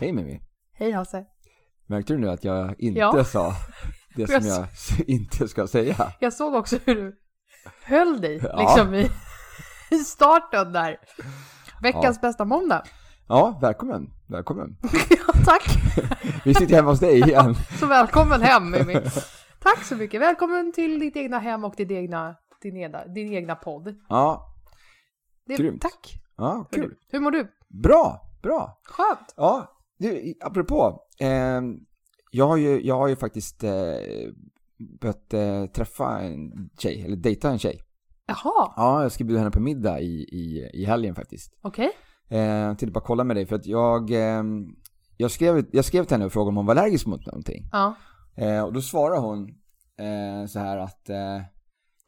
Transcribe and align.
Hej 0.00 0.12
Mimmi! 0.12 0.40
Hej 0.72 0.90
Hasse! 0.92 1.24
Märkte 1.86 2.12
du 2.12 2.18
nu 2.18 2.28
att 2.30 2.44
jag 2.44 2.74
inte 2.80 2.98
Ja. 3.00 3.24
sa 3.24 3.52
det 4.16 4.26
som 4.42 4.46
jag 4.48 4.66
inte 5.06 5.48
ska 5.48 5.66
säga? 5.66 6.12
Jag 6.20 6.32
såg 6.32 6.54
också 6.54 6.78
hur 6.84 6.94
du 6.94 7.16
höll 7.84 8.20
dig 8.20 8.40
Ja. 8.42 8.60
liksom 8.60 8.94
i, 8.94 9.08
i 9.94 9.98
starten 9.98 10.72
där. 10.72 10.96
Veckans 11.82 12.20
bästa 12.20 12.44
måndag. 12.44 12.82
Ja, 13.28 13.58
välkommen, 13.62 14.10
välkommen. 14.28 14.76
Ja, 15.10 15.32
tack! 15.44 15.64
Vi 16.44 16.54
sitter 16.54 16.74
hemma 16.76 16.90
hos 16.90 17.00
dig 17.00 17.20
igen. 17.20 17.54
Så 17.80 17.86
välkommen 17.86 18.42
hem 18.42 18.70
Mimmi. 18.70 18.94
Tack 19.60 19.84
så 19.84 19.96
mycket. 19.96 20.20
Välkommen 20.20 20.72
till 20.72 21.00
ditt 21.00 21.16
egna 21.16 21.38
hem 21.38 21.64
och 21.64 21.74
ditt 21.76 21.90
egna, 21.90 22.36
din, 22.62 22.76
egna, 22.76 23.04
din 23.06 23.32
egna 23.32 23.54
podd. 23.54 23.94
Ja, 24.08 24.54
Det, 25.46 25.56
Grymt. 25.56 25.82
Tack! 25.82 26.14
ja 26.36 26.68
kul. 26.72 26.94
Hur 27.12 27.20
mår 27.20 27.30
du? 27.30 27.52
Bra, 27.82 28.20
bra. 28.42 28.80
Skönt! 28.84 29.34
Ja, 29.36 29.77
du, 29.98 30.34
apropå. 30.40 31.00
Eh, 31.20 31.60
jag, 32.30 32.46
har 32.48 32.56
ju, 32.56 32.86
jag 32.86 32.96
har 32.98 33.08
ju 33.08 33.16
faktiskt 33.16 33.64
eh, 33.64 33.70
börjat 35.00 35.34
eh, 35.34 35.66
träffa 35.66 36.18
en 36.20 36.70
tjej, 36.78 37.02
eller 37.04 37.16
dejta 37.16 37.50
en 37.50 37.58
tjej. 37.58 37.82
Jaha, 38.26 38.72
Ja, 38.76 39.02
jag 39.02 39.12
ska 39.12 39.24
bjuda 39.24 39.38
henne 39.40 39.50
på 39.50 39.60
middag 39.60 40.00
i, 40.00 40.22
i, 40.22 40.70
i 40.72 40.84
helgen 40.84 41.14
faktiskt. 41.14 41.58
okej. 41.62 41.90
Eh, 42.30 42.38
jag 42.40 42.78
tänkte 42.78 42.92
bara 42.92 43.04
kolla 43.04 43.24
med 43.24 43.36
dig 43.36 43.46
för 43.46 43.56
att 43.56 43.66
jag, 43.66 44.10
eh, 44.10 44.42
jag, 45.16 45.30
skrev, 45.30 45.66
jag 45.72 45.84
skrev 45.84 46.04
till 46.04 46.14
henne 46.14 46.24
och 46.26 46.32
frågade 46.32 46.48
om 46.48 46.56
hon 46.56 46.66
var 46.66 46.74
allergisk 46.76 47.06
mot 47.06 47.26
någonting. 47.26 47.68
Ja. 47.72 47.94
Eh, 48.36 48.62
och 48.64 48.72
då 48.72 48.80
svarade 48.80 49.20
hon 49.20 49.48
eh, 49.98 50.46
så 50.48 50.58
här 50.58 50.76
att, 50.78 51.08
eh, 51.10 51.42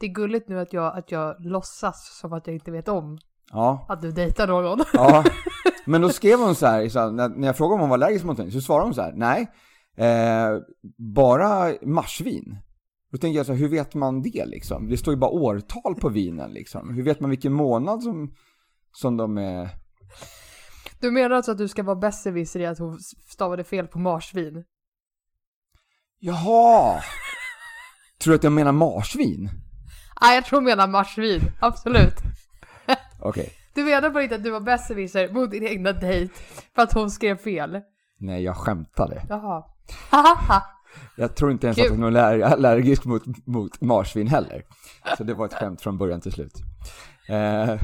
Det 0.00 0.06
är 0.06 0.12
gulligt 0.14 0.48
nu 0.48 0.60
att 0.60 0.72
jag, 0.72 0.98
att 0.98 1.10
jag 1.12 1.36
låtsas 1.44 2.18
som 2.20 2.32
att 2.32 2.46
jag 2.46 2.54
inte 2.56 2.70
vet 2.70 2.88
om 2.88 3.18
ja, 3.52 3.86
att 3.88 4.00
du 4.00 4.12
dejtar 4.12 4.46
någon. 4.46 4.78
ja. 4.92 5.24
Men 5.84 6.00
då 6.00 6.08
skrev 6.08 6.38
hon 6.38 6.54
så 6.54 6.66
här, 6.66 6.88
så 6.88 6.98
här 7.00 7.10
när, 7.10 7.46
jag 7.46 7.56
frågade 7.56 7.74
om 7.74 7.80
hon 7.80 7.88
var 7.88 7.96
allergisk 7.96 8.24
mot 8.24 8.38
någonting, 8.38 8.60
så 8.60 8.66
svarade 8.66 8.86
hon 8.86 8.94
så 8.94 9.02
här, 9.02 9.12
nej, 9.12 9.50
eh, 9.96 10.58
bara 10.98 11.74
marsvin. 11.82 12.58
Då 13.12 13.18
tänker 13.18 13.36
jag 13.36 13.46
så 13.46 13.52
här, 13.52 13.58
hur 13.58 13.68
vet 13.68 13.94
man 13.94 14.22
det 14.22 14.46
liksom? 14.46 14.88
Det 14.88 14.96
står 14.96 15.14
ju 15.14 15.20
bara 15.20 15.30
årtal 15.30 15.94
på 15.94 16.08
vinen 16.08 16.52
liksom. 16.52 16.94
Hur 16.94 17.02
vet 17.02 17.20
man 17.20 17.30
vilken 17.30 17.52
månad 17.52 18.02
som, 18.02 18.34
som 18.92 19.16
de 19.16 19.38
är... 19.38 19.68
Du 21.00 21.10
menar 21.10 21.30
alltså 21.30 21.52
att 21.52 21.58
du 21.58 21.68
ska 21.68 21.82
vara 21.82 21.96
besserwisser 21.96 22.60
i 22.60 22.66
att 22.66 22.78
hon 22.78 22.98
stavade 23.28 23.64
fel 23.64 23.86
på 23.86 23.98
marsvin? 23.98 24.64
Jaha! 26.18 27.02
Tror 28.22 28.32
du 28.32 28.36
att 28.36 28.44
jag 28.44 28.52
menar 28.52 28.72
marsvin? 28.72 29.50
Nej, 30.20 30.34
jag 30.34 30.44
tror 30.44 30.56
hon 30.56 30.64
menar 30.64 30.88
marsvin. 30.88 31.40
Absolut. 31.60 32.16
Okej. 33.20 33.59
Du 33.74 33.84
menar 33.84 34.10
på 34.10 34.18
riktigt 34.18 34.38
att 34.38 34.44
du 34.44 34.50
var 34.50 34.60
besserwisser 34.60 35.28
mot 35.32 35.50
din 35.50 35.66
egna 35.66 35.92
dejt 35.92 36.34
för 36.74 36.82
att 36.82 36.92
hon 36.92 37.10
skrev 37.10 37.36
fel? 37.36 37.80
Nej, 38.18 38.42
jag 38.42 38.56
skämtade. 38.56 39.22
Jaha. 39.28 39.64
Jag 41.16 41.34
tror 41.36 41.52
inte 41.52 41.66
ens 41.66 41.76
Kul. 41.78 41.86
att 41.92 41.98
hon 41.98 42.16
är 42.16 42.20
aller- 42.22 42.42
allergisk 42.46 43.04
mot, 43.04 43.22
mot 43.46 43.80
marsvin 43.80 44.26
heller. 44.28 44.62
Så 45.18 45.24
det 45.24 45.34
var 45.34 45.46
ett 45.46 45.54
skämt 45.54 45.80
från 45.82 45.98
början 45.98 46.20
till 46.20 46.32
slut. 46.32 46.52
Eh. 47.28 47.74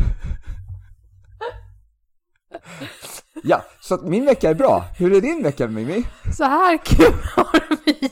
Ja, 3.43 3.65
så 3.81 3.95
att 3.95 4.03
min 4.03 4.25
vecka 4.25 4.51
är 4.51 4.55
bra. 4.55 4.85
Hur 4.99 5.17
är 5.17 5.21
din 5.21 5.43
vecka 5.43 5.69
Mimmi? 5.69 6.05
Så 6.37 6.45
här 6.45 6.79
kul 6.85 7.15
har 7.37 7.63
vi 7.85 8.11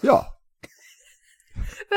Ja, 0.00 0.26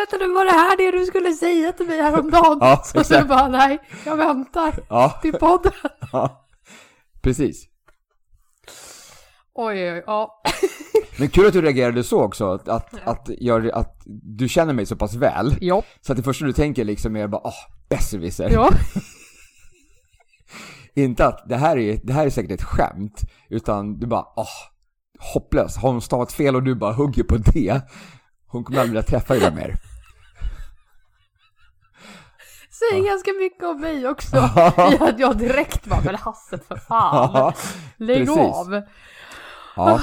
Vänta 0.02 0.26
nu, 0.26 0.34
var 0.34 0.46
det 0.46 0.52
här 0.52 0.78
det 0.78 0.92
du 0.92 1.06
skulle 1.06 1.34
säga 1.34 1.72
till 1.72 1.88
mig 1.88 2.02
häromdagen? 2.02 2.58
Ja, 2.62 2.82
så 2.86 3.00
exakt. 3.00 3.22
du 3.22 3.28
bara, 3.28 3.48
nej, 3.48 3.80
jag 4.06 4.18
väntar 4.18 4.74
ja, 4.90 5.20
till 5.22 5.34
podden. 5.34 5.72
ja. 6.12 6.48
Precis. 7.22 7.66
Oj, 9.54 9.92
oj, 9.92 10.04
ja. 10.08 10.42
Men 11.20 11.30
kul 11.30 11.48
att 11.48 11.54
du 11.54 11.62
reagerade 11.62 12.04
så 12.04 12.22
också, 12.22 12.52
att, 12.52 12.68
att, 12.68 12.94
att, 13.04 13.30
jag, 13.38 13.72
att 13.72 14.02
du 14.38 14.50
känner 14.50 14.74
mig 14.74 14.86
så 14.86 14.96
pass 14.96 15.16
väl. 15.16 15.56
Ja. 15.62 15.84
Så 16.02 16.12
att 16.12 16.18
det 16.18 16.24
första 16.24 16.46
du 16.46 16.54
tänker 16.54 16.86
liksom 16.86 17.16
är 17.16 17.28
bara, 17.28 17.42
åh, 17.44 17.54
besserwisser. 17.90 18.50
Ja. 18.50 18.70
Inte 20.94 21.26
att 21.26 21.50
det 21.50 21.58
här, 21.58 21.78
är, 21.78 22.00
det 22.04 22.14
här 22.14 22.26
är 22.26 22.30
säkert 22.30 22.52
ett 22.52 22.64
skämt, 22.64 23.22
utan 23.50 24.00
du 24.00 24.08
bara, 24.08 24.26
åh, 24.36 24.48
hopplöst. 25.34 25.78
Har 25.78 25.92
hon 25.92 26.02
stavat 26.02 26.32
fel 26.32 26.56
och 26.56 26.64
du 26.64 26.76
bara 26.76 26.94
hugger 26.94 27.24
på 27.24 27.38
det, 27.38 27.82
hon 28.48 28.64
kommer 28.64 28.80
aldrig 28.80 28.92
vilja 28.92 29.04
träffa 29.04 29.34
dig 29.34 29.56
mer. 29.56 29.91
Säger 32.90 33.04
ganska 33.10 33.32
mycket 33.40 33.64
om 33.64 33.82
mig 33.82 34.08
också. 34.08 34.36
I 34.38 34.98
att 35.04 35.20
jag 35.20 35.38
direkt 35.38 35.86
bara, 35.88 36.02
men 36.06 36.16
Hasse 36.16 36.58
för 36.58 36.76
fan. 36.76 37.54
Lägg 37.98 38.28
precis. 38.28 38.38
av. 38.56 38.82
ja. 39.76 40.00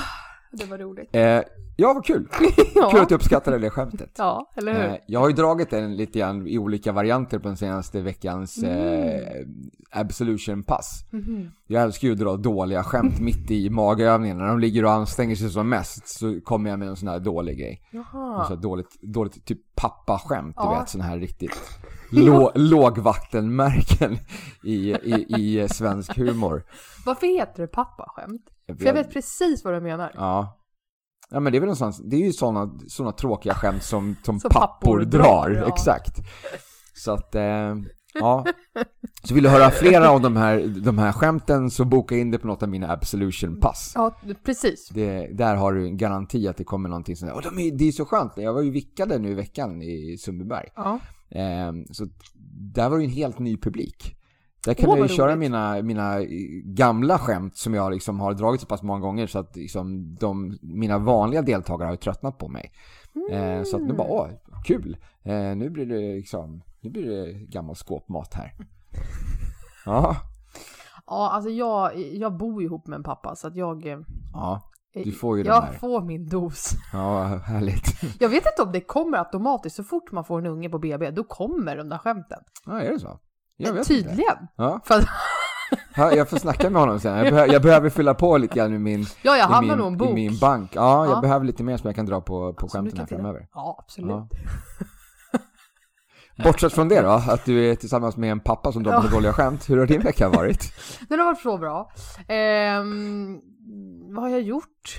Det 0.53 0.65
var 0.65 0.79
roligt. 0.79 1.09
Eh, 1.13 1.23
ja, 1.77 1.93
vad 1.95 2.05
kul. 2.05 2.29
Kul 2.33 2.53
Ja, 2.75 3.03
att 3.03 3.09
du 3.09 3.15
uppskattade 3.15 3.59
det 3.59 3.71
skämtet. 3.71 4.11
ja 4.19 4.51
eller 4.57 4.73
hur? 4.75 4.85
Eh, 4.85 4.95
jag 5.07 5.21
har 5.21 5.29
ju 5.29 5.35
dragit 5.35 5.71
den 5.71 5.97
lite 5.97 6.19
grann 6.19 6.47
i 6.47 6.59
olika 6.59 6.93
varianter 6.93 7.39
på 7.39 7.49
den 7.49 7.57
senaste 7.57 8.01
veckans 8.01 8.63
eh, 8.63 9.45
absolution-pass. 9.91 11.05
Mhm. 11.11 11.51
Jag 11.67 11.83
älskar 11.83 12.09
ju 12.09 12.13
att 12.15 12.21
dra 12.21 12.37
dåliga 12.37 12.85
skämt 12.85 13.21
mitt 13.21 13.51
i 13.51 13.71
magövningen. 13.71 14.39
När 14.39 14.47
de 14.47 14.59
ligger 14.59 14.85
och 14.85 14.91
anstränger 14.93 15.37
sig 15.37 15.51
som 15.51 15.69
mest 15.69 16.09
så 16.09 16.41
kommer 16.45 16.71
jag 16.71 16.79
med 16.79 16.89
en 16.89 16.97
sån 16.97 17.09
här 17.09 17.19
dålig 17.19 17.59
grej. 17.59 17.83
En 17.91 18.05
sån 18.13 18.21
Jaha. 18.21 18.47
här 18.49 18.57
dåligt, 18.57 18.97
dåligt 19.03 19.45
typ 19.45 19.59
pappaskämt, 19.75 20.57
du 20.57 20.63
Ja. 20.63 20.79
vet, 20.81 20.89
sån 20.89 21.01
här 21.01 21.19
riktigt 21.19 21.61
lå, 22.11 22.53
lågvattenmärken 22.55 24.19
i, 24.65 24.93
i, 24.93 25.27
i 25.39 25.69
svensk 25.69 26.17
humor. 26.17 26.65
Varför 27.07 27.27
heter 27.27 27.63
det 27.63 27.69
pappaskämt? 27.69 28.43
För 28.79 28.87
jag 28.87 28.95
vet 28.95 29.13
precis 29.13 29.65
vad 29.65 29.75
du 29.75 29.81
menar. 29.81 30.13
Ja. 30.15 30.55
Ja 31.31 31.41
men 31.41 31.53
det 31.53 31.59
är 31.59 31.61
väl 31.61 31.67
någonstans, 31.67 32.01
det 32.05 32.17
är 32.17 32.21
ju 32.21 32.33
sådana 32.33 32.79
såna 32.89 33.13
tråkiga 33.13 33.55
skämt 33.55 33.83
som, 33.83 34.17
som, 34.23 34.41
Som 34.41 34.51
pappor, 34.51 35.01
drar, 35.01 35.51
ja. 35.51 35.69
exakt. 35.69 36.17
Så 36.95 37.13
att, 37.13 37.35
eh, 37.35 37.75
ja. 38.15 38.47
Så 39.23 39.35
vill 39.35 39.45
du 39.45 39.51
höra 39.51 39.71
flera 39.71 40.11
av 40.11 40.21
de 40.21 40.37
här, 40.37 40.83
de 40.85 40.99
här 40.99 41.13
skämten 41.13 41.71
så 41.71 41.85
boka 41.85 42.17
in 42.17 42.31
det 42.31 42.39
på 42.39 42.47
något 42.47 42.63
av 42.63 42.69
mina 42.69 42.93
absolution-pass. 42.93 43.93
Ja, 43.95 44.15
precis. 44.45 44.89
Det, 44.89 45.29
där 45.39 45.57
har 45.57 45.73
du 45.73 45.87
en 45.87 45.97
garanti 45.97 46.49
att 46.49 46.57
det 46.57 46.65
kommer 46.65 46.89
någonting 46.89 47.17
sånt 47.17 47.31
där. 47.31 47.37
Och 47.37 47.43
de 47.43 47.59
är, 47.59 47.79
det 47.79 47.89
är 47.89 47.93
så 47.93 48.05
skönt, 48.05 48.33
jag 48.37 48.53
var 48.53 48.63
ju 48.63 48.71
vickade 48.71 49.19
nu 49.19 49.31
i 49.31 49.35
veckan 49.35 49.83
i 49.83 50.17
Sundbyberg. 50.19 50.69
Ja. 50.77 50.99
Eh, 51.31 51.73
så 51.91 52.07
där 52.75 52.89
var 52.89 52.97
det 52.97 53.03
ju 53.03 53.09
en 53.09 53.15
helt 53.15 53.39
ny 53.39 53.57
publik. 53.57 54.15
Där 54.65 54.75
kan 54.75 54.89
Åh, 54.91 54.99
jag 54.99 55.09
ju 55.11 55.17
köra 55.17 55.27
roligt. 55.27 55.39
mina, 55.39 55.83
mina 55.83 56.25
gamla 56.65 57.19
skämt 57.19 57.57
som 57.57 57.75
jag 57.75 57.93
liksom 57.93 58.21
har 58.21 58.35
dragit 58.35 58.61
så 58.61 58.67
pass 58.67 58.83
många 58.83 59.01
gånger 59.01 59.27
så 59.27 59.39
att 59.39 59.57
liksom 59.57 60.15
de, 60.15 60.59
mina 60.63 60.99
vanliga 60.99 61.43
deltagare 61.43 61.89
har 61.89 61.97
tröttnat 61.97 62.39
på 62.39 62.49
mig. 62.49 62.73
Eh, 63.31 63.63
så 63.63 63.77
att 63.77 63.83
nu 63.83 63.95
bara, 63.95 64.09
åh, 64.09 64.29
kul! 64.67 64.97
Eh, 65.23 65.57
nu 65.57 65.71
blir 65.71 65.87
det 65.87 66.15
liksom, 66.15 66.63
nu 66.81 66.91
blir 66.91 67.11
det 67.11 67.33
gammal 67.33 67.77
skåpmat 67.77 68.35
här. 68.35 68.55
Ja, 69.87 70.17
Ja, 71.07 71.31
alltså 71.31 71.51
jag, 71.51 71.99
jag 71.99 72.37
bor 72.37 72.63
ihop 72.63 72.87
med 72.87 72.97
en 72.97 73.03
pappa 73.03 73.37
så 73.37 73.47
att 73.47 73.57
jag... 73.57 73.87
eh, 73.87 73.99
ja, 74.33 74.63
du 74.95 75.13
får 75.13 75.39
ju 75.39 75.45
jag 75.45 75.61
här. 75.61 75.73
får 75.73 76.03
min 76.03 76.27
dos. 76.29 76.73
Ja, 76.93 77.23
härligt. 77.25 77.85
Jag 78.21 78.29
vet 78.29 78.45
inte 78.47 78.63
om 78.63 78.73
det 78.73 78.81
kommer 78.81 79.19
automatiskt 79.19 79.77
så 79.77 79.85
fort 79.85 80.13
man 80.13 80.25
får 80.25 80.39
en 80.39 80.47
unge 80.47 80.69
på 80.69 80.79
BB, 80.79 81.11
då 81.11 81.25
kommer 81.25 81.77
de 81.77 81.89
där 81.89 81.99
skämten. 81.99 82.39
Ja, 82.67 82.81
är 82.83 82.91
det 82.93 83.01
så? 83.01 83.19
Jag 83.57 83.73
vet 83.73 83.91
inte. 83.91 84.09
Tydligen. 84.09 84.37
Ja, 84.57 84.81
För 84.85 85.05
ja, 85.97 86.13
jag 86.13 86.29
får 86.31 86.37
snacka 86.37 86.71
med 86.71 86.81
honom 86.83 87.01
sen. 87.01 87.17
Jag, 87.19 87.33
behö, 87.35 87.47
jag 87.47 87.63
behöver 87.63 87.91
fylla 87.91 88.15
på 88.15 88.39
lite 88.39 88.55
grann 88.55 88.75
i 88.75 88.79
min, 88.79 89.07
ja, 89.23 89.37
jag 89.37 89.65
i 89.65 89.69
min, 89.69 89.81
en 89.81 89.93
i 89.95 89.97
bok. 89.97 90.15
min 90.15 90.39
bank. 90.39 90.71
Ja, 90.75 91.05
jag 91.07 91.17
Ja. 91.17 91.21
behöver 91.21 91.47
lite 91.47 91.63
mer 91.63 91.77
som 91.77 91.89
jag 91.89 91.97
kan 91.97 92.07
dra 92.07 92.21
på, 92.21 92.53
på 92.55 92.67
du 92.67 92.71
skämten 92.71 92.99
här 92.99 93.07
framöver. 93.07 93.47
Ja, 93.55 93.77
absolut. 93.79 94.11
Ja. 94.11 94.29
Bortsett 96.45 96.73
från 96.73 96.89
det 96.89 97.01
då, 97.01 97.09
att 97.09 97.45
du 97.45 97.71
är 97.71 97.75
tillsammans 97.75 98.17
med 98.17 98.33
en 98.33 98.41
pappa 98.41 98.73
som 98.73 98.83
drar 98.83 99.01
på 99.01 99.09
dåliga 99.09 99.33
skämt. 99.33 99.71
Hur 99.71 99.79
har 99.79 99.87
din 99.87 100.01
vecka 100.03 100.29
varit? 100.29 100.73
Den 101.09 101.19
har 101.19 101.27
varit 101.27 101.41
så 101.41 101.59
bra. 101.59 101.91
Ehm, 102.29 103.39
vad 104.15 104.23
har 104.23 104.29
jag 104.31 104.41
gjort? 104.43 104.99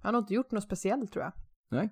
Jag 0.00 0.08
har 0.08 0.12
nog 0.12 0.22
inte 0.22 0.34
gjort 0.34 0.50
något 0.50 0.64
speciellt 0.64 1.12
tror 1.12 1.24
jag. 1.24 1.32
Nej. 1.70 1.88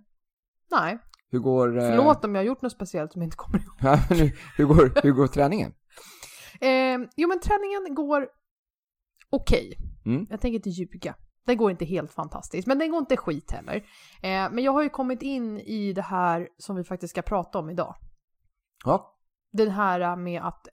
Nej. 0.71 0.99
Hur 1.31 1.39
går... 1.39 1.79
eh, 1.79 1.89
Förlåt 1.89 2.25
om 2.25 2.35
jag 2.35 2.43
har 2.43 2.47
gjort 2.47 2.63
något 2.63 2.73
speciellt 2.73 3.13
som 3.13 3.23
jag 3.23 3.27
inte 3.27 3.37
kommer 3.37 3.59
ihåg. 3.59 3.75
Ja, 3.81 3.99
men 4.09 4.19
hur, 4.19 4.39
hur, 4.57 4.65
går, 4.65 5.03
hur 5.03 5.13
går 5.13 5.27
träningen? 5.27 5.75
Eh, 6.61 6.99
jo 7.17 7.29
men 7.29 7.41
träningen 7.41 7.95
går 7.95 8.29
okej. 9.31 9.73
Mm. 10.07 10.27
Jag 10.31 10.41
tänker 10.41 10.57
inte 10.57 10.71
ljuga. 10.71 11.15
Den 11.47 11.57
går 11.57 11.71
inte 11.71 11.85
helt 11.85 12.13
fantastiskt, 12.13 12.69
men 12.69 12.79
den 12.79 12.91
går 12.91 12.99
inte 12.99 13.17
skit 13.17 13.51
heller. 13.51 13.77
Eh, 14.23 14.51
men 14.53 14.59
jag 14.59 14.73
har 14.73 14.83
ju 14.83 14.89
kommit 14.89 15.23
in 15.23 15.59
i 15.59 15.93
det 15.93 16.03
här 16.03 16.49
som 16.59 16.77
vi 16.77 16.85
faktiskt 16.85 17.11
ska 17.11 17.23
prata 17.23 17.59
om 17.59 17.71
idag. 17.71 17.95
Ja, 18.85 19.19
Den 19.53 19.71
här 19.71 20.17
med 20.17 20.43
att 20.43 20.69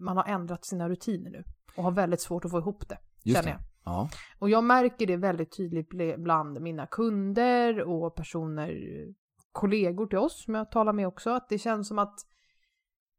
man 0.00 0.16
har 0.16 0.24
ändrat 0.24 0.64
sina 0.64 0.88
rutiner 0.88 1.30
nu 1.30 1.44
och 1.76 1.84
har 1.84 1.90
väldigt 1.90 2.20
svårt 2.20 2.44
att 2.44 2.50
få 2.50 2.58
ihop 2.58 2.88
det. 2.88 2.98
just 3.24 3.38
känner 3.38 3.50
jag. 3.52 3.60
Ja. 3.84 4.08
Och 4.38 4.50
jag 4.50 4.64
märker 4.64 5.06
det 5.06 5.16
väldigt 5.16 5.56
tydligt 5.56 5.90
bl- 5.92 6.16
bland 6.22 6.60
mina 6.60 6.86
kunder 6.86 7.80
och 7.88 8.14
personer, 8.14 8.74
kollegor 9.52 10.06
till 10.06 10.18
oss 10.18 10.44
som 10.44 10.54
jag 10.54 10.70
talar 10.70 10.92
med 10.92 11.06
också, 11.06 11.30
att 11.30 11.48
det 11.48 11.58
känns 11.58 11.88
som 11.88 11.98
att 11.98 12.14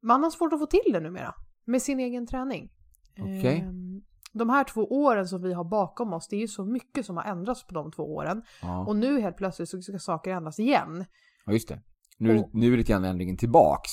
man 0.04 0.24
har 0.24 0.30
svårt 0.30 0.54
att 0.54 0.60
få 0.60 0.66
till 0.66 0.94
det 0.94 1.00
numera 1.00 1.34
med 1.66 1.82
sin 1.82 2.00
egen 2.00 2.28
träning. 2.28 2.72
Okej. 3.20 3.60
Ehm, 3.60 4.02
De 4.34 4.50
här 4.50 4.64
två 4.64 4.82
åren 4.92 5.28
som 5.28 5.42
vi 5.42 5.54
har 5.54 5.64
bakom 5.64 6.14
oss, 6.14 6.28
det 6.28 6.36
är 6.36 6.40
ju 6.40 6.48
så 6.48 6.66
mycket 6.66 7.06
som 7.06 7.18
har 7.18 7.24
ändrats 7.24 7.68
på 7.68 7.74
de 7.74 7.92
två 7.92 8.16
åren. 8.16 8.44
Ja. 8.62 8.86
Och 8.88 8.96
nu 8.96 9.22
helt 9.22 9.38
plötsligt 9.38 9.70
så 9.70 9.82
ska 9.82 10.00
saker 10.00 10.32
ändras 10.32 10.60
igen. 10.60 11.06
ja, 11.46 11.54
just 11.54 11.68
det. 11.70 11.82
Nu, 12.18 12.40
Och- 12.40 12.50
nu 12.54 12.68
är 12.68 12.72
det 12.72 12.78
lite 12.78 12.92
grann 12.92 13.06
ändringen 13.06 13.38
tillbaks. 13.38 13.92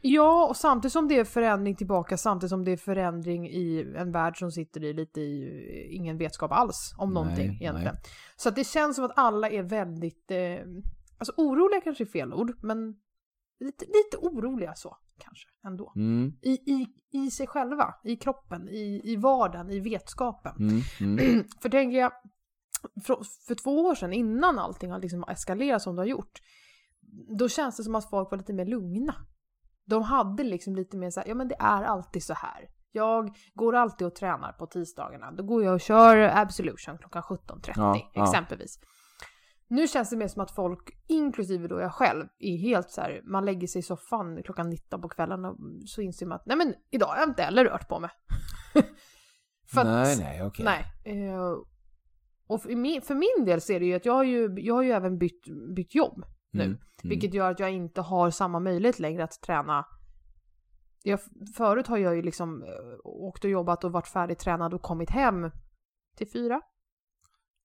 Ja, 0.00 0.46
och 0.48 0.56
samtidigt 0.56 0.92
som 0.92 1.08
det 1.08 1.18
är 1.18 1.24
förändring 1.24 1.76
tillbaka, 1.76 2.16
samtidigt 2.16 2.50
som 2.50 2.64
det 2.64 2.72
är 2.72 2.76
förändring 2.76 3.48
i 3.48 3.94
en 3.96 4.12
värld 4.12 4.38
som 4.38 4.52
sitter 4.52 4.84
i 4.84 4.92
lite 4.92 5.20
i 5.20 5.88
ingen 5.90 6.18
vetskap 6.18 6.52
alls 6.52 6.94
om 6.98 7.14
någonting 7.14 7.48
Nej, 7.48 7.58
egentligen. 7.60 7.96
Så 8.36 8.48
att 8.48 8.56
det 8.56 8.64
känns 8.64 8.96
som 8.96 9.04
att 9.04 9.12
alla 9.16 9.50
är 9.50 9.62
väldigt, 9.62 10.30
eh, 10.30 10.58
alltså 11.18 11.32
oroliga 11.36 11.80
kanske 11.80 12.04
är 12.04 12.06
fel 12.06 12.34
ord, 12.34 12.52
men 12.62 12.96
lite, 13.60 13.84
lite 13.84 14.16
oroliga 14.20 14.74
så 14.74 14.96
kanske 15.18 15.48
ändå. 15.66 15.92
Mm, 15.96 16.32
I, 16.42 16.50
i, 16.50 16.86
I 17.10 17.30
sig 17.30 17.46
själva, 17.46 17.94
i 18.04 18.16
kroppen, 18.16 18.68
i, 18.68 19.00
i 19.04 19.16
vardagen, 19.16 19.70
i 19.70 19.80
vetskapen. 19.80 20.56
mm, 20.58 20.82
mm. 21.00 21.44
för 21.60 21.68
tänker 21.68 21.98
jag, 21.98 22.12
för, 23.04 23.18
för 23.46 23.54
två 23.54 23.86
år 23.86 23.94
sedan 23.94 24.12
innan 24.12 24.58
allting 24.58 24.90
har 24.90 24.98
liksom 24.98 25.24
eskalerat 25.28 25.82
som 25.82 25.96
det 25.96 26.02
har 26.02 26.06
gjort, 26.06 26.40
då 27.38 27.48
känns 27.48 27.76
det 27.76 27.84
som 27.84 27.94
att 27.94 28.10
folk 28.10 28.30
var 28.30 28.38
lite 28.38 28.52
mer 28.52 28.66
lugna. 28.66 29.14
De 29.86 30.02
hade 30.02 30.42
liksom 30.44 30.76
lite 30.76 30.96
mer 30.96 31.10
så 31.10 31.20
här, 31.20 31.28
ja 31.28 31.34
men 31.34 31.48
det 31.48 31.56
är 31.58 31.82
alltid 31.82 32.22
så 32.24 32.34
här. 32.34 32.68
Jag 32.92 33.36
går 33.54 33.74
alltid 33.74 34.06
och 34.06 34.14
tränar 34.14 34.52
på 34.52 34.66
tisdagarna. 34.66 35.32
Då 35.32 35.42
går 35.42 35.64
jag 35.64 35.74
och 35.74 35.80
kör 35.80 36.16
Absolution 36.16 36.98
klockan 36.98 37.22
17.30 37.22 37.72
Ja, 37.76 38.10
ja. 38.14 38.24
exempelvis. 38.24 38.78
Nu 39.68 39.88
känns 39.88 40.10
det 40.10 40.16
mer 40.16 40.28
som 40.28 40.42
att 40.42 40.50
folk, 40.54 41.04
inklusive 41.08 41.68
då 41.68 41.80
jag 41.80 41.92
själv, 41.94 42.24
är 42.38 42.56
helt 42.56 42.90
så 42.90 43.00
här, 43.00 43.20
man 43.24 43.44
lägger 43.44 43.66
sig 43.66 43.78
i 43.78 43.82
soffan 43.82 44.42
klockan 44.44 44.70
19 44.70 45.00
på 45.00 45.08
kvällen 45.08 45.44
och 45.44 45.56
så 45.86 46.00
inser 46.02 46.26
man 46.26 46.36
att 46.36 46.46
nej 46.46 46.56
men 46.56 46.74
idag 46.90 47.06
har 47.06 47.16
jag 47.16 47.28
inte 47.28 47.42
heller 47.42 47.64
rört 47.64 47.88
på 47.88 48.00
mig. 48.00 48.10
För 49.74 49.80
att- 49.80 49.86
nej, 49.86 50.16
nej, 50.18 50.42
okej. 50.46 50.64
Nej. 50.64 50.84
Eh, 51.28 51.52
och 52.48 52.62
för 52.62 52.76
min, 52.76 53.02
för 53.02 53.14
min 53.14 53.44
del 53.44 53.60
så 53.60 53.72
är 53.72 53.80
det 53.80 53.86
ju 53.86 53.94
att 53.94 54.04
jag 54.06 54.12
har 54.12 54.24
ju, 54.24 54.54
jag 54.60 54.74
har 54.74 54.82
ju 54.82 54.90
även 54.90 55.18
bytt, 55.18 55.44
bytt 55.76 55.94
jobb 55.94 56.24
nu. 56.56 56.64
Mm, 56.64 56.76
mm. 56.76 56.80
Vilket 57.02 57.34
gör 57.34 57.50
att 57.50 57.60
jag 57.60 57.72
inte 57.72 58.00
har 58.00 58.30
samma 58.30 58.60
möjlighet 58.60 58.98
längre 58.98 59.24
att 59.24 59.40
träna. 59.42 59.86
Jag, 61.02 61.20
förut 61.56 61.86
har 61.86 61.98
jag 61.98 62.16
ju 62.16 62.22
liksom 62.22 62.62
eh, 62.62 62.68
åkt 63.04 63.44
och 63.44 63.50
jobbat 63.50 63.84
och 63.84 63.92
varit 63.92 64.08
färdigtränad 64.08 64.74
och 64.74 64.82
kommit 64.82 65.10
hem 65.10 65.50
till 66.16 66.28
fyra. 66.28 66.60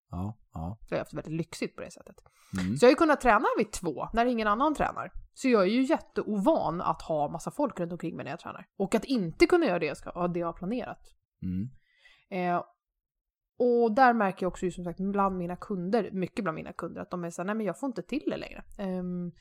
Ja, 0.10 0.38
ja. 0.54 0.78
Så 0.82 0.94
jag 0.94 0.98
har 0.98 1.02
haft 1.02 1.14
väldigt 1.14 1.34
lyxigt 1.34 1.76
på 1.76 1.82
det 1.82 1.92
sättet. 1.92 2.16
Mm. 2.60 2.78
Så 2.78 2.86
jag 2.86 2.88
har 2.88 2.92
ju 2.92 2.96
kunnat 2.96 3.22
träna 3.22 3.46
vid 3.58 3.72
två 3.72 4.08
när 4.14 4.26
ingen 4.26 4.48
annan 4.48 4.76
tränar. 4.76 5.12
Så 5.34 5.48
jag 5.48 5.62
är 5.62 5.68
ju 5.68 5.84
jätteovan 5.84 6.82
att 6.82 7.02
ha 7.02 7.30
massa 7.30 7.52
folk 7.52 7.80
runt 7.80 7.92
omkring 7.92 8.16
mig 8.16 8.24
när 8.24 8.32
jag 8.32 8.40
tränar. 8.40 8.66
Och 8.78 8.96
att 8.96 9.06
inte 9.06 9.46
kunna 9.46 9.66
göra 9.66 9.80
det 9.80 9.86
jag, 9.86 9.98
ska, 9.98 10.28
det 10.28 10.40
jag 10.40 10.48
har 10.48 10.54
planerat. 10.54 11.00
Mm. 11.42 11.70
Eh, 12.30 12.64
och 13.62 13.92
där 13.96 14.14
märker 14.14 14.46
jag 14.46 14.48
också 14.52 14.66
ju 14.66 14.72
som 14.72 14.84
sagt 14.84 15.00
bland 15.00 15.38
mina 15.38 15.56
kunder, 15.56 16.12
mycket 16.12 16.44
bland 16.44 16.56
mina 16.56 16.74
kunder, 16.74 17.02
att 17.02 17.12
de 17.12 17.24
är 17.24 17.30
såhär, 17.30 17.46
nej 17.46 17.56
men 17.56 17.66
jag 17.66 17.80
får 17.80 17.88
inte 17.88 18.02
till 18.02 18.24
det 18.28 18.38
längre. 18.38 18.64
Um, 19.00 19.32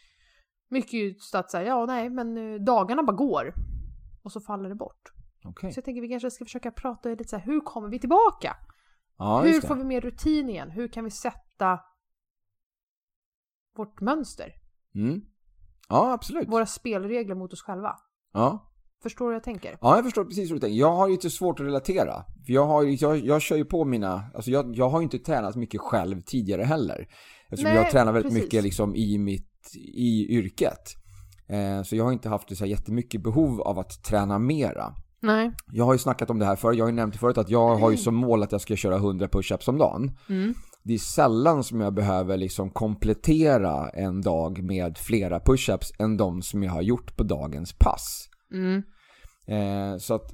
mycket 0.68 0.92
just 0.92 1.34
att 1.34 1.50
säga, 1.50 1.68
ja 1.68 1.86
nej 1.86 2.10
men 2.10 2.36
eh, 2.36 2.60
dagarna 2.60 3.02
bara 3.02 3.16
går. 3.16 3.52
Och 4.22 4.32
så 4.32 4.40
faller 4.40 4.68
det 4.68 4.74
bort. 4.74 5.12
Okej. 5.44 5.72
Så 5.72 5.78
jag 5.78 5.84
tänker 5.84 6.00
vi 6.02 6.08
kanske 6.08 6.30
ska 6.30 6.44
försöka 6.44 6.70
prata 6.70 7.08
lite 7.08 7.24
så 7.24 7.36
här, 7.36 7.44
hur 7.44 7.60
kommer 7.60 7.88
vi 7.88 7.98
tillbaka? 7.98 8.56
Ja, 9.18 9.42
hur 9.42 9.60
får 9.60 9.74
vi 9.74 9.84
mer 9.84 10.00
rutin 10.00 10.48
igen? 10.50 10.70
Hur 10.70 10.88
kan 10.88 11.04
vi 11.04 11.10
sätta 11.10 11.80
vårt 13.76 14.00
mönster? 14.00 14.52
Mm. 14.94 15.20
Ja, 15.88 16.12
absolut. 16.12 16.48
Våra 16.48 16.66
spelregler 16.66 17.34
mot 17.34 17.52
oss 17.52 17.62
själva. 17.62 17.96
Ja. 18.32 18.69
Förstår 19.02 19.24
du 19.24 19.28
vad 19.28 19.34
jag 19.34 19.42
tänker? 19.42 19.78
Ja, 19.80 19.96
jag 19.96 20.04
förstår 20.04 20.24
precis 20.24 20.50
hur 20.50 20.54
du 20.54 20.60
tänker. 20.60 20.78
Jag 20.78 20.92
har 20.92 21.08
ju 21.08 21.12
lite 21.12 21.30
svårt 21.30 21.60
att 21.60 21.66
relatera. 21.66 22.24
För 22.46 22.52
jag, 22.52 22.66
har, 22.66 23.02
jag, 23.02 23.18
jag 23.18 23.42
kör 23.42 23.56
ju 23.56 23.64
på 23.64 23.84
mina... 23.84 24.24
Alltså 24.34 24.50
jag, 24.50 24.76
jag 24.76 24.88
har 24.88 25.00
ju 25.00 25.04
inte 25.04 25.18
tränat 25.18 25.56
mycket 25.56 25.80
själv 25.80 26.20
tidigare 26.20 26.62
heller. 26.62 27.08
Eftersom 27.48 27.72
Nej, 27.72 27.82
jag 27.82 27.90
tränar 27.90 28.12
väldigt 28.12 28.32
precis. 28.32 28.44
mycket 28.44 28.64
liksom 28.64 28.96
i 28.96 29.18
mitt... 29.18 29.46
I 29.94 30.36
yrket. 30.36 30.96
Eh, 31.48 31.82
så 31.82 31.96
jag 31.96 32.04
har 32.04 32.12
inte 32.12 32.28
haft 32.28 32.56
så 32.56 32.64
här 32.64 32.70
jättemycket 32.70 33.22
behov 33.22 33.60
av 33.60 33.78
att 33.78 34.04
träna 34.04 34.38
mera. 34.38 34.94
Nej. 35.22 35.52
Jag 35.72 35.84
har 35.84 35.92
ju 35.92 35.98
snackat 35.98 36.30
om 36.30 36.38
det 36.38 36.44
här 36.44 36.56
förr. 36.56 36.72
Jag 36.72 36.84
har 36.84 36.90
ju 36.90 36.96
nämnt 36.96 37.16
förut 37.16 37.38
att 37.38 37.50
jag 37.50 37.76
har 37.76 37.90
ju 37.90 37.96
som 37.96 38.14
mål 38.14 38.42
att 38.42 38.52
jag 38.52 38.60
ska 38.60 38.76
köra 38.76 38.96
100 38.96 39.26
push-ups 39.26 39.68
om 39.68 39.78
dagen. 39.78 40.16
Mm. 40.28 40.54
Det 40.82 40.94
är 40.94 40.98
sällan 40.98 41.64
som 41.64 41.80
jag 41.80 41.94
behöver 41.94 42.36
liksom 42.36 42.70
komplettera 42.70 43.88
en 43.88 44.22
dag 44.22 44.62
med 44.62 44.98
flera 44.98 45.38
push-ups 45.38 45.92
än 45.98 46.16
de 46.16 46.42
som 46.42 46.62
jag 46.62 46.72
har 46.72 46.82
gjort 46.82 47.16
på 47.16 47.22
dagens 47.22 47.72
pass. 47.72 48.29
Mm. 48.52 48.82
Eh, 49.46 49.98
så 49.98 50.14
att 50.14 50.32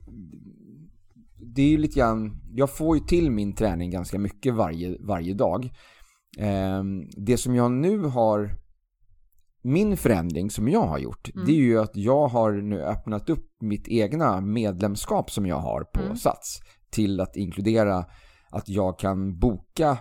det 1.55 1.63
är 1.63 1.69
ju 1.69 1.79
lite 1.79 1.99
grann, 1.99 2.41
jag 2.55 2.77
får 2.77 2.97
ju 2.97 3.05
till 3.05 3.31
min 3.31 3.55
träning 3.55 3.91
ganska 3.91 4.19
mycket 4.19 4.55
varje, 4.55 4.97
varje 5.01 5.35
dag. 5.35 5.65
Eh, 6.39 6.83
det 7.17 7.37
som 7.37 7.55
jag 7.55 7.73
nu 7.73 7.99
har, 7.99 8.51
min 9.63 9.97
förändring 9.97 10.51
som 10.51 10.69
jag 10.69 10.87
har 10.87 10.99
gjort, 10.99 11.31
Mm. 11.35 11.47
det 11.47 11.53
är 11.53 11.57
ju 11.57 11.79
att 11.81 11.97
jag 11.97 12.29
har 12.29 12.53
nu 12.53 12.83
öppnat 12.83 13.31
upp 13.31 13.47
mitt 13.61 13.89
egna 13.89 14.41
medlemskap 14.41 15.31
som 15.31 15.47
jag 15.47 15.59
har 15.59 15.85
på 15.95 16.01
Mm. 16.01 16.17
Sats 16.17 16.61
till 16.91 17.21
att 17.21 17.37
inkludera 17.37 18.05
att 18.51 18.69
jag 18.69 18.99
kan 18.99 19.39
boka 19.39 19.99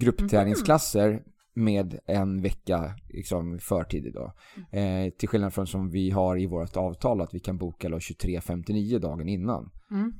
gruppträningsklasser 0.00 1.22
med 1.54 1.98
en 2.06 2.42
vecka 2.42 2.94
liksom, 3.08 3.58
förtid 3.58 4.12
då. 4.14 4.32
Eh, 4.78 5.10
till 5.10 5.28
skillnad 5.28 5.54
från 5.54 5.66
som 5.66 5.90
vi 5.90 6.10
har 6.10 6.40
i 6.40 6.46
vårt 6.46 6.76
avtal 6.76 7.20
att 7.20 7.34
vi 7.34 7.40
kan 7.40 7.58
boka 7.58 7.88
då 7.88 7.98
23.59 7.98 8.98
dagen 8.98 9.28
innan. 9.28 9.70
Mm. 9.90 10.12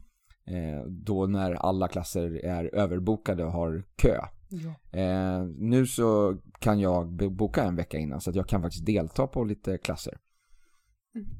Eh, 0.46 0.84
då 0.86 1.26
när 1.26 1.52
alla 1.52 1.88
klasser 1.88 2.44
är 2.44 2.74
överbokade 2.74 3.44
och 3.44 3.52
har 3.52 3.84
kö. 3.96 4.18
Ja. 4.48 4.98
Eh, 5.00 5.44
nu 5.44 5.86
så 5.86 6.38
kan 6.58 6.80
jag 6.80 7.32
boka 7.32 7.62
en 7.62 7.76
vecka 7.76 7.98
innan 7.98 8.20
så 8.20 8.30
att 8.30 8.36
jag 8.36 8.48
kan 8.48 8.62
faktiskt 8.62 8.86
delta 8.86 9.26
på 9.26 9.44
lite 9.44 9.78
klasser. 9.78 10.18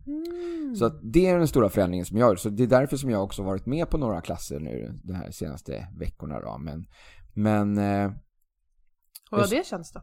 Mm. 0.07 0.77
Så 0.77 0.89
det 0.89 1.27
är 1.27 1.39
den 1.39 1.49
stora 1.49 1.69
förändringen 1.69 2.07
som 2.07 2.19
jag 2.19 2.29
gör. 2.29 2.37
Så 2.37 2.49
det 2.49 2.63
är 2.63 2.67
därför 2.67 2.97
som 2.97 3.11
jag 3.11 3.25
också 3.25 3.43
varit 3.43 3.67
med 3.67 3.91
på 3.91 3.99
några 3.99 4.21
klasser 4.21 4.61
nu 4.61 5.01
de 5.05 5.13
här 5.13 5.31
senaste 5.31 5.89
veckorna 5.99 6.41
då. 6.41 6.59
Men, 6.59 6.87
men 7.35 7.79
eh, 7.79 8.13
hur 9.31 9.39
Just- 9.39 9.51
det 9.51 9.67
känns 9.67 9.93
då? 9.93 10.01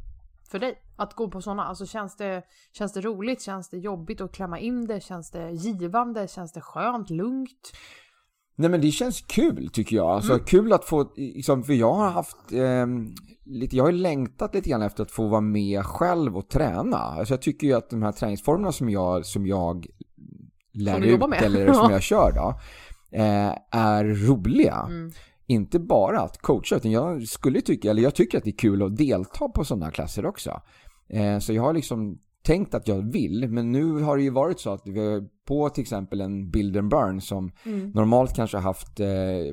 För 0.52 0.60
dig? 0.60 0.82
Att 0.96 1.14
gå 1.16 1.28
på 1.30 1.42
sådana? 1.42 1.64
Alltså 1.64 1.86
känns 1.86 2.16
det, 2.18 2.44
känns 2.74 2.94
det 2.94 3.02
roligt? 3.02 3.42
Känns 3.42 3.70
det 3.70 3.78
jobbigt 3.78 4.22
att 4.22 4.32
klämma 4.32 4.60
in 4.60 4.88
det? 4.88 5.04
Känns 5.04 5.32
det 5.32 5.52
givande? 5.52 6.28
Känns 6.28 6.52
det 6.54 6.62
skönt? 6.62 7.10
Lugnt? 7.10 7.72
Nej 8.56 8.70
men 8.70 8.82
det 8.82 8.92
känns 8.92 9.22
kul 9.22 9.70
tycker 9.74 9.96
jag. 9.96 10.10
Alltså 10.10 10.34
Mm. 10.34 10.46
kul 10.46 10.74
att 10.74 10.86
få, 10.86 11.12
liksom, 11.16 11.64
för 11.64 11.74
jag 11.74 11.94
har 11.94 12.10
haft 12.10 12.52
ehm, 12.52 13.14
lite, 13.46 13.78
jag 13.78 13.84
har 13.84 13.92
längtat 13.92 14.54
lite 14.56 14.70
grann 14.70 14.82
efter 14.82 15.04
att 15.04 15.12
få 15.12 15.28
vara 15.28 15.42
med 15.42 15.86
själv 15.86 16.38
och 16.38 16.50
träna. 16.50 16.98
Alltså 16.98 17.34
jag 17.34 17.42
tycker 17.42 17.68
ju 17.68 17.74
att 17.74 17.90
de 17.90 18.04
här 18.04 18.12
träningsformerna 18.12 18.72
som 18.72 18.90
jag, 18.90 19.26
som 19.26 19.48
jag 19.48 19.88
lär 20.74 21.00
du 21.00 21.08
ut 21.08 21.22
eller 21.42 21.74
som 21.74 21.84
Ja. 21.84 21.92
jag 21.92 22.02
kör 22.02 22.32
då, 22.32 22.60
eh, 23.18 23.56
är 23.72 24.28
roliga. 24.28 24.86
Mm. 24.90 25.12
Inte 25.52 25.80
bara 25.80 26.22
att 26.22 26.38
coacha, 26.38 26.76
utan 26.76 26.92
jag 26.92 27.28
skulle 27.28 27.62
tycka, 27.62 27.90
eller 27.90 28.02
jag 28.04 28.16
tycker 28.16 28.38
att 28.38 28.44
det 28.44 28.50
är 28.50 28.58
kul 28.58 28.84
att 28.84 28.98
delta 28.98 29.50
på 29.50 29.64
sådana 29.66 29.92
klasser 29.92 30.26
också. 30.26 30.62
Eh, 31.10 31.40
så 31.40 31.54
jag 31.54 31.64
har 31.64 31.74
liksom 31.74 32.18
tänkt 32.44 32.74
att 32.74 32.88
jag 32.88 33.12
vill, 33.12 33.50
men 33.50 33.72
nu 33.72 33.92
har 34.02 34.18
det 34.18 34.24
ju 34.24 34.30
varit 34.30 34.60
så 34.60 34.74
att 34.74 34.82
vi 34.86 35.22
på 35.48 35.70
till 35.70 35.82
exempel 35.82 36.22
en 36.22 36.50
Build 36.50 36.78
and 36.78 36.90
Burn 36.90 37.22
som 37.22 37.52
Mm. 37.66 37.90
normalt 37.90 38.36
kanske 38.36 38.58
har 38.58 38.64
haft 38.64 39.00
eh, 39.00 39.08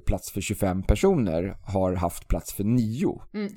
plats 0.06 0.30
för 0.32 0.40
25 0.40 0.82
personer 0.82 1.56
har 1.62 1.94
haft 1.94 2.28
plats 2.28 2.52
för 2.52 2.64
9. 2.64 3.20
Mm. 3.34 3.52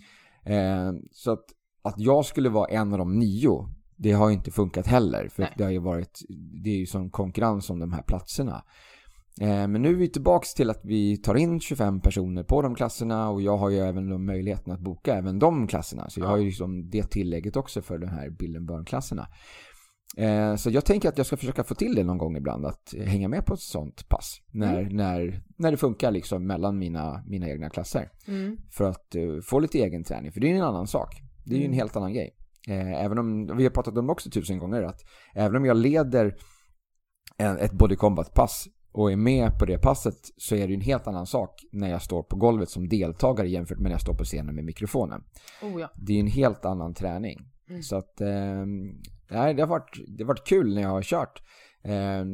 Eh, 0.45 0.93
så 1.11 1.31
att, 1.31 1.45
att 1.81 1.95
jag 1.97 2.25
skulle 2.25 2.49
vara 2.49 2.67
en 2.67 2.91
av 2.91 2.97
de 2.97 3.19
nio, 3.19 3.69
det 3.95 4.11
har 4.11 4.29
ju 4.29 4.35
inte 4.35 4.51
funkat 4.51 4.87
heller. 4.87 5.27
För 5.27 5.41
Nej. 5.41 5.53
det 5.57 5.63
har 5.63 5.71
ju 5.71 5.79
varit, 5.79 6.19
det 6.63 6.69
är 6.69 6.77
ju 6.77 6.85
sån 6.85 7.09
konkurrens 7.09 7.69
om 7.69 7.79
de 7.79 7.93
här 7.93 8.03
platserna. 8.03 8.63
Eh, 9.41 9.67
men 9.67 9.73
nu 9.81 9.89
är 9.89 9.93
vi 9.93 10.09
tillbaks 10.09 10.53
till 10.53 10.69
att 10.69 10.81
vi 10.83 11.17
tar 11.17 11.35
in 11.35 11.59
25 11.59 12.01
personer 12.01 12.43
på 12.43 12.61
de 12.61 12.75
klasserna 12.75 13.29
och 13.29 13.41
jag 13.41 13.57
har 13.57 13.69
ju 13.69 13.77
även 13.79 14.25
möjligheten 14.25 14.73
att 14.73 14.79
boka 14.79 15.15
även 15.15 15.39
de 15.39 15.67
klasserna. 15.67 16.09
Så 16.09 16.19
jag 16.19 16.25
Ja. 16.27 16.29
har 16.29 16.37
ju 16.37 16.45
liksom 16.45 16.89
det 16.89 17.03
tillägget 17.11 17.55
också 17.55 17.81
för 17.81 17.97
de 17.97 18.07
här 18.07 18.29
Bill 18.29 18.59
Burn-klasserna. 18.61 19.27
Eh, 20.17 20.55
så 20.55 20.69
jag 20.69 20.85
tänker 20.85 21.09
att 21.09 21.17
jag 21.17 21.27
ska 21.27 21.37
försöka 21.37 21.63
få 21.63 21.75
till 21.75 21.95
det 21.95 22.03
någon 22.03 22.17
gång 22.17 22.37
ibland, 22.37 22.65
att 22.65 22.93
hänga 23.05 23.27
med 23.27 23.45
på 23.45 23.53
ett 23.53 23.59
sånt 23.59 24.09
pass. 24.09 24.37
När, 24.51 24.79
Mm. 24.81 24.95
när, 24.95 25.41
när 25.57 25.71
det 25.71 25.77
funkar 25.77 26.11
liksom 26.11 26.47
mellan 26.47 26.77
mina, 26.79 27.23
mina 27.27 27.49
egna 27.49 27.69
klasser. 27.69 28.09
Mm. 28.27 28.57
För 28.71 28.89
att 28.89 29.15
eh, 29.15 29.21
få 29.43 29.59
lite 29.59 29.77
egen 29.79 30.03
träning, 30.03 30.31
för 30.31 30.39
det 30.39 30.47
är 30.47 30.51
ju 30.51 30.57
en 30.57 30.63
annan 30.63 30.87
sak. 30.87 31.09
Det 31.45 31.53
är 31.55 31.57
ju 31.59 31.63
en 31.65 31.69
Mm. 31.71 31.77
helt 31.77 31.95
annan 31.95 32.13
grej. 32.13 32.35
Även 32.95 33.17
om, 33.17 33.57
vi 33.57 33.63
har 33.63 33.69
pratat 33.71 33.97
om 33.97 34.07
det 34.07 34.11
också 34.11 34.29
tusen 34.29 34.57
gånger, 34.59 34.81
att 34.83 34.99
även 35.35 35.55
om 35.55 35.65
jag 35.65 35.77
leder 35.77 36.35
ett 37.59 37.71
body 37.71 37.95
combat-pass 37.95 38.65
och 38.91 39.11
är 39.11 39.15
med 39.15 39.59
på 39.59 39.65
det 39.65 39.77
passet 39.77 40.15
så 40.37 40.55
är 40.55 40.67
det 40.67 40.67
ju 40.67 40.75
en 40.75 40.81
helt 40.81 41.07
annan 41.07 41.25
sak 41.25 41.65
när 41.71 41.89
jag 41.89 42.01
står 42.01 42.23
på 42.23 42.35
golvet 42.35 42.69
som 42.69 42.89
deltagare 42.89 43.49
jämfört 43.49 43.77
med 43.77 43.83
när 43.83 43.91
jag 43.91 44.01
står 44.01 44.13
på 44.13 44.23
scenen 44.23 44.55
med 44.55 44.65
mikrofonen. 44.65 45.23
Oh 45.61 45.81
ja. 45.81 45.89
Det 45.95 46.13
är 46.13 46.19
en 46.19 46.27
helt 46.27 46.65
annan 46.65 46.93
träning. 46.93 47.39
Mm. 47.69 47.83
Så 47.83 47.95
att, 47.95 48.21
eh, 48.21 48.65
det 49.27 49.61
har, 49.61 49.67
varit, 49.67 49.99
det 50.07 50.23
har 50.23 50.27
varit 50.27 50.47
kul 50.47 50.75
när 50.75 50.81
jag 50.81 50.89
har 50.89 51.01
kört. 51.01 51.41
Eh, 51.83 52.25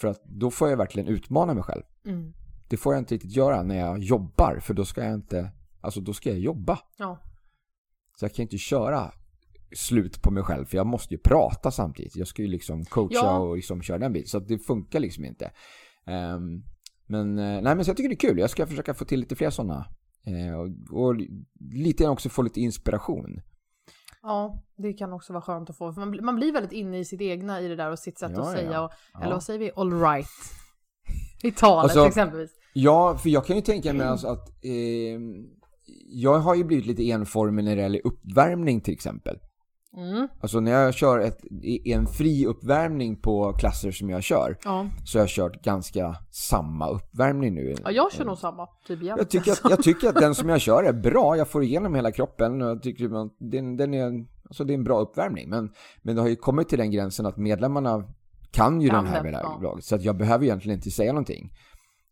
för 0.00 0.08
att 0.08 0.22
då 0.24 0.50
får 0.50 0.70
jag 0.70 0.76
verkligen 0.76 1.08
utmana 1.08 1.54
mig 1.54 1.62
själv. 1.62 1.82
Mm. 2.06 2.32
Det 2.68 2.76
får 2.76 2.94
jag 2.94 3.00
inte 3.00 3.14
riktigt 3.14 3.36
göra 3.36 3.62
när 3.62 3.78
jag 3.78 3.98
jobbar, 3.98 4.58
för 4.62 4.74
då 4.74 4.84
ska 4.84 5.04
jag 5.04 5.14
inte, 5.14 5.50
alltså 5.80 6.00
då 6.00 6.12
ska 6.12 6.30
jag 6.30 6.38
jobba. 6.38 6.78
Ja. 6.98 7.18
Så 8.18 8.24
jag 8.24 8.34
kan 8.34 8.42
inte 8.42 8.58
köra 8.58 9.12
slut 9.76 10.22
på 10.22 10.30
mig 10.30 10.42
själv, 10.42 10.64
för 10.64 10.76
jag 10.76 10.86
måste 10.86 11.14
ju 11.14 11.20
prata 11.24 11.70
samtidigt. 11.70 12.16
Jag 12.16 12.28
ska 12.28 12.42
ju 12.42 12.48
liksom 12.48 12.84
coacha 12.84 13.14
Ja. 13.14 13.38
och 13.38 13.56
liksom 13.56 13.82
köra 13.82 13.98
den 13.98 14.12
biten, 14.12 14.28
så 14.28 14.38
det 14.38 14.58
funkar 14.58 15.00
liksom 15.00 15.24
inte. 15.24 15.50
Ehm, 16.06 16.62
men, 17.06 17.38
eh, 17.38 17.62
nej, 17.62 17.74
men 17.76 17.84
så 17.84 17.88
jag 17.90 17.96
tycker 17.96 18.08
det 18.08 18.14
är 18.14 18.28
kul. 18.28 18.38
Jag 18.38 18.50
ska 18.50 18.66
försöka 18.66 18.94
få 18.94 19.04
till 19.04 19.20
lite 19.20 19.36
fler 19.36 19.50
sådana. 19.50 19.86
Eh, 20.26 20.54
och, 20.60 21.00
och 21.04 21.14
lite 21.74 22.02
grann 22.02 22.12
också 22.12 22.28
få 22.28 22.42
lite 22.42 22.60
inspiration. 22.60 23.40
ja, 24.22 24.62
det 24.76 24.92
kan 24.92 25.12
också 25.12 25.32
vara 25.32 25.42
skönt 25.42 25.70
att 25.70 25.76
få. 25.78 25.92
För 25.92 26.00
man, 26.00 26.10
blir- 26.10 26.22
man 26.22 26.36
blir 26.36 26.52
väldigt 26.52 26.72
inne 26.72 26.98
i 26.98 27.04
sitt 27.04 27.20
egna 27.20 27.60
i 27.60 27.68
det 27.68 27.76
där 27.76 27.90
och 27.90 27.98
sitt 27.98 28.18
sätt 28.18 28.32
Ja, 28.34 28.40
att 28.42 28.52
säga. 28.52 28.72
ja. 28.72 28.84
Och, 28.84 28.90
Ja. 29.14 29.20
Eller 29.22 29.32
vad 29.32 29.42
säger 29.42 29.58
vi? 29.58 29.70
All 29.76 30.00
right. 30.00 30.26
I 31.42 31.50
talet 31.50 31.82
Alltså- 31.84 32.06
exempelvis. 32.06 32.50
Ja, 32.74 33.18
för 33.18 33.28
jag 33.30 33.46
kan 33.46 33.56
ju 33.56 33.62
tänka 33.62 33.92
mig 33.92 34.06
alltså 34.06 34.28
att 34.28 34.48
eh, 34.64 35.20
jag 36.08 36.38
har 36.38 36.54
ju 36.54 36.64
blivit 36.64 36.86
lite 36.86 37.02
enformig 37.10 37.64
när 37.64 37.76
det 37.76 37.82
gäller 37.82 38.00
uppvärmning 38.06 38.80
till 38.80 38.94
exempel. 38.94 39.38
Mm. 39.96 40.28
Alltså 40.40 40.60
när 40.60 40.70
jag 40.72 40.94
kör 40.94 41.18
ett, 41.18 41.40
en 41.84 42.06
fri 42.06 42.46
uppvärmning 42.46 43.16
på 43.16 43.52
klasser 43.52 43.90
som 43.90 44.10
jag 44.10 44.22
kör 44.22 44.58
Ja. 44.64 44.86
så 45.04 45.18
har 45.18 45.22
jag 45.22 45.28
kört 45.28 45.62
ganska 45.64 46.16
samma 46.30 46.88
uppvärmning 46.88 47.54
nu. 47.54 47.74
ja, 47.84 47.90
jag 47.90 48.12
kör 48.12 48.24
nog 48.24 48.38
samma. 48.38 48.68
Typ 48.86 49.02
jämt. 49.02 49.18
Jag 49.18 49.30
tycker, 49.30 49.52
att, 49.52 49.70
jag 49.70 49.82
tycker 49.82 50.08
att 50.08 50.14
den 50.14 50.34
som 50.34 50.48
jag 50.48 50.60
kör 50.68 50.82
är 50.84 50.92
bra. 50.92 51.36
Jag 51.36 51.48
får 51.48 51.62
igenom 51.62 51.94
hela 51.94 52.12
kroppen 52.12 52.62
och 52.62 52.68
jag 52.68 52.82
tycker 52.82 53.04
att 53.04 53.32
den, 53.38 53.76
den 53.76 53.94
är, 53.94 54.26
alltså 54.44 54.64
det 54.64 54.72
är 54.72 54.74
en 54.74 54.84
bra 54.84 55.00
uppvärmning. 55.00 55.48
Men, 55.48 55.70
men 56.02 56.14
det 56.16 56.22
har 56.22 56.28
ju 56.28 56.36
kommit 56.36 56.68
till 56.68 56.78
den 56.78 56.90
gränsen 56.90 57.26
att 57.26 57.36
medlemmarna 57.36 58.04
kan 58.50 58.80
ju 58.80 58.88
Kan 58.88 59.04
den 59.04 59.12
här 59.12 59.22
vid 59.22 59.32
ja. 59.34 59.58
laget. 59.62 59.84
Så 59.84 59.94
att 59.94 60.02
jag 60.02 60.16
behöver 60.16 60.44
egentligen 60.44 60.78
inte 60.78 60.90
säga 60.90 61.12
någonting. 61.12 61.52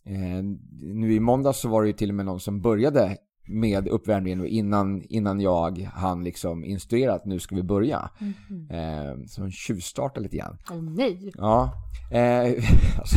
Eh, 0.07 0.45
nu 0.83 1.15
i 1.15 1.21
måndags 1.21 1.61
så 1.61 1.69
var 1.69 1.83
det 1.83 1.87
ju 1.89 1.93
till 1.93 2.09
och 2.09 2.15
med 2.15 2.27
någon 2.27 2.41
som 2.41 2.61
började 2.61 3.17
med 3.53 3.89
uppvärmningen 3.89 4.41
och 4.41 4.47
innan, 4.47 5.03
innan 5.03 5.41
jag 5.41 5.91
hann 5.95 6.25
liksom 6.25 6.65
instruera 6.65 7.15
att 7.15 7.25
nu 7.25 7.39
ska 7.39 7.55
vi 7.55 7.63
börja. 7.63 8.11
Mhm. 8.19 8.71
Eh, 8.71 9.27
så 9.27 9.43
en 9.43 9.51
tjuvstarta 9.51 10.21
lite 10.21 10.37
grann. 10.37 10.59
Åh 10.71 10.83
nej. 10.83 11.33
Ja, 11.37 11.73
eh, 12.11 12.45
alltså, 12.99 13.17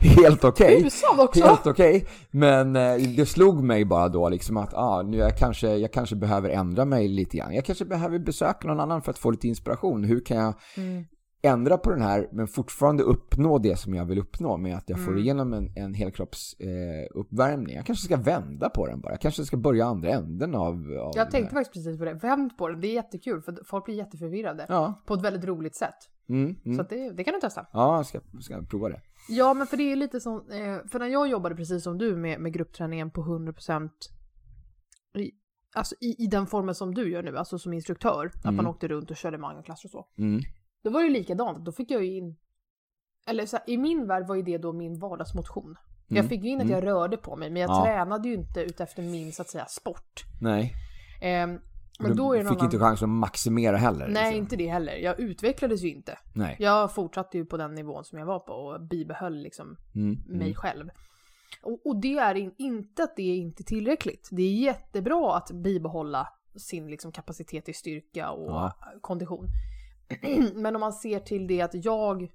helt 0.00 0.44
okej. 0.44 0.88
Också! 1.18 1.46
Helt 1.46 1.66
okej, 1.66 2.06
men 2.30 2.76
eh, 2.76 2.94
det 3.16 3.26
slog 3.26 3.62
mig 3.62 3.84
bara 3.84 4.08
då 4.08 4.28
liksom 4.28 4.56
att 4.56 4.74
ah, 4.74 5.02
nu 5.02 5.16
jag 5.16 5.38
kanske, 5.38 5.76
jag 5.76 5.92
kanske 5.92 6.16
behöver 6.16 6.48
ändra 6.50 6.84
mig 6.84 7.08
lite 7.08 7.36
grann. 7.36 7.54
Jag 7.54 7.64
kanske 7.64 7.84
behöver 7.84 8.18
besöka 8.18 8.68
någon 8.68 8.80
annan 8.80 9.02
för 9.02 9.10
att 9.10 9.18
få 9.18 9.30
lite 9.30 9.48
inspiration. 9.48 10.04
Hur 10.04 10.24
kan 10.24 10.36
jag 10.36 10.54
Mm. 10.76 11.04
Ändra 11.42 11.78
på 11.78 11.90
den 11.90 12.02
här 12.02 12.28
men 12.32 12.46
fortfarande 12.48 13.02
uppnå 13.02 13.58
det 13.58 13.76
som 13.76 13.94
jag 13.94 14.04
vill 14.04 14.18
uppnå 14.18 14.56
med 14.56 14.76
att 14.76 14.88
jag 14.88 14.98
får 14.98 15.10
Mm. 15.12 15.22
igenom 15.22 15.52
en, 15.52 15.72
en 15.76 15.94
helkropps 15.94 16.54
eh. 16.60 17.68
Jag 17.74 17.86
kanske 17.86 18.04
ska 18.04 18.16
vända 18.16 18.68
på 18.70 18.86
den 18.86 19.00
bara. 19.00 19.12
Jag 19.12 19.20
kanske 19.20 19.44
ska 19.44 19.56
börja 19.56 19.86
andra 19.86 20.08
änden 20.10 20.54
av, 20.54 20.74
av 21.00 21.12
Jag 21.14 21.30
tänkte 21.30 21.54
faktiskt 21.54 21.72
precis 21.72 21.98
på 21.98 22.04
det. 22.04 22.14
Vänd 22.14 22.58
på 22.58 22.68
den. 22.68 22.80
Det 22.80 22.86
är 22.88 22.94
jättekul 22.94 23.42
för 23.42 23.58
folk 23.64 23.84
blir 23.84 23.94
jätteförvirrade. 23.94 24.66
Ja, 24.68 25.02
På 25.06 25.14
ett 25.14 25.22
väldigt 25.22 25.44
roligt 25.44 25.74
sätt. 25.76 25.94
mm, 26.28 26.56
mm. 26.64 26.76
Så 26.76 26.82
att 26.82 26.88
det, 26.90 27.10
det 27.10 27.24
kan 27.24 27.34
du 27.34 27.40
testa. 27.40 27.66
ja 27.72 27.96
jag 27.96 28.06
ska, 28.06 28.20
ska 28.40 28.62
prova 28.62 28.88
det. 28.88 29.00
Ja, 29.28 29.54
men 29.54 29.66
för 29.66 29.76
det 29.76 29.92
är 29.92 29.96
lite 29.96 30.20
som, 30.20 30.36
eh, 30.50 30.88
för 30.88 30.98
när 30.98 31.06
jag 31.06 31.28
jobbade 31.28 31.54
precis 31.54 31.82
som 31.84 31.98
du 31.98 32.16
med, 32.16 32.40
med 32.40 32.52
gruppträningen 32.52 33.10
på 33.10 33.22
100% 33.22 33.88
i, 35.18 35.30
alltså 35.74 35.94
i, 36.00 36.24
i 36.24 36.26
den 36.26 36.46
formen 36.46 36.74
som 36.74 36.94
du 36.94 37.10
gör 37.10 37.22
nu, 37.22 37.38
alltså 37.38 37.58
som 37.58 37.72
instruktör, 37.72 38.26
att 38.34 38.44
Mm. 38.44 38.56
man 38.56 38.66
åkte 38.66 38.88
runt 38.88 39.10
och 39.10 39.16
körde 39.16 39.38
magnoklasser 39.38 39.86
och 39.86 39.90
så. 39.90 40.06
Mm. 40.84 40.92
Då 40.92 40.98
var 40.98 41.00
det 41.00 41.06
ju 41.06 41.12
likadant, 41.12 41.64
då 41.64 41.72
fick 41.72 41.90
jag 41.90 42.04
ju 42.04 42.16
in, 42.16 42.36
eller 43.26 43.46
så 43.46 43.56
här, 43.56 43.70
i 43.70 43.78
min 43.78 44.06
värld 44.06 44.26
var 44.26 44.34
ju 44.34 44.42
det 44.42 44.58
då 44.58 44.72
min 44.72 44.98
vardagsmotion. 44.98 45.76
Jag 46.08 46.18
Mm. 46.18 46.28
fick 46.28 46.44
ju 46.44 46.50
in 46.50 46.58
att 46.58 46.62
Mm. 46.66 46.74
jag 46.74 46.86
rörde 46.86 47.16
på 47.16 47.36
mig, 47.36 47.50
men 47.50 47.62
jag 47.62 47.70
Ja. 47.70 47.84
tränade 47.84 48.28
ju 48.28 48.34
inte 48.34 48.60
utefter 48.60 49.02
min 49.02 49.32
så 49.32 49.42
att 49.42 49.48
säga 49.48 49.66
sport. 49.66 50.24
Nej, 50.40 50.72
Ehm, 51.22 51.50
men 51.50 51.60
men 52.08 52.16
då 52.16 52.32
är 52.32 52.36
det 52.38 52.42
du 52.42 52.48
fick 52.48 52.56
annan... 52.58 52.64
inte 52.66 52.78
chans 52.78 53.02
att 53.02 53.08
maximera 53.08 53.76
heller. 53.76 54.08
Nej, 54.08 54.24
liksom. 54.24 54.38
inte 54.38 54.56
det 54.56 54.66
heller. 54.68 54.96
Jag 54.96 55.20
utvecklades 55.20 55.82
ju 55.82 55.88
inte. 55.90 56.18
Nej. 56.34 56.56
Jag 56.58 56.94
fortsatte 56.94 57.38
ju 57.38 57.44
på 57.46 57.56
den 57.56 57.74
nivån 57.74 58.04
som 58.04 58.18
jag 58.18 58.26
var 58.26 58.38
på 58.38 58.52
och 58.52 58.80
bibehöll 58.80 59.36
liksom 59.42 59.76
Mm. 59.94 60.14
mig 60.26 60.36
Mm. 60.46 60.54
själv. 60.54 60.88
Och, 61.62 61.86
och 61.86 62.00
det 62.00 62.18
är 62.18 62.34
in, 62.34 62.54
inte 62.58 63.02
att 63.02 63.16
det 63.16 63.22
är 63.22 63.36
inte 63.36 63.62
tillräckligt. 63.64 64.28
Det 64.32 64.42
är 64.42 64.52
jättebra 64.54 65.36
att 65.36 65.50
bibehålla 65.50 66.28
sin 66.56 66.90
liksom, 66.90 67.12
kapacitet 67.12 67.68
i 67.68 67.72
styrka 67.72 68.30
och 68.30 68.50
Ja. 68.50 68.72
kondition. 69.00 69.48
men 70.54 70.76
om 70.76 70.80
man 70.80 70.92
ser 70.92 71.20
till 71.20 71.46
det 71.46 71.62
att 71.62 71.84
jag, 71.84 72.32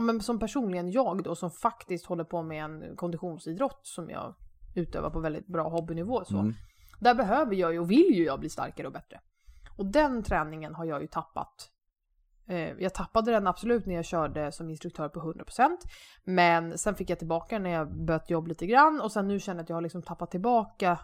men 0.00 0.20
som 0.20 0.38
personligen 0.38 0.90
jag 0.90 1.22
då, 1.22 1.34
som 1.34 1.50
faktiskt 1.50 2.06
håller 2.06 2.24
på 2.24 2.42
med 2.42 2.64
en 2.64 2.96
konditionsidrott 2.96 3.80
som 3.82 4.10
jag 4.10 4.34
utövar 4.74 5.10
på 5.10 5.20
väldigt 5.20 5.46
bra 5.46 5.68
hobbynivå. 5.68 6.24
Så. 6.24 6.38
Mm. 6.38 6.54
Där 7.00 7.14
behöver 7.14 7.54
jag 7.54 7.72
ju 7.72 7.78
och 7.78 7.90
vill 7.90 8.14
ju 8.14 8.24
jag 8.24 8.40
bli 8.40 8.48
starkare 8.48 8.86
och 8.86 8.92
bättre. 8.92 9.20
Och 9.76 9.86
den 9.86 10.22
träningen 10.22 10.74
har 10.74 10.84
jag 10.84 11.00
ju 11.02 11.06
tappat. 11.06 11.70
Eh, 12.48 12.72
jag 12.78 12.94
tappade 12.94 13.30
den 13.30 13.46
absolut 13.46 13.86
när 13.86 13.94
jag 13.94 14.04
körde 14.04 14.52
som 14.52 14.70
instruktör 14.70 15.08
på 15.08 15.20
100%. 15.20 15.76
Men 16.24 16.78
sen 16.78 16.94
fick 16.94 17.10
jag 17.10 17.18
tillbaka 17.18 17.58
när 17.58 17.70
jag 17.70 18.04
böt 18.04 18.30
jobb 18.30 18.48
lite 18.48 18.66
grann 18.66 19.00
och 19.00 19.12
sen 19.12 19.28
nu 19.28 19.40
känner 19.40 19.58
jag 19.58 19.62
att 19.62 19.68
jag 19.68 19.76
har 19.76 19.82
liksom 19.82 20.02
tappat 20.02 20.30
tillbaka 20.30 20.98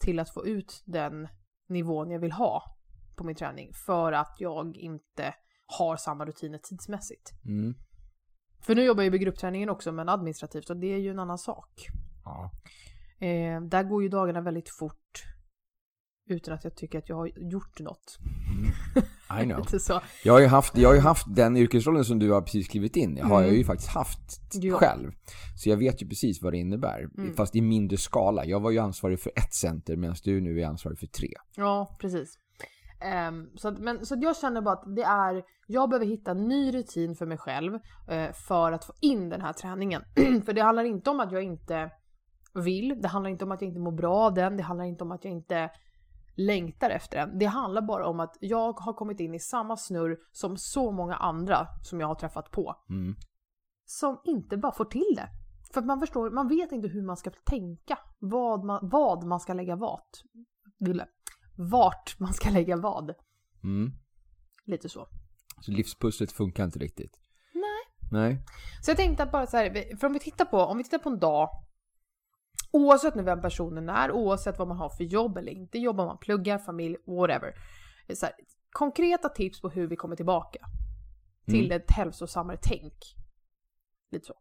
till 0.00 0.18
att 0.18 0.30
få 0.30 0.46
ut 0.46 0.82
den 0.86 1.28
nivån 1.68 2.10
jag 2.10 2.20
vill 2.20 2.32
ha 2.32 2.79
på 3.16 3.24
min 3.24 3.36
träning 3.36 3.72
för 3.86 4.12
att 4.12 4.36
jag 4.38 4.76
inte 4.76 5.34
har 5.78 5.96
samma 5.96 6.24
rutiner 6.24 6.58
tidsmässigt. 6.58 7.30
Mm. 7.44 7.74
För 8.62 8.74
nu 8.74 8.82
jobbar 8.84 9.02
jag 9.02 9.10
med 9.10 9.20
gruppträningen 9.20 9.70
också 9.70 9.92
men 9.92 10.08
administrativt 10.08 10.70
och 10.70 10.76
det 10.76 10.86
är 10.94 10.98
ju 10.98 11.10
en 11.10 11.18
annan 11.18 11.38
sak. 11.38 11.86
Ja. 12.24 12.50
Eh, 13.26 13.60
där 13.62 13.82
går 13.82 14.02
ju 14.02 14.08
dagarna 14.08 14.40
väldigt 14.40 14.68
fort 14.78 15.22
utan 16.26 16.54
att 16.54 16.64
jag 16.64 16.76
tycker 16.76 16.98
att 16.98 17.08
jag 17.08 17.16
har 17.16 17.30
gjort 17.36 17.80
något. 17.80 18.18
I 19.40 19.44
know. 19.44 19.64
Så. 19.78 20.00
Jag 20.24 20.32
har, 20.32 20.40
ju 20.40 20.46
haft, 20.46 20.76
jag 20.76 20.88
har 20.88 20.98
haft 21.00 21.26
den 21.36 21.56
yrkesrollen 21.56 22.04
som 22.04 22.18
du 22.18 22.30
har 22.30 22.42
precis 22.42 22.68
klivit 22.68 22.96
in 22.96 23.18
i, 23.18 23.20
har 23.20 23.38
Mm. 23.38 23.48
jag 23.48 23.56
ju 23.58 23.64
faktiskt 23.64 23.88
haft 23.90 24.20
Ja. 24.52 24.76
själv. 24.76 25.12
Så 25.56 25.68
jag 25.68 25.76
vet 25.76 26.02
ju 26.02 26.08
precis 26.08 26.42
vad 26.42 26.52
det 26.52 26.58
innebär. 26.58 27.08
Mm. 27.18 27.34
Fast 27.36 27.56
i 27.56 27.60
mindre 27.60 27.96
skala. 27.96 28.44
Jag 28.44 28.60
var 28.60 28.70
ju 28.70 28.78
ansvarig 28.78 29.20
för 29.20 29.32
ett 29.36 29.54
center 29.54 29.96
medan 29.96 30.16
du 30.24 30.40
nu 30.40 30.60
är 30.60 30.66
ansvarig 30.66 30.98
för 30.98 31.06
tre. 31.06 31.28
Ja, 31.56 31.96
precis. 32.00 32.38
Ehm, 33.00 33.50
så, 33.56 33.68
att, 33.68 33.78
men, 33.78 34.06
så 34.06 34.16
jag 34.20 34.36
känner 34.36 34.60
bara 34.60 34.74
att 34.74 34.96
det 34.96 35.02
är, 35.02 35.42
jag 35.66 35.90
behöver 35.90 36.06
hitta 36.06 36.30
en 36.30 36.48
ny 36.48 36.72
rutin 36.72 37.14
för 37.14 37.26
mig 37.26 37.38
själv 37.38 37.74
eh, 38.08 38.32
för 38.32 38.72
att 38.72 38.84
få 38.84 38.92
in 39.00 39.28
den 39.28 39.40
här 39.40 39.52
träningen. 39.52 40.02
för 40.44 40.52
det 40.52 40.62
handlar 40.62 40.84
inte 40.84 41.10
om 41.10 41.20
att 41.20 41.32
jag 41.32 41.42
inte 41.42 41.90
vill, 42.54 43.00
det 43.02 43.08
handlar 43.08 43.30
inte 43.30 43.44
om 43.44 43.52
att 43.52 43.62
jag 43.62 43.68
inte 43.68 43.80
mår 43.80 43.92
bra 43.92 44.16
av 44.16 44.34
den, 44.34 44.56
det 44.56 44.62
handlar 44.62 44.84
inte 44.84 45.04
om 45.04 45.12
att 45.12 45.24
jag 45.24 45.32
inte 45.32 45.70
längtar 46.36 46.90
efter 46.90 47.18
den. 47.18 47.38
Det 47.38 47.46
handlar 47.46 47.82
bara 47.82 48.06
om 48.06 48.20
att 48.20 48.36
jag 48.40 48.80
har 48.80 48.92
kommit 48.92 49.20
in 49.20 49.34
i 49.34 49.38
samma 49.38 49.76
snurr 49.76 50.18
som 50.32 50.56
så 50.56 50.90
många 50.90 51.14
andra 51.14 51.66
som 51.82 52.00
jag 52.00 52.06
har 52.06 52.14
träffat 52.14 52.50
på. 52.50 52.74
Mm. 52.90 53.14
som 53.84 54.20
inte 54.24 54.56
bara 54.56 54.72
får 54.72 54.84
till 54.84 55.14
det. 55.16 55.28
För 55.72 55.80
att 55.80 55.86
man 55.86 56.00
förstår, 56.00 56.30
man 56.30 56.48
vet 56.48 56.72
inte 56.72 56.88
hur 56.88 57.02
man 57.02 57.16
ska 57.16 57.30
tänka. 57.30 57.98
Vad 58.18 58.64
man, 58.64 58.88
vad 58.88 59.24
man 59.24 59.40
ska 59.40 59.52
lägga 59.52 59.76
vart. 59.76 60.22
Ville. 60.78 61.06
Vart 61.54 62.18
man 62.18 62.34
ska 62.34 62.50
lägga 62.50 62.76
vad. 62.76 63.14
Mm. 63.64 63.92
Lite 64.64 64.88
så. 64.88 65.08
Så 65.60 65.70
livspusslet 65.70 66.32
funkar 66.32 66.64
inte 66.64 66.78
riktigt. 66.78 67.18
Nej. 67.54 68.10
Nej. 68.10 68.44
Så 68.82 68.90
jag 68.90 68.98
tänkte 68.98 69.22
att 69.22 69.32
bara 69.32 69.46
så 69.46 69.56
här, 69.56 69.96
för 69.96 70.06
om 70.06 70.12
vi 70.12 70.18
tittar 70.18 70.44
på, 70.44 70.58
om 70.58 70.78
vi 70.78 70.84
tittar 70.84 70.98
på 70.98 71.08
en 71.08 71.18
dag. 71.18 71.48
Oavsett 72.72 73.14
nu 73.14 73.22
vem 73.22 73.42
personen 73.42 73.88
är, 73.88 74.12
oavsett 74.12 74.58
vad 74.58 74.68
man 74.68 74.76
har 74.76 74.90
för 74.90 75.04
jobb 75.04 75.38
eller 75.38 75.52
inte 75.52 75.78
jobb, 75.78 76.00
om 76.00 76.06
man 76.06 76.18
pluggar, 76.18 76.58
familj, 76.58 76.96
whatever. 77.06 77.54
Så 78.14 78.26
här, 78.26 78.34
konkreta 78.70 79.28
tips 79.28 79.60
på 79.60 79.68
hur 79.68 79.86
vi 79.86 79.96
kommer 79.96 80.16
tillbaka. 80.16 80.66
Till 81.46 81.72
ett 81.72 81.90
hälsosammare 81.90 82.58
tänk. 82.62 82.94
Lite 84.10 84.26
så. 84.26 84.34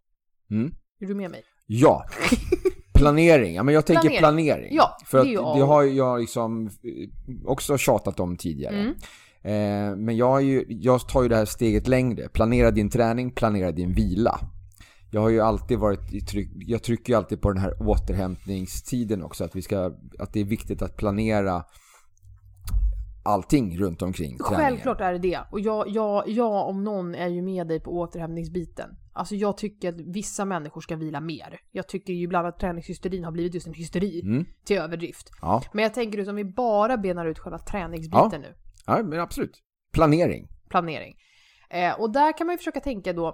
Mm. 0.50 0.76
Är 1.00 1.08
du 1.08 1.16
med 1.16 1.32
mig? 1.32 1.44
Ja. 1.66 2.06
Planering. 3.00 3.56
Ja, 3.56 3.64
men 3.64 3.74
jag 3.74 3.86
tänker 3.86 4.02
Planering. 4.02 4.20
planering. 4.20 4.76
Ja, 4.76 4.98
För 5.06 5.26
det 5.26 5.38
att 5.38 5.58
det 5.58 5.64
har 5.64 5.84
jag 5.84 6.20
liksom 6.20 6.68
eh, 6.68 7.50
också 7.50 7.78
tjatat 7.78 8.20
om 8.20 8.38
tidigare. 8.38 8.76
Mm. 8.76 8.94
Eh, 9.42 9.98
men 9.98 10.18
jag, 10.18 10.44
ju, 10.44 10.66
jag 10.68 11.08
tar 11.08 11.24
ju 11.24 11.30
det 11.30 11.36
här 11.36 11.46
steget 11.46 11.88
längre. 11.88 12.30
Planera 12.30 12.72
din 12.72 12.90
träning, 12.90 13.32
planera 13.32 13.72
din 13.72 13.94
vila. 13.94 14.40
Jag 15.12 15.22
har 15.22 15.30
ju 15.30 15.42
alltid 15.42 15.80
varit 15.80 16.14
i 16.14 16.22
tryck, 16.22 16.50
jag 16.56 16.84
trycker 16.84 17.14
ju 17.14 17.18
alltid 17.18 17.42
på 17.42 17.52
den 17.52 17.62
här 17.62 17.74
återhämtningstiden 17.80 19.24
också. 19.24 19.44
Att, 19.44 19.56
vi 19.56 19.62
ska, 19.62 19.92
att 20.20 20.34
det 20.34 20.40
är 20.40 20.46
viktigt 20.46 20.82
att 20.82 20.98
planera 20.98 21.64
allting 23.24 23.78
runt 23.78 24.02
omkring 24.02 24.38
träningen. 24.38 24.70
Självklart 24.70 25.02
är 25.02 25.14
det 25.14 25.20
det. 25.20 25.40
Och 25.52 25.60
jag, 25.60 25.90
jag, 25.90 26.30
jag 26.30 26.68
om 26.68 26.84
någon 26.84 27.16
är 27.16 27.28
ju 27.28 27.42
med 27.42 27.68
dig 27.68 27.80
på 27.80 27.92
återhämtningsbiten. 27.92 28.90
Alltså 29.14 29.36
jag 29.36 29.58
tycker 29.58 29.90
att 29.90 30.02
vissa 30.02 30.46
människor 30.46 30.82
ska 30.82 30.96
vila 30.96 31.20
mer. 31.20 31.60
Jag 31.72 31.88
tycker 31.88 32.14
ju 32.14 32.24
ibland 32.24 32.48
att 32.48 32.60
träningshysterin 32.60 33.24
har 33.24 33.32
blivit 33.32 33.54
just 33.54 33.68
en 33.68 33.74
hysteri 33.74 34.22
Mm. 34.22 34.46
till 34.66 34.78
överdrift. 34.78 35.30
Ja. 35.42 35.62
Men 35.74 35.84
jag 35.84 35.94
tänker 35.94 36.22
att 36.22 36.28
om 36.28 36.36
vi 36.36 36.46
bara 36.46 36.98
benar 36.98 37.26
ut 37.26 37.40
själva 37.40 37.60
träningsbiten 37.60 38.30
Ja. 38.32 38.38
nu. 38.38 38.56
ja, 38.86 39.04
men 39.04 39.20
absolut. 39.20 39.64
Planering. 39.94 40.48
planering. 40.70 41.16
Eh, 41.70 42.00
och 42.00 42.12
där 42.12 42.38
kan 42.38 42.48
man 42.48 42.54
ju 42.54 42.58
försöka 42.58 42.80
tänka 42.80 43.14
då, 43.14 43.28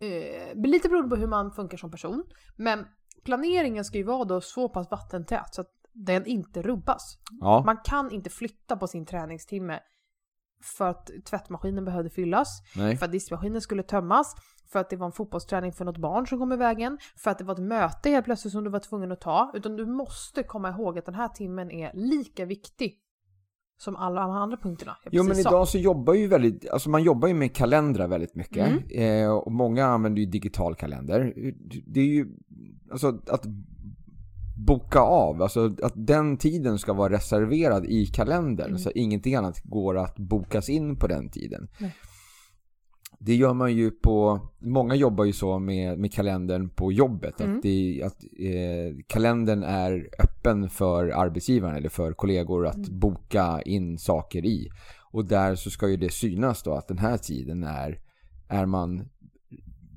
eh, 0.00 0.54
lite 0.64 0.88
beroende 0.88 1.08
på 1.08 1.16
hur 1.20 1.26
man 1.28 1.52
funkar 1.52 1.78
som 1.78 1.90
person, 1.90 2.24
men 2.56 2.86
planeringen 3.24 3.84
ska 3.84 3.98
ju 3.98 4.04
vara 4.04 4.24
då 4.24 4.40
så 4.40 4.68
pass 4.68 4.90
vattentät 4.90 5.54
så 5.54 5.60
att 5.60 5.70
den 5.92 6.26
inte 6.26 6.62
rubbas. 6.62 7.18
Ja. 7.40 7.62
Man 7.66 7.76
kan 7.84 8.10
inte 8.10 8.30
flytta 8.30 8.76
på 8.76 8.86
sin 8.86 9.06
träningstimme 9.06 9.80
för 10.62 10.88
att 10.88 11.10
tvättmaskinen 11.24 11.84
behövde 11.84 12.10
fyllas, 12.10 12.62
Nej. 12.76 12.96
för 12.96 13.06
att 13.06 13.12
diskmaskinen 13.12 13.60
skulle 13.60 13.82
tömmas, 13.82 14.36
för 14.72 14.78
att 14.78 14.90
det 14.90 14.96
var 14.96 15.06
en 15.06 15.12
fotbollsträning 15.12 15.72
för 15.72 15.84
något 15.84 15.98
barn 15.98 16.26
som 16.26 16.38
kom 16.38 16.52
i 16.52 16.56
vägen, 16.56 16.98
för 17.16 17.30
att 17.30 17.38
det 17.38 17.44
var 17.44 17.54
ett 17.54 17.60
möte 17.60 18.10
helt 18.10 18.24
plötsligt 18.24 18.52
som 18.52 18.64
du 18.64 18.70
var 18.70 18.78
tvungen 18.78 19.12
att 19.12 19.20
ta. 19.20 19.50
Utan 19.54 19.76
du 19.76 19.86
måste 19.86 20.42
komma 20.42 20.70
ihåg 20.70 20.98
att 20.98 21.06
den 21.06 21.14
här 21.14 21.28
timmen 21.28 21.70
är 21.70 21.90
lika 21.94 22.44
viktig 22.44 22.96
som 23.78 23.96
alla 23.96 24.20
de 24.20 24.30
andra 24.30 24.56
punkterna 24.56 24.96
Jo 25.10 25.22
men 25.22 25.38
idag 25.38 25.68
så 25.68 25.78
jobbar 25.78 26.14
ju 26.14 26.26
väldigt, 26.26 26.68
alltså 26.68 26.90
man 26.90 27.02
jobbar 27.02 27.28
ju 27.28 27.34
med 27.34 27.54
kalendrar 27.54 28.08
väldigt 28.08 28.34
mycket. 28.34 28.68
Mm. 28.68 29.24
Eh, 29.24 29.30
och 29.30 29.52
många 29.52 29.86
använder 29.86 30.20
ju 30.20 30.26
digital 30.26 30.74
kalender. 30.74 31.32
Det 31.86 32.00
är 32.00 32.04
ju, 32.04 32.26
alltså 32.90 33.08
att 33.08 33.46
boka 34.66 35.00
av, 35.00 35.42
alltså 35.42 35.74
att 35.82 35.92
den 35.96 36.36
tiden 36.36 36.78
ska 36.78 36.92
vara 36.92 37.12
reserverad 37.12 37.86
i 37.86 38.06
kalendern. 38.06 38.66
Mm. 38.68 38.78
Så 38.78 38.90
ingenting 38.90 39.34
annat 39.34 39.62
går 39.64 39.98
att 39.98 40.18
bokas 40.18 40.68
in 40.68 40.96
på 40.96 41.06
den 41.06 41.30
tiden. 41.30 41.68
Nej. 41.78 41.94
Det 43.22 43.34
gör 43.34 43.54
man 43.54 43.72
ju 43.72 43.90
på, 43.90 44.40
många 44.58 44.94
jobbar 44.94 45.24
ju 45.24 45.32
så 45.32 45.58
med, 45.58 45.98
med 45.98 46.12
kalendern 46.12 46.68
på 46.68 46.92
jobbet. 46.92 47.40
Mm. 47.40 47.56
Att, 47.56 47.62
det, 47.62 48.02
att 48.04 48.22
eh, 48.22 48.96
kalendern 49.06 49.62
är 49.62 50.08
öppen 50.18 50.68
för 50.70 51.08
arbetsgivaren 51.08 51.76
eller 51.76 51.88
för 51.88 52.12
kollegor 52.12 52.66
att 52.66 52.76
Mm. 52.76 52.98
boka 52.98 53.62
in 53.64 53.98
saker 53.98 54.44
i. 54.44 54.68
Och 55.12 55.24
där 55.24 55.54
så 55.54 55.70
ska 55.70 55.88
ju 55.88 55.96
det 55.96 56.12
synas 56.12 56.62
då 56.62 56.74
att 56.74 56.88
den 56.88 56.98
här 56.98 57.16
tiden 57.16 57.64
är, 57.64 57.98
är 58.48 58.66
man 58.66 59.08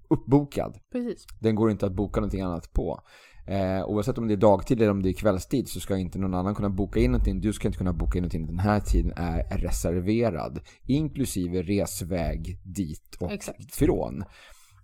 uppbokad. 0.10 0.77
Precis. 0.91 1.25
Den 1.39 1.55
går 1.55 1.72
inte 1.72 1.86
att 1.86 1.96
boka 1.96 2.20
någonting 2.20 2.41
annat 2.41 2.74
på. 2.74 3.00
Eh, 3.46 3.86
oavsett 3.86 4.18
om 4.18 4.28
det 4.28 4.34
är 4.34 4.38
dagtid 4.38 4.82
eller 4.82 4.92
om 4.92 5.04
det 5.04 5.10
är 5.10 5.14
kvällstid 5.14 5.70
så 5.70 5.80
ska 5.80 5.98
inte 5.98 6.20
någon 6.20 6.34
annan 6.34 6.56
kunna 6.56 6.70
boka 6.70 7.00
in 7.00 7.12
någonting. 7.12 7.42
Du 7.42 7.54
ska 7.54 7.68
inte 7.68 7.78
kunna 7.78 7.94
boka 7.94 8.18
in 8.18 8.22
någonting. 8.22 8.46
Den 8.46 8.60
här 8.60 8.80
tiden 8.80 9.14
är 9.16 9.58
reserverad. 9.58 10.60
Inklusive 10.88 11.62
resväg 11.62 12.60
dit 12.64 13.18
och 13.20 13.32
Exakt. 13.32 13.75
från. 13.75 14.22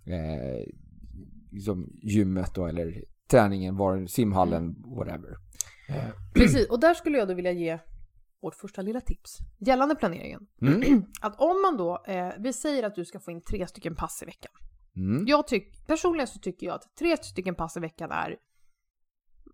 Eh, 0.06 0.66
liksom 1.50 1.88
gymmet 2.02 2.54
då 2.54 2.66
eller 2.66 3.04
träningen, 3.30 3.76
var, 3.76 4.06
simhallen, 4.06 4.82
whatever. 4.96 5.36
Eh, 5.88 6.10
Precis, 6.34 6.68
och 6.68 6.80
där 6.80 6.94
skulle 6.94 7.18
jag 7.18 7.28
då 7.28 7.34
vilja 7.34 7.52
ge 7.52 7.78
vårt 8.42 8.54
första 8.54 8.82
lilla 8.82 9.00
tips 9.00 9.38
gällande 9.58 9.94
planeringen. 9.94 10.46
Mm. 10.62 11.04
Att 11.20 11.40
om 11.40 11.62
man 11.62 11.76
då, 11.76 12.04
eh, 12.06 12.28
vi 12.38 12.52
säger 12.52 12.82
att 12.82 12.94
du 12.94 13.04
ska 13.04 13.20
få 13.20 13.30
in 13.30 13.42
tre 13.42 13.66
stycken 13.66 13.94
pass 13.94 14.22
i 14.22 14.26
veckan. 14.26 14.52
Mm. 14.96 15.24
Jag 15.26 15.46
tyck, 15.46 15.86
personligen 15.86 16.26
så 16.26 16.38
tycker 16.38 16.66
jag 16.66 16.74
att 16.74 16.96
tre 16.98 17.16
stycken 17.16 17.54
pass 17.54 17.76
i 17.76 17.80
veckan 17.80 18.10
är 18.10 18.36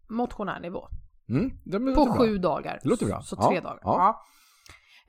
motionärnivå. 0.09 0.89
Mm. 1.29 1.51
Det 1.65 1.79
låter 1.79 1.95
På 1.95 2.05
bra. 2.05 2.15
sju 2.15 2.39
dagar. 2.39 2.79
Det 2.83 2.89
låter 2.89 3.07
bra. 3.07 3.23
Så 3.23 3.37
Ja, 3.41 3.49
tre 3.49 3.61
dagar. 3.61 3.79
ja. 3.83 3.97
Ja. 3.99 4.23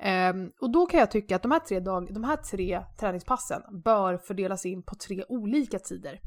Ehm, 0.06 0.52
och 0.62 0.72
då 0.72 0.86
kan 0.86 1.00
jag 1.00 1.12
tycka 1.12 1.36
att 1.36 1.42
de 1.42 1.52
här, 1.52 1.60
tre 1.60 1.80
dag, 1.80 2.14
de 2.14 2.24
här 2.24 2.36
tre 2.38 2.84
träningspassen 3.00 3.62
bör 3.84 4.18
fördelas 4.18 4.66
in 4.66 4.84
på 4.84 4.96
tre 4.96 5.24
olika 5.30 5.80
tider. 5.80 6.20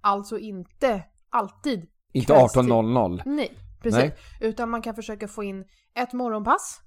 Alltså 0.00 0.38
inte 0.38 1.02
alltid 1.30 1.86
Inte 2.12 2.26
kvällstid. 2.34 2.62
18.00. 2.62 3.22
Nej, 3.24 3.58
precis. 3.82 3.98
Nej. 4.00 4.14
Utan 4.40 4.70
man 4.70 4.82
kan 4.82 4.94
försöka 4.94 5.28
få 5.28 5.44
in 5.44 5.64
ett 5.94 6.12
morgonpass, 6.12 6.80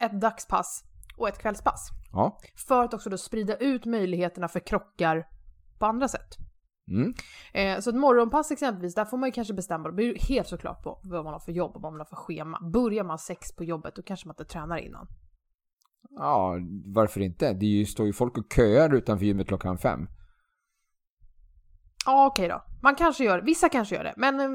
ett 0.00 0.20
dagspass 0.20 0.82
och 1.16 1.28
ett 1.28 1.38
kvällspass. 1.38 1.88
Ja. 2.12 2.38
För 2.68 2.84
att 2.84 2.94
också 2.94 3.10
då 3.10 3.18
sprida 3.18 3.56
ut 3.56 3.84
möjligheterna 3.84 4.48
för 4.48 4.60
krockar 4.60 5.26
på 5.78 5.86
andra 5.86 6.08
sätt. 6.08 6.36
Mm. 6.90 7.14
Eh, 7.54 7.80
så 7.80 7.90
ett 7.90 7.96
morgonpass 7.96 8.50
exempelvis, 8.50 8.94
där 8.94 9.04
får 9.04 9.16
man 9.18 9.28
ju 9.28 9.32
kanske 9.32 9.54
bestämma, 9.54 9.88
det 9.88 9.94
beror 9.94 10.14
helt 10.28 10.48
såklart 10.48 10.82
på 10.82 11.00
vad 11.02 11.24
man 11.24 11.32
har 11.32 11.40
för 11.40 11.52
jobb 11.52 11.76
och 11.76 11.82
vad 11.82 11.92
man 11.92 12.00
har 12.00 12.06
för 12.06 12.16
schema. 12.16 12.60
Börjar 12.72 13.04
man 13.04 13.18
sex 13.18 13.56
på 13.56 13.64
jobbet, 13.64 13.94
då 13.96 14.02
kanske 14.02 14.28
man 14.28 14.32
inte 14.32 14.52
tränar 14.52 14.76
innan. 14.76 15.06
Ja, 16.10 16.56
varför 16.94 17.20
inte? 17.20 17.52
Det 17.52 17.66
ju, 17.66 17.86
står 17.86 18.06
ju 18.06 18.12
folk 18.12 18.38
och 18.38 18.52
köar 18.56 18.94
utanför 18.94 19.26
gymmet 19.26 19.48
klockan 19.48 19.78
fem. 19.78 20.08
Ja, 22.06 22.26
okej 22.26 22.48
då. 22.48 22.64
Man 22.82 22.94
kanske 22.94 23.24
gör 23.24 23.42
vissa 23.42 23.68
kanske 23.68 23.94
gör 23.94 24.04
det, 24.04 24.14
men 24.16 24.40
eh, 24.40 24.46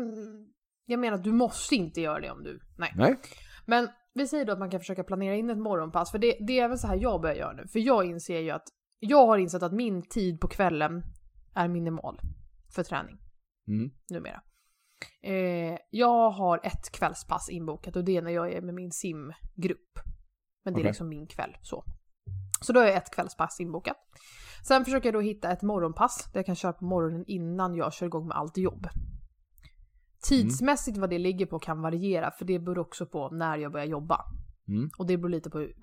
jag 0.85 0.99
menar 0.99 1.17
att 1.17 1.23
du 1.23 1.31
måste 1.31 1.75
inte 1.75 2.01
göra 2.01 2.19
det 2.19 2.31
om 2.31 2.43
du... 2.43 2.59
Nej. 2.77 2.93
Nej? 2.95 3.19
Men 3.65 3.89
vi 4.13 4.27
säger 4.27 4.45
då 4.45 4.53
att 4.53 4.59
man 4.59 4.69
kan 4.69 4.79
försöka 4.79 5.03
planera 5.03 5.35
in 5.35 5.49
ett 5.49 5.57
morgonpass, 5.57 6.11
för 6.11 6.19
det, 6.19 6.37
det 6.47 6.59
är 6.59 6.65
även 6.65 6.77
så 6.77 6.87
här 6.87 6.95
jag 7.01 7.21
börjar 7.21 7.35
göra 7.35 7.53
nu. 7.53 7.67
För 7.67 7.79
jag 7.79 8.05
inser 8.05 8.39
ju 8.39 8.49
att, 8.49 8.63
jag 8.99 9.27
har 9.27 9.37
insett 9.37 9.63
att 9.63 9.73
min 9.73 10.01
tid 10.01 10.41
på 10.41 10.47
kvällen 10.47 11.03
är 11.59 11.67
minimal 11.67 12.19
för 12.75 12.83
träning 12.83 13.17
Mm. 13.67 13.91
numera. 14.09 14.41
Eh, 15.21 15.77
jag 15.89 16.29
har 16.29 16.59
ett 16.63 16.91
kvällspass 16.91 17.49
inbokat 17.49 17.95
och 17.95 18.03
det 18.03 18.17
är 18.17 18.21
när 18.21 18.31
jag 18.31 18.53
är 18.53 18.61
med 18.61 18.75
min 18.75 18.91
simgrupp. 18.91 19.99
Men 20.63 20.73
det 20.73 20.77
är 20.79 20.81
Okej. 20.81 20.83
liksom 20.83 21.09
min 21.09 21.27
kväll 21.27 21.57
så. 21.61 21.83
Så 22.61 22.73
då 22.73 22.79
har 22.79 22.87
jag 22.87 22.95
ett 22.95 23.15
kvällspass 23.15 23.59
inbokat. 23.59 23.97
Sen 24.67 24.85
försöker 24.85 25.07
jag 25.07 25.13
då 25.13 25.21
hitta 25.21 25.51
ett 25.51 25.61
morgonpass 25.61 26.29
där 26.33 26.39
jag 26.39 26.45
kan 26.45 26.55
köra 26.55 26.73
på 26.73 26.85
morgonen 26.85 27.23
innan 27.27 27.75
jag 27.75 27.93
kör 27.93 28.05
igång 28.05 28.27
med 28.27 28.37
allt 28.37 28.57
jobb. 28.57 28.87
Tidsmässigt 30.21 30.97
vad 30.97 31.09
det 31.09 31.17
ligger 31.17 31.45
på 31.45 31.59
kan 31.59 31.81
variera 31.81 32.31
för 32.31 32.45
det 32.45 32.59
beror 32.59 32.79
också 32.79 33.05
på 33.05 33.29
när 33.29 33.57
jag 33.57 33.71
börjar 33.71 33.85
jobba. 33.85 34.25
Mm. 34.67 34.89
Och 34.97 35.05
det 35.07 35.17
beror 35.17 35.29
lite 35.29 35.49
på 35.49 35.59
hur, 35.59 35.75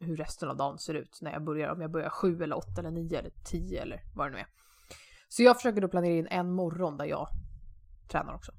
hur 0.00 0.16
resten 0.16 0.48
av 0.48 0.56
dagen 0.56 0.78
ser 0.78 0.94
ut 0.94 1.18
när 1.22 1.32
jag 1.32 1.44
börjar. 1.44 1.72
Om 1.72 1.80
jag 1.80 1.90
börjar 1.90 2.10
sju 2.10 2.42
eller 2.42 2.56
åtta 2.56 2.80
eller 2.80 2.90
nio 2.90 3.18
eller 3.18 3.30
tio 3.44 3.82
eller 3.82 4.00
vad 4.14 4.26
det 4.26 4.30
nu 4.32 4.38
är. 4.38 4.46
Så 5.28 5.42
jag 5.42 5.56
försöker 5.56 5.80
då 5.80 5.88
planera 5.88 6.14
in 6.14 6.26
en 6.30 6.52
morgon 6.52 6.96
där 6.96 7.04
jag 7.04 7.28
tränar 8.10 8.34
också. 8.34 8.52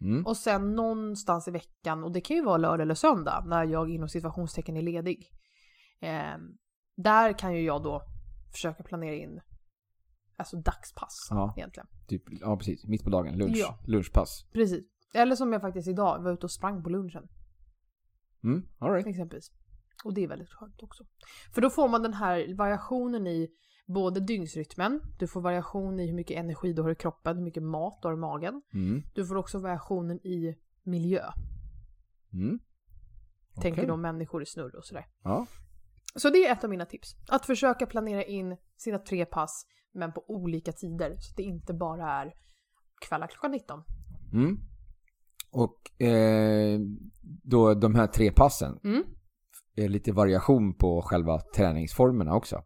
Mm. 0.00 0.26
Och 0.26 0.36
sen 0.36 0.74
någonstans 0.74 1.48
i 1.48 1.50
veckan, 1.50 2.04
och 2.04 2.12
det 2.12 2.20
kan 2.20 2.36
ju 2.36 2.44
vara 2.44 2.56
lördag 2.56 2.80
eller 2.80 2.94
söndag, 2.94 3.44
när 3.46 3.64
jag 3.64 3.90
inom 3.90 4.08
situationstecken 4.08 4.76
är 4.76 4.82
ledig. 4.82 5.30
Eh, 6.00 6.36
där 6.96 7.38
kan 7.38 7.54
ju 7.54 7.62
jag 7.62 7.82
då 7.82 8.02
försöka 8.52 8.82
planera 8.82 9.14
in 9.14 9.40
alltså 10.36 10.56
dagspass 10.56 11.26
Ja. 11.30 11.54
egentligen. 11.56 11.86
Typ, 12.08 12.22
ja, 12.40 12.56
precis. 12.56 12.86
Mitt 12.86 13.04
på 13.04 13.10
dagen. 13.10 13.38
Lunch. 13.38 13.56
Ja. 13.56 13.78
Lunchpass. 13.86 14.44
Precis. 14.52 14.84
Eller 15.14 15.36
som 15.36 15.52
jag 15.52 15.62
faktiskt 15.62 15.88
idag 15.88 16.22
var 16.22 16.32
ute 16.32 16.46
och 16.46 16.50
sprang 16.52 16.82
på 16.82 16.90
lunchen 16.90 17.28
Mm. 18.44 18.68
All 18.78 18.92
right. 18.92 19.06
exempelvis. 19.06 19.50
Och 20.04 20.14
det 20.14 20.24
är 20.24 20.28
väldigt 20.28 20.50
skönt 20.50 20.82
också. 20.82 21.04
För 21.54 21.60
då 21.60 21.70
får 21.70 21.88
man 21.88 22.02
den 22.02 22.14
här 22.14 22.54
variationen 22.56 23.26
i 23.26 23.48
både 23.88 24.20
dygnsrytmen, 24.20 25.00
du 25.18 25.26
får 25.26 25.40
variation 25.40 26.00
i 26.00 26.06
hur 26.06 26.14
mycket 26.14 26.36
energi 26.36 26.72
du 26.72 26.82
har 26.82 26.90
i 26.90 26.94
kroppen, 26.94 27.36
hur 27.36 27.44
mycket 27.44 27.62
mat 27.62 27.98
du 28.02 28.08
har 28.08 28.12
i 28.14 28.16
magen. 28.16 28.62
Mm. 28.74 29.02
Du 29.14 29.26
får 29.26 29.36
också 29.36 29.58
variationen 29.58 30.26
i 30.26 30.56
miljö. 30.82 31.22
Mm. 32.32 32.58
Tänker 33.62 33.86
då 33.86 33.96
människor 33.96 34.42
i 34.42 34.46
snurr 34.46 34.76
och 34.76 34.84
sådär. 34.84 35.06
Ja. 35.22 35.46
Så 36.14 36.30
det 36.30 36.46
är 36.46 36.52
ett 36.52 36.64
av 36.64 36.70
mina 36.70 36.86
tips. 36.86 37.16
Att 37.28 37.46
försöka 37.46 37.86
planera 37.86 38.24
in 38.24 38.56
sina 38.76 38.98
tre 38.98 39.24
pass, 39.24 39.66
men 39.92 40.12
på 40.12 40.24
olika 40.28 40.72
tider. 40.72 41.16
Så 41.18 41.30
att 41.30 41.36
det 41.36 41.42
inte 41.42 41.74
bara 41.74 42.12
är 42.12 42.34
kvällar 43.08 43.26
klockan 43.26 43.50
19. 43.50 43.82
Mm. 44.32 44.58
Och 45.50 46.02
eh, 46.02 46.80
då 47.42 47.74
de 47.74 47.94
här 47.94 48.06
tre 48.06 48.32
passen. 48.32 48.80
Mm. 48.84 49.04
Är 49.76 49.88
lite 49.88 50.12
variation 50.12 50.74
på 50.74 51.02
själva 51.02 51.40
träningsformerna 51.56 52.34
också. 52.34 52.62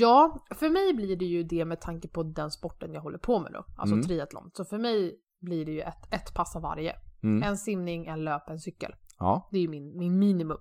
Ja, 0.00 0.44
för 0.54 0.68
mig 0.70 0.94
blir 0.94 1.16
det 1.16 1.24
ju 1.24 1.42
det 1.42 1.64
med 1.64 1.80
tanke 1.80 2.08
på 2.08 2.22
den 2.22 2.50
sporten 2.50 2.92
jag 2.92 3.00
håller 3.00 3.18
på 3.18 3.38
med 3.40 3.52
då. 3.52 3.64
Alltså 3.76 3.94
Mm. 3.94 4.06
triathlon. 4.06 4.50
Så 4.54 4.64
för 4.64 4.78
mig 4.78 5.14
blir 5.40 5.64
det 5.64 5.72
ju 5.72 5.80
ett, 5.80 6.14
ett 6.14 6.34
pass 6.34 6.56
av 6.56 6.62
varje. 6.62 6.96
Mm. 7.22 7.42
En 7.42 7.56
simning, 7.56 8.06
en 8.06 8.24
löp, 8.24 8.48
en 8.50 8.58
cykel. 8.60 8.94
Ja. 9.18 9.48
Det 9.52 9.56
är 9.58 9.62
ju 9.62 9.68
min, 9.68 9.98
min 9.98 10.18
minimum. 10.18 10.58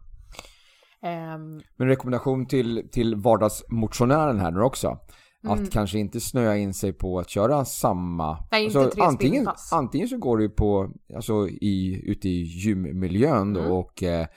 Ehm, 1.02 1.62
Men 1.76 1.88
rekommendation 1.88 2.46
till, 2.46 2.90
till 2.92 3.16
vardagsmotionären 3.16 4.40
här 4.40 4.52
nu 4.52 4.62
också. 4.62 5.00
Mm. 5.44 5.64
Att 5.64 5.72
kanske 5.72 6.00
inte 6.00 6.20
snöa 6.20 6.58
in 6.58 6.74
sig 6.74 6.94
på 6.94 7.20
att 7.20 7.30
köra 7.30 7.66
samma... 7.66 8.30
Alltså, 8.30 8.48
Nej, 8.52 8.64
inte 8.66 8.90
tre 8.90 9.04
antingen, 9.04 9.48
antingen 9.72 10.08
så 10.08 10.18
går 10.18 10.38
du 10.38 10.50
på, 10.50 10.92
alltså 11.16 11.48
i, 11.50 12.02
ute 12.06 12.30
i 12.30 12.42
gymmiljön 12.42 13.54
då 13.54 13.60
Mm. 13.60 13.72
och 13.72 14.04
eh, 14.04 14.28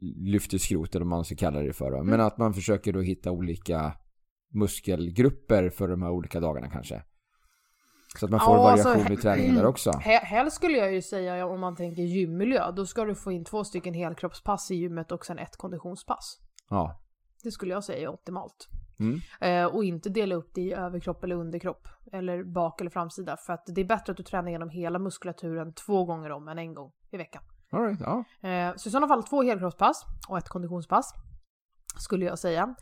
lyfter 0.00 0.58
skrot 0.58 0.94
eller 0.94 1.04
vad 1.04 1.10
man 1.10 1.24
ska 1.24 1.36
kalla 1.36 1.60
det 1.60 1.72
för. 1.72 1.90
Då. 1.90 2.02
Men 2.04 2.20
att 2.20 2.38
man 2.38 2.54
försöker 2.54 2.92
då 2.92 3.00
hitta 3.00 3.30
olika 3.30 3.92
muskelgrupper 4.54 5.70
för 5.70 5.88
de 5.88 6.02
här 6.02 6.10
olika 6.10 6.40
dagarna 6.40 6.70
kanske. 6.70 7.02
Så 8.18 8.24
att 8.24 8.30
man 8.30 8.40
får 8.40 8.54
Ja, 8.56 8.62
variation 8.62 8.92
alltså, 8.92 9.12
i 9.12 9.16
träningen 9.16 9.54
där 9.54 9.66
också. 9.66 9.90
He- 10.04 10.24
Helst 10.24 10.56
skulle 10.56 10.78
jag 10.78 10.92
ju 10.94 11.02
säga 11.02 11.46
om 11.46 11.60
man 11.60 11.76
tänker 11.76 12.02
gymmiljö, 12.02 12.70
då 12.70 12.86
ska 12.86 13.04
du 13.04 13.14
få 13.14 13.32
in 13.32 13.44
två 13.44 13.64
stycken 13.64 13.94
helkroppspass 13.94 14.70
i 14.70 14.74
gymmet 14.74 15.12
och 15.12 15.26
sen 15.26 15.38
ett 15.38 15.56
konditionspass. 15.56 16.38
Ja. 16.70 17.00
Det 17.42 17.50
skulle 17.50 17.72
jag 17.74 17.84
säga 17.84 17.98
är 18.08 18.08
optimalt. 18.14 18.68
Mm. 19.00 19.20
Eh, 19.40 19.74
och 19.74 19.84
inte 19.84 20.08
dela 20.08 20.34
upp 20.34 20.50
det 20.54 20.60
i 20.60 20.72
överkropp 20.72 21.24
eller 21.24 21.36
underkropp. 21.36 21.88
Eller 22.12 22.44
bak 22.44 22.80
eller 22.80 22.90
framsida. 22.90 23.36
För 23.36 23.52
att 23.52 23.64
det 23.66 23.80
är 23.80 23.84
bättre 23.84 24.10
att 24.10 24.16
du 24.16 24.22
tränar 24.22 24.50
genom 24.50 24.70
hela 24.70 24.98
muskulaturen 24.98 25.72
två 25.74 26.04
gånger 26.04 26.30
om 26.30 26.48
än 26.48 26.58
en 26.58 26.74
gång 26.74 26.92
i 27.10 27.16
veckan. 27.16 27.42
All 27.72 27.82
right, 27.82 28.00
ja. 28.00 28.48
Eh, 28.48 28.76
så 28.76 28.88
i 28.88 28.92
sådana 28.92 29.08
fall 29.08 29.22
två 29.22 29.42
helkroppspass 29.42 30.04
och 30.28 30.38
ett 30.38 30.48
konditionspass. 30.48 31.14
Skulle 31.98 32.24
jag 32.24 32.38
säga. 32.38 32.74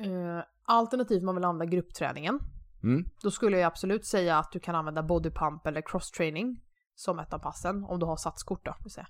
Eh, 0.00 0.44
alternativt 0.66 1.20
om 1.20 1.26
man 1.26 1.34
vill 1.34 1.44
använda 1.44 1.72
gruppträningen. 1.72 2.40
Mm. 2.82 3.04
Då 3.22 3.30
skulle 3.30 3.58
jag 3.58 3.66
absolut 3.66 4.06
säga 4.06 4.38
att 4.38 4.52
du 4.52 4.60
kan 4.60 4.74
använda 4.74 5.02
bodypump 5.02 5.66
eller 5.66 5.80
crosstraining 5.80 6.60
som 6.94 7.18
ett 7.18 7.32
av 7.32 7.38
passen. 7.38 7.84
Om 7.84 7.98
du 7.98 8.06
har 8.06 8.16
satskort 8.16 8.64
då. 8.64 8.74
Vill 8.82 8.92
säga. 8.92 9.06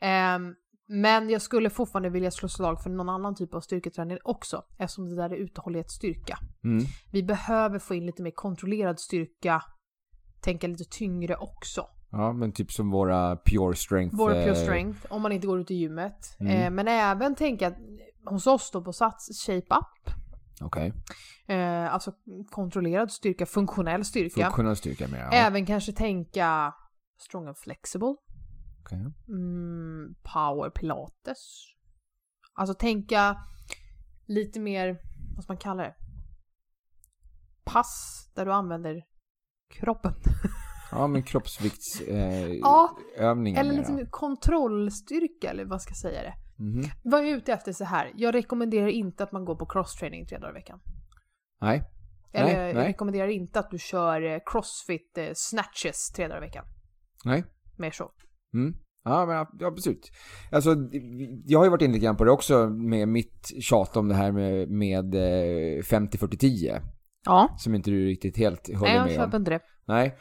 Ehm, 0.00 0.54
men 0.86 1.30
jag 1.30 1.42
skulle 1.42 1.70
fortfarande 1.70 2.10
vilja 2.10 2.30
slå 2.30 2.48
slag 2.48 2.82
för 2.82 2.90
någon 2.90 3.08
annan 3.08 3.34
typ 3.34 3.54
av 3.54 3.60
styrketräning 3.60 4.18
också. 4.24 4.62
Eftersom 4.78 5.08
det 5.08 5.16
där 5.16 5.30
är 5.30 5.36
uthållighetsstyrka. 5.36 6.38
Mm. 6.64 6.84
Vi 7.12 7.22
behöver 7.22 7.78
få 7.78 7.94
in 7.94 8.06
lite 8.06 8.22
mer 8.22 8.30
kontrollerad 8.30 9.00
styrka. 9.00 9.62
Tänka 10.40 10.66
lite 10.66 10.84
tyngre 10.84 11.36
också. 11.36 11.86
Ja, 12.10 12.32
men 12.32 12.52
typ 12.52 12.72
som 12.72 12.90
våra 12.90 13.36
pure 13.36 13.76
strength. 13.76 14.16
Vår 14.16 14.30
pure 14.30 14.50
eh, 14.50 14.54
strength, 14.54 15.12
om 15.12 15.22
man 15.22 15.32
inte 15.32 15.46
går 15.46 15.60
ut 15.60 15.70
i 15.70 15.74
gymmet. 15.74 16.36
Mm. 16.40 16.52
Eh, 16.52 16.70
men 16.70 16.88
även 16.88 17.34
tänka 17.34 17.74
hos 18.24 18.46
oss 18.46 18.70
då 18.70 18.82
på 18.82 18.92
Sats 18.92 19.46
Shape 19.46 19.74
Up. 19.74 20.21
Okej. 20.62 20.92
Eh, 21.46 21.94
alltså 21.94 22.12
kontrollerad 22.50 23.10
styrka, 23.10 23.46
funktionell 23.46 24.04
styrka. 24.04 24.44
Funktionell 24.44 24.76
styrka 24.76 25.08
mer. 25.08 25.18
Ja. 25.18 25.32
Även 25.32 25.66
kanske 25.66 25.92
tänka 25.92 26.74
strong 27.20 27.46
and 27.46 27.56
flexible. 27.58 28.14
Okej. 28.82 28.98
Mm, 29.28 30.14
power 30.22 30.70
pilates. 30.70 31.38
Alltså 32.54 32.74
tänka 32.74 33.36
lite 34.26 34.60
mer, 34.60 34.98
vad 35.36 35.44
ska 35.44 35.52
man 35.52 35.58
kalla 35.60 35.82
det? 35.82 35.94
Pass 37.64 38.30
där 38.34 38.46
du 38.46 38.52
använder 38.52 39.02
kroppen. 39.80 40.14
Ja, 40.90 41.06
men 41.06 41.22
kroppsviktsövningar. 41.22 42.48
Eh, 42.48 42.52
Ja, 42.52 42.96
Eller 43.56 43.72
lite 43.72 43.92
mer 43.92 44.06
kontrollstyrka 44.10 45.50
eller 45.50 45.64
vad 45.64 45.82
ska 45.82 45.90
jag 45.90 45.96
säga 45.96 46.22
det. 46.22 46.34
Mhm. 46.62 46.84
Vad 47.02 47.20
jag 47.20 47.30
är 47.30 47.36
ute 47.36 47.52
efter 47.52 47.72
så 47.72 47.84
här. 47.84 48.12
Jag 48.16 48.34
rekommenderar 48.34 48.88
inte 48.88 49.24
att 49.24 49.32
man 49.32 49.44
går 49.44 49.54
på 49.56 49.66
crosstraining 49.66 50.26
tre 50.26 50.38
dagar 50.38 50.50
i 50.50 50.54
veckan. 50.54 50.80
Nej. 51.60 51.82
Eller 52.32 52.46
Nej, 52.54 52.66
jag 52.66 52.74
nej. 52.74 52.86
rekommenderar 52.88 53.28
inte 53.28 53.58
att 53.58 53.70
du 53.70 53.78
kör 53.78 54.22
eh, 54.22 54.38
crossfit 54.46 55.18
eh, 55.18 55.28
snatches 55.34 56.10
tre 56.16 56.28
dagar 56.28 56.38
i 56.42 56.46
veckan. 56.46 56.64
Nej. 57.24 57.44
Mer 57.78 57.90
så. 57.90 58.10
Mm. 58.54 58.74
Ja, 59.04 59.26
men 59.26 59.66
absolut. 59.68 60.10
Alltså, 60.52 60.76
jag 61.46 61.58
har 61.58 61.64
ju 61.66 61.70
varit 61.70 61.82
inne 61.82 61.92
lite 61.92 62.04
grann 62.04 62.16
på 62.16 62.24
det 62.24 62.30
också 62.30 62.66
med 62.68 63.08
mitt 63.08 63.52
tjat 63.62 63.96
om 63.96 64.08
det 64.08 64.14
här 64.14 64.32
med, 64.32 64.70
med 64.70 65.14
eh, 65.14 65.82
50-40-10. 65.82 66.80
Ja. 67.24 67.54
Som 67.58 67.74
inte 67.74 67.90
du 67.90 68.06
riktigt 68.06 68.36
helt 68.36 68.66
håller 68.68 68.80
Nej, 68.80 68.94
jag 68.94 69.06
med 69.06 69.18
om. 69.18 69.24
köper 69.24 69.36
inte 69.38 69.50
det. 69.50 69.60
Nej, 69.86 70.16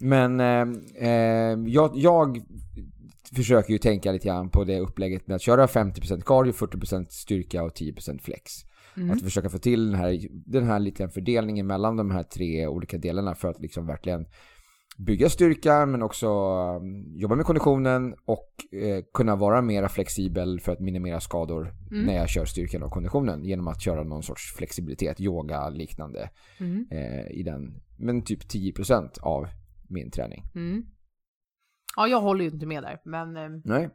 men 0.00 0.40
eh, 0.40 1.08
eh, 1.08 1.58
jag, 1.66 1.90
jag 1.94 2.40
försöker 3.34 3.72
ju 3.72 3.78
tänka 3.78 4.12
lite 4.12 4.28
grann 4.28 4.50
på 4.50 4.64
det 4.64 4.80
upplägget 4.80 5.26
med 5.26 5.34
att 5.34 5.42
köra 5.42 5.66
50% 5.66 6.20
cardio, 6.20 6.52
40% 6.52 7.06
styrka 7.08 7.62
och 7.64 7.72
10% 7.76 8.18
flex. 8.22 8.52
Mm. 8.96 9.10
Att 9.10 9.22
försöka 9.22 9.48
få 9.48 9.58
till 9.58 9.86
den 9.90 10.00
här, 10.00 10.28
den 10.30 10.64
här 10.64 10.78
lite 10.78 11.08
fördelningen 11.08 11.66
mellan 11.66 11.96
de 11.96 12.10
här 12.10 12.22
tre 12.22 12.66
olika 12.66 12.98
delarna 12.98 13.34
för 13.34 13.48
att 13.48 13.60
liksom 13.60 13.86
verkligen 13.86 14.26
bygga 14.98 15.28
styrka 15.28 15.86
men 15.86 16.02
också 16.02 16.28
um, 16.28 17.16
jobba 17.16 17.34
med 17.34 17.44
konditionen 17.46 18.14
och 18.24 18.50
eh, 18.82 19.04
kunna 19.14 19.36
vara 19.36 19.62
mera 19.62 19.88
flexibel 19.88 20.60
för 20.60 20.72
att 20.72 20.80
minimera 20.80 21.20
skador 21.20 21.74
Mm. 21.90 22.06
när 22.06 22.14
jag 22.16 22.28
kör 22.28 22.44
styrkan 22.44 22.82
och 22.82 22.92
konditionen 22.92 23.44
genom 23.44 23.68
att 23.68 23.82
köra 23.82 24.04
någon 24.04 24.22
sorts 24.22 24.54
flexibilitet, 24.56 25.20
yoga 25.20 25.68
liknande 25.68 26.30
Mm. 26.60 26.86
eh, 26.90 27.26
i 27.30 27.42
den. 27.42 27.80
Men 27.98 28.22
typ 28.22 28.48
10% 28.48 29.18
av 29.20 29.46
min 29.88 30.10
träning. 30.10 30.42
Mm. 30.54 30.84
Ja, 31.96 32.08
jag 32.08 32.20
håller 32.20 32.44
ju 32.44 32.50
inte 32.50 32.66
med 32.66 32.82
där, 32.82 33.00
men 33.04 33.36
eh, 33.36 33.60
Nej, 33.64 33.90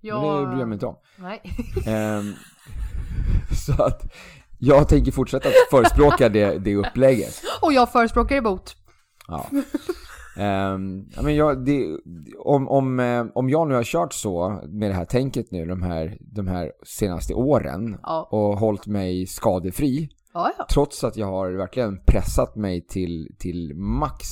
jag... 0.00 0.22
men 0.22 0.40
det 0.40 0.46
bryr 0.46 0.58
jag 0.58 0.68
mig 0.68 0.76
inte 0.76 0.86
om. 0.86 0.96
Nej. 1.18 1.42
Ehm, 1.86 2.32
så 3.66 3.82
att 3.82 4.12
jag 4.58 4.88
tänker 4.88 5.12
fortsätta 5.12 5.48
förespråka 5.70 6.28
det, 6.28 6.58
det 6.58 6.76
upplägget. 6.76 7.42
Och 7.62 7.72
jag 7.72 7.92
förespråkar 7.92 8.36
emot. 8.36 8.76
Ja. 9.28 9.46
Ehm, 10.38 11.04
ja, 11.16 11.22
men 11.22 11.34
jag, 11.36 11.64
det, 11.64 11.98
om, 12.38 12.68
om, 12.68 13.00
eh, 13.00 13.26
om 13.34 13.50
jag 13.50 13.68
nu 13.68 13.74
har 13.74 13.84
kört 13.84 14.12
så 14.12 14.60
med 14.68 14.90
det 14.90 14.94
här 14.94 15.04
tänket 15.04 15.50
nu 15.50 15.66
de 15.66 15.82
här, 15.82 16.16
de 16.20 16.46
här 16.46 16.72
senaste 16.86 17.34
åren 17.34 17.98
Ja. 18.02 18.28
och 18.30 18.58
hållit 18.58 18.86
mig 18.86 19.26
skadefri 19.26 20.08
Ja, 20.34 20.52
ja. 20.58 20.66
trots 20.72 21.04
att 21.04 21.16
jag 21.16 21.26
har 21.26 21.50
verkligen 21.50 22.00
pressat 22.06 22.56
mig 22.56 22.86
till, 22.86 23.34
till 23.38 23.74
max 23.76 24.26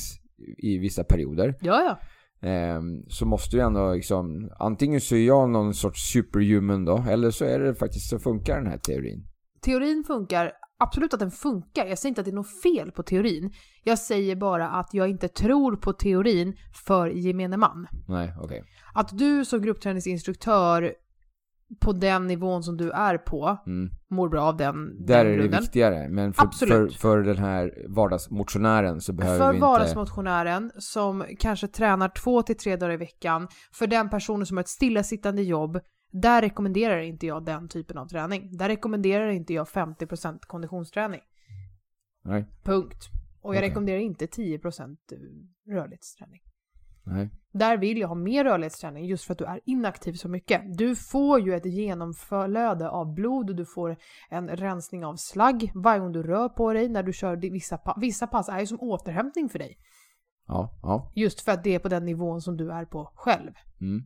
i 0.59 0.78
vissa 0.78 1.04
perioder 1.04 1.54
Ja, 1.61 1.82
ja. 1.82 1.98
Ehm, 2.40 3.03
så 3.09 3.27
måste 3.27 3.57
ju 3.57 3.62
ändå 3.62 3.94
liksom, 3.94 4.51
antingen 4.59 5.01
så 5.01 5.14
är 5.14 5.27
jag 5.27 5.51
någon 5.51 5.75
sorts 5.75 6.12
superhuman 6.12 6.85
då, 6.85 7.05
eller 7.09 7.31
så 7.31 7.44
är 7.44 7.59
det 7.59 7.75
faktiskt 7.75 8.11
så 8.11 8.18
funkar 8.18 8.57
den 8.57 8.66
här 8.66 8.79
teorin. 8.79 9.27
Teorin 9.61 10.05
funkar. 10.07 10.53
Absolut 10.79 11.14
att 11.14 11.20
den 11.20 11.31
funkar. 11.31 11.87
Jag 11.87 11.99
säger 11.99 12.11
inte 12.11 12.20
att 12.20 12.25
det 12.25 12.31
är 12.31 12.35
något 12.35 12.62
fel 12.62 12.90
på 12.90 13.03
teorin. 13.03 13.53
Jag 13.85 13.99
säger 13.99 14.37
bara 14.37 14.68
att 14.68 14.94
jag 14.94 15.09
inte 15.09 15.29
tror 15.29 15.77
på 15.77 15.92
teorin 15.92 16.57
för 16.87 17.07
gemene 17.07 17.57
man. 17.57 17.87
Nej, 18.09 18.35
okej. 18.40 18.64
Att 18.94 19.18
du 19.18 19.44
som 19.44 19.62
gruppträningsinstruktör 19.62 20.94
på 21.81 21.92
den 21.92 22.26
nivån 22.26 22.62
som 22.62 22.76
du 22.76 22.90
är 22.90 23.18
på 23.18 23.59
Mm. 23.66 23.90
mår 24.11 24.29
bra 24.29 24.42
av 24.42 24.57
den, 24.57 25.07
Där 25.07 25.24
den 25.24 25.26
är 25.26 25.37
det 25.37 25.42
grunden. 25.42 25.61
viktigare, 25.61 26.09
men 26.09 26.33
för, 26.33 26.66
för, 26.66 26.88
för 26.88 27.22
den 27.22 27.37
här 27.38 27.85
vardagsmotionären 27.88 29.00
så 29.00 29.12
behöver 29.12 29.38
För 29.38 29.48
vi 29.50 29.57
inte... 29.57 29.66
vardagsmotionären 29.66 30.72
som 30.79 31.24
kanske 31.38 31.68
tränar 31.68 32.09
två 32.09 32.42
till 32.42 32.57
tre 32.57 32.76
dagar 32.76 32.92
i 32.92 32.96
veckan, 32.96 33.48
för 33.72 33.87
den 33.87 34.09
personen 34.11 34.46
som 34.46 34.57
har 34.57 34.62
ett 34.62 34.68
stillasittande 34.68 35.42
jobb, 35.42 35.81
där 36.12 36.42
rekommenderar 36.42 36.98
inte 37.00 37.26
jag 37.26 37.44
den 37.44 37.68
typen 37.68 37.98
av 37.98 38.07
träning. 38.07 38.57
Där 38.57 38.68
rekommenderar 38.68 39.29
inte 39.29 39.55
jag 39.55 39.66
50% 39.66 40.38
konditionsträning. 40.46 41.20
Nej, 42.24 42.44
Punkt. 42.64 43.09
Och 43.40 43.55
jag 43.55 43.59
Okej. 43.59 43.68
rekommenderar 43.70 43.98
inte 43.98 44.26
10% 44.26 44.96
rörlighetsträning. 45.68 46.40
Nej. 47.06 47.30
Där 47.52 47.76
vill 47.76 47.98
jag 47.98 48.08
ha 48.08 48.14
mer 48.14 48.44
rörlighetsträning 48.44 49.04
just 49.04 49.24
för 49.24 49.32
att 49.32 49.38
du 49.38 49.44
är 49.44 49.60
inaktiv 49.64 50.12
så 50.12 50.28
mycket. 50.28 50.78
Du 50.78 50.96
får 50.96 51.40
ju 51.40 51.54
ett 51.54 51.66
genomflöde 51.66 52.90
av 52.90 53.14
blod 53.14 53.50
och 53.50 53.56
du 53.56 53.64
får 53.64 53.96
en 54.28 54.48
rensning 54.48 55.04
av 55.04 55.16
slagg 55.16 55.72
varje 55.74 56.00
gång 56.00 56.12
du 56.12 56.22
rör 56.22 56.48
på 56.48 56.72
dig 56.72 56.88
när 56.88 57.02
du 57.02 57.12
kör 57.12 57.36
vissa 57.36 57.78
pass. 57.78 57.96
Vissa 58.00 58.26
pass 58.26 58.48
är 58.48 58.60
ju 58.60 58.66
som 58.66 58.80
återhämtning 58.80 59.48
för 59.48 59.58
dig. 59.58 59.78
Ja, 60.46 60.78
ja. 60.82 61.12
Just 61.14 61.40
för 61.40 61.52
att 61.52 61.64
det 61.64 61.74
är 61.74 61.78
på 61.78 61.88
den 61.88 62.04
nivån 62.04 62.40
som 62.40 62.56
du 62.56 62.72
är 62.72 62.84
på 62.84 63.12
själv. 63.14 63.52
Mm. 63.80 64.02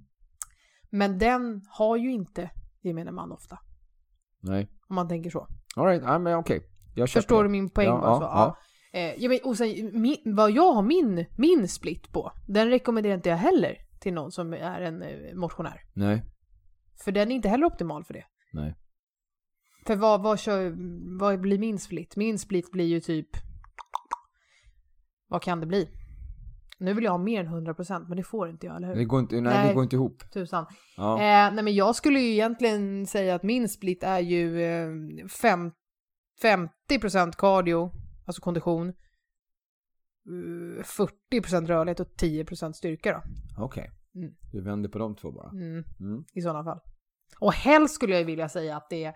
Men 0.90 1.18
den 1.18 1.62
har 1.70 1.96
ju 1.96 2.12
inte 2.12 2.50
gemene 2.80 3.12
man 3.12 3.32
ofta. 3.32 3.58
Nej. 4.40 4.70
Om 4.88 4.94
man 4.96 5.08
tänker 5.08 5.30
så. 5.30 5.46
Alright, 5.76 6.02
ja, 6.04 6.18
men 6.18 6.34
okej. 6.38 6.62
Jag 6.94 7.08
köper 7.08 7.20
Förstår 7.20 7.42
det. 7.42 7.48
du 7.48 7.52
min 7.52 7.70
poäng? 7.70 7.86
Ja, 7.86 8.00
bara 8.00 8.16
så? 8.16 8.22
ja, 8.22 8.30
Ja. 8.34 8.56
Eh, 8.92 9.14
ja, 9.22 9.28
men, 9.28 9.38
och 9.44 9.56
sen, 9.56 9.90
min, 10.00 10.16
vad 10.24 10.50
jag 10.50 10.72
har 10.72 10.82
min, 10.82 11.26
min 11.38 11.68
split 11.68 12.12
på, 12.12 12.32
den 12.48 12.68
rekommenderar 12.68 13.14
inte 13.14 13.28
jag 13.28 13.36
heller 13.36 13.76
till 14.00 14.12
någon 14.14 14.32
som 14.32 14.52
är 14.52 14.80
en 14.80 15.02
eh, 15.02 15.34
motionär. 15.34 15.80
Nej, 15.94 16.22
För 17.04 17.12
den 17.12 17.30
är 17.30 17.34
inte 17.34 17.48
heller 17.48 17.66
optimal 17.66 18.04
för 18.04 18.14
det. 18.14 18.24
nej. 18.52 18.74
För 19.86 19.96
vad, 19.96 20.22
vad, 20.22 20.38
kör, 20.40 20.74
vad 21.18 21.40
blir 21.40 21.58
min 21.58 21.78
split? 21.78 22.16
Min 22.16 22.38
split 22.38 22.70
blir 22.70 22.84
ju 22.84 23.00
typ... 23.00 23.28
Vad 25.28 25.42
kan 25.42 25.60
det 25.60 25.66
bli? 25.66 25.88
Nu 26.78 26.94
vill 26.94 27.04
jag 27.04 27.10
ha 27.10 27.18
mer 27.18 27.44
än 27.44 27.66
100% 27.66 28.08
men 28.08 28.16
det 28.16 28.22
får 28.22 28.50
inte 28.50 28.66
jag, 28.66 28.76
eller 28.76 28.88
hur? 28.88 28.94
Det 28.94 29.04
går 29.04 29.20
inte, 29.20 29.34
nej, 29.40 29.54
Nej. 29.54 29.68
det 29.68 29.74
går 29.74 29.82
inte 29.82 29.96
ihop. 29.96 30.30
Tusan. 30.32 30.66
Ja. 30.96 31.14
Eh, 31.14 31.54
nej 31.54 31.64
men 31.64 31.74
jag 31.74 31.96
skulle 31.96 32.20
ju 32.20 32.30
egentligen 32.32 33.06
säga 33.06 33.34
att 33.34 33.42
min 33.42 33.68
split 33.68 34.02
är 34.02 34.18
ju 34.20 34.62
eh, 34.62 34.88
fem, 35.42 35.70
50% 36.88 37.32
cardio, 37.38 37.90
alltså 38.30 38.42
kondition. 38.42 38.88
eh, 38.88 40.82
40% 41.32 41.66
rörlighet 41.66 42.00
och 42.00 42.08
10% 42.16 42.72
styrka 42.72 43.12
då. 43.12 43.22
Okej. 43.64 43.90
Mm. 44.14 44.34
Du 44.52 44.60
vänder 44.60 44.88
på 44.88 44.98
de 44.98 45.16
två 45.16 45.32
bara. 45.32 45.50
Mm, 45.50 45.84
Mm. 46.00 46.24
I 46.32 46.40
sådana 46.42 46.64
fall. 46.64 46.80
Och 47.40 47.52
helst 47.52 47.94
skulle 47.94 48.18
jag 48.18 48.24
vilja 48.24 48.48
säga 48.48 48.76
att 48.76 48.90
det 48.90 49.04
är 49.04 49.14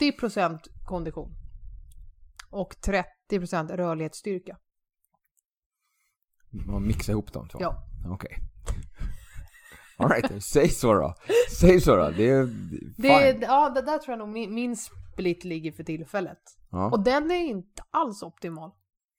70% 0.00 0.58
kondition. 0.84 1.34
Och 2.50 2.74
30% 3.30 3.76
rörlighetsstyrka. 3.76 4.58
Man 6.50 6.86
mixar 6.86 7.12
ihop 7.12 7.32
de 7.32 7.48
två? 7.48 7.58
Ja. 7.60 7.86
Okej. 8.08 8.38
All 9.96 10.08
right, 10.08 10.44
säg 10.44 10.68
så 10.68 10.94
då. 10.94 11.14
Säg 11.60 11.80
så 11.80 11.96
då. 11.96 12.10
Det 12.10 12.28
är 12.30 12.44
Det, 12.96 13.32
fine. 13.32 13.42
ja, 13.42 13.70
det 13.70 13.82
där 13.82 13.98
tror 13.98 14.12
jag 14.12 14.18
nog 14.18 14.28
min, 14.28 14.54
min 14.54 14.76
split 15.14 15.44
ligger 15.44 15.72
för 15.72 15.84
tillfället. 15.84 16.38
Ja. 16.70 16.90
Och 16.90 17.04
den 17.04 17.30
är 17.30 17.44
inte 17.44 17.82
alls 17.90 18.22
optimal 18.22 18.70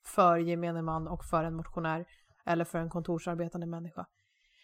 för 0.06 0.38
gemene 0.38 0.82
man 0.82 1.08
och 1.08 1.26
för 1.26 1.44
en 1.44 1.56
motionär 1.56 2.06
eller 2.46 2.66
för 2.66 2.80
en 2.80 2.90
kontorsarbetande 2.90 3.68
människa. 3.68 4.06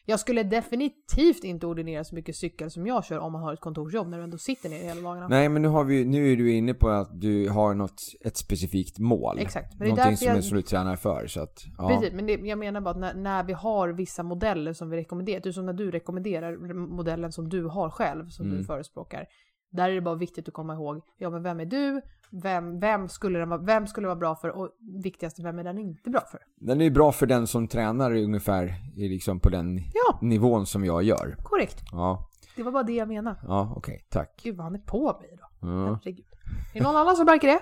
Jag 0.05 0.19
skulle 0.19 0.43
definitivt 0.43 1.43
inte 1.43 1.67
ordinera 1.67 2.03
så 2.03 2.15
mycket 2.15 2.35
cykel 2.35 2.71
som 2.71 2.87
jag 2.87 3.05
kör 3.05 3.19
om 3.19 3.31
man 3.33 3.41
har 3.41 3.53
ett 3.53 3.59
kontorsjobb 3.59 4.07
när 4.07 4.17
du 4.17 4.23
ändå 4.23 4.37
sitter 4.37 4.69
ner 4.69 4.83
hela 4.83 5.01
dagarna. 5.01 5.27
Nej 5.27 5.49
men 5.49 5.61
nu 5.61 5.67
har 5.67 5.83
vi 5.83 6.05
nu 6.05 6.31
är 6.31 6.35
du 6.37 6.51
inne 6.51 6.73
på 6.73 6.89
att 6.89 7.21
du 7.21 7.49
har 7.49 7.73
något, 7.73 7.99
ett 8.25 8.37
specifikt 8.37 8.99
mål. 8.99 9.39
Exakt, 9.39 9.79
men 9.79 9.89
Någonting 9.89 10.17
som, 10.17 10.27
jag- 10.27 10.43
som 10.43 10.57
du 10.57 10.61
tränar 10.63 10.95
för 10.95 11.27
så 11.27 11.41
att, 11.41 11.59
ja. 11.77 11.87
Precis, 11.89 12.13
men 12.13 12.25
det, 12.25 12.33
jag 12.33 12.59
menar 12.59 12.81
bara 12.81 12.89
att 12.91 12.97
när, 12.99 13.13
när 13.13 13.43
vi 13.43 13.53
har 13.53 13.89
vissa 13.89 14.23
modeller 14.23 14.73
som 14.73 14.89
vi 14.89 14.97
rekommenderar, 14.97 15.39
typ 15.41 15.53
som 15.53 15.65
när 15.65 15.73
du 15.73 15.91
rekommenderar 15.91 16.73
modellen 16.73 17.31
som 17.31 17.49
du 17.49 17.65
har 17.65 17.89
själv, 17.89 18.27
som 18.29 18.45
Mm. 18.45 18.57
du 18.57 18.63
förespråkar. 18.63 19.25
Där 19.71 19.89
är 19.89 19.93
det 19.95 20.01
bara 20.01 20.15
viktigt 20.15 20.47
att 20.47 20.53
komma 20.53 20.73
ihåg, 20.73 21.01
ja 21.17 21.29
men 21.29 21.43
vem 21.43 21.59
är 21.59 21.65
du? 21.65 22.01
Vem, 22.43 22.79
vem, 22.79 23.09
skulle 23.09 23.39
den 23.39 23.49
vara, 23.49 23.61
vem 23.61 23.87
skulle 23.87 24.07
vara 24.07 24.15
bra 24.15 24.35
för? 24.35 24.49
Och 24.49 24.69
viktigast, 25.03 25.39
vem 25.39 25.59
är 25.59 25.63
den 25.63 25.77
inte 25.77 26.09
bra 26.09 26.21
för? 26.31 26.39
Den 26.55 26.81
är 26.81 26.89
bra 26.89 27.11
för 27.11 27.25
den 27.25 27.47
som 27.47 27.67
tränar 27.67 28.15
ungefär 28.15 28.73
liksom 28.95 29.39
på 29.39 29.49
den 29.49 29.77
Ja, 29.77 30.19
nivån 30.21 30.65
som 30.65 30.85
jag 30.85 31.03
gör. 31.03 31.35
korrekt. 31.43 31.81
Ja, 31.91 32.29
Det 32.55 32.63
var 32.63 32.71
bara 32.71 32.83
det 32.83 32.93
jag 32.93 33.07
menade. 33.07 33.35
ja 33.47 33.73
okej, 33.75 34.05
tack. 34.09 34.39
Gud 34.43 34.55
vad 34.57 34.63
han 34.63 34.75
är 34.75 34.79
på 34.79 35.17
mig 35.21 35.29
idag. 35.33 35.47
Ja. 35.61 35.99
Herregud. 36.03 36.25
Är 36.73 36.79
det 36.79 36.83
någon 36.83 36.95
annan 36.95 37.15
som 37.15 37.25
märker 37.25 37.47
det? 37.47 37.59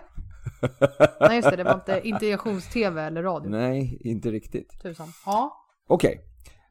Nej 1.28 1.36
just 1.36 1.50
det, 1.50 1.56
det 1.56 1.64
var 1.64 1.74
inte 1.74 2.02
integrations-tv 2.08 3.02
eller 3.02 3.24
radio. 3.24 3.50
Nej, 3.50 3.98
inte 4.04 4.32
riktigt. 4.32 4.82
Tusan. 4.82 5.08
Ja. 5.26 5.66
Okej. 5.88 6.22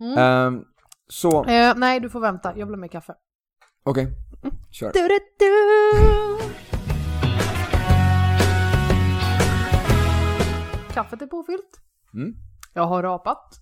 Mm. 0.00 0.18
Ehm, 0.18 0.64
så, 1.08 1.44
Eh, 1.44 1.74
nej, 1.76 2.00
du 2.00 2.10
får 2.10 2.20
vänta. 2.20 2.48
Jag 2.58 2.66
vill 2.66 2.74
ha 2.74 2.80
mer 2.80 2.88
kaffe. 2.88 3.14
Okej. 3.90 4.08
Kör. 4.70 4.92
Du, 4.92 5.08
du, 5.08 5.18
du. 5.38 5.48
Kaffet 10.94 11.22
är 11.22 11.26
påfyllt. 11.26 11.80
Mm. 12.14 12.34
Jag 12.74 12.86
har 12.86 13.02
rapat. 13.02 13.60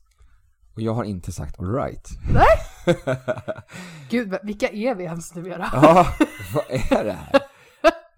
Och 0.75 0.83
jag 0.83 0.95
har 0.95 1.05
inte 1.05 1.33
sagt 1.33 1.61
alright. 1.61 2.09
Gud, 4.11 4.31
v- 4.31 4.39
vilka 4.43 4.69
är 4.69 4.95
vi 4.95 5.05
ens 5.05 5.35
numera? 5.35 5.69
Ja, 5.73 6.07
vad 6.55 6.65
är 6.71 7.05
det 7.05 7.13
här? 7.13 7.41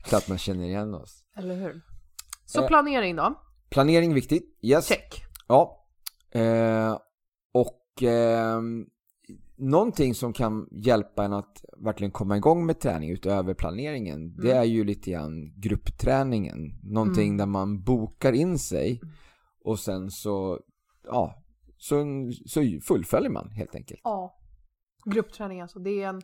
Klart 0.04 0.28
man 0.28 0.38
känner 0.38 0.64
igen 0.64 0.94
oss. 0.94 1.24
Eller 1.36 1.54
hur? 1.56 1.80
Så 2.46 2.62
Eh. 2.62 2.66
planering 2.68 3.16
då? 3.16 3.42
Planering 3.70 4.14
viktigt. 4.14 4.58
Yes. 4.62 4.88
Check. 4.88 5.24
Ja. 5.48 5.86
Eh, 6.34 6.98
och 7.54 8.02
ehm, 8.02 8.86
någonting 9.58 10.14
som 10.14 10.32
kan 10.32 10.68
hjälpa 10.72 11.24
en 11.24 11.32
att 11.32 11.64
verkligen 11.84 12.10
komma 12.10 12.36
igång 12.36 12.66
med 12.66 12.80
träning 12.80 13.10
utöver 13.10 13.54
planeringen, 13.54 14.36
det 14.36 14.50
Mm. 14.50 14.58
är 14.62 14.64
ju 14.64 14.84
lite 14.84 15.10
grann 15.10 15.60
gruppträningen. 15.60 16.80
Någonting 16.82 17.26
Mm. 17.26 17.36
där 17.36 17.46
man 17.46 17.82
bokar 17.82 18.32
in 18.32 18.58
sig 18.58 19.00
och 19.64 19.78
sen 19.78 20.10
så, 20.10 20.60
ja, 21.04 21.42
så, 21.76 22.04
så 22.46 22.60
fullföljer 22.82 23.30
man 23.30 23.50
helt 23.50 23.74
enkelt. 23.74 24.00
Ja. 24.04 24.34
Gruppträning 25.04 25.60
alltså. 25.60 25.78
Det 25.78 26.02
är 26.02 26.08
en... 26.08 26.22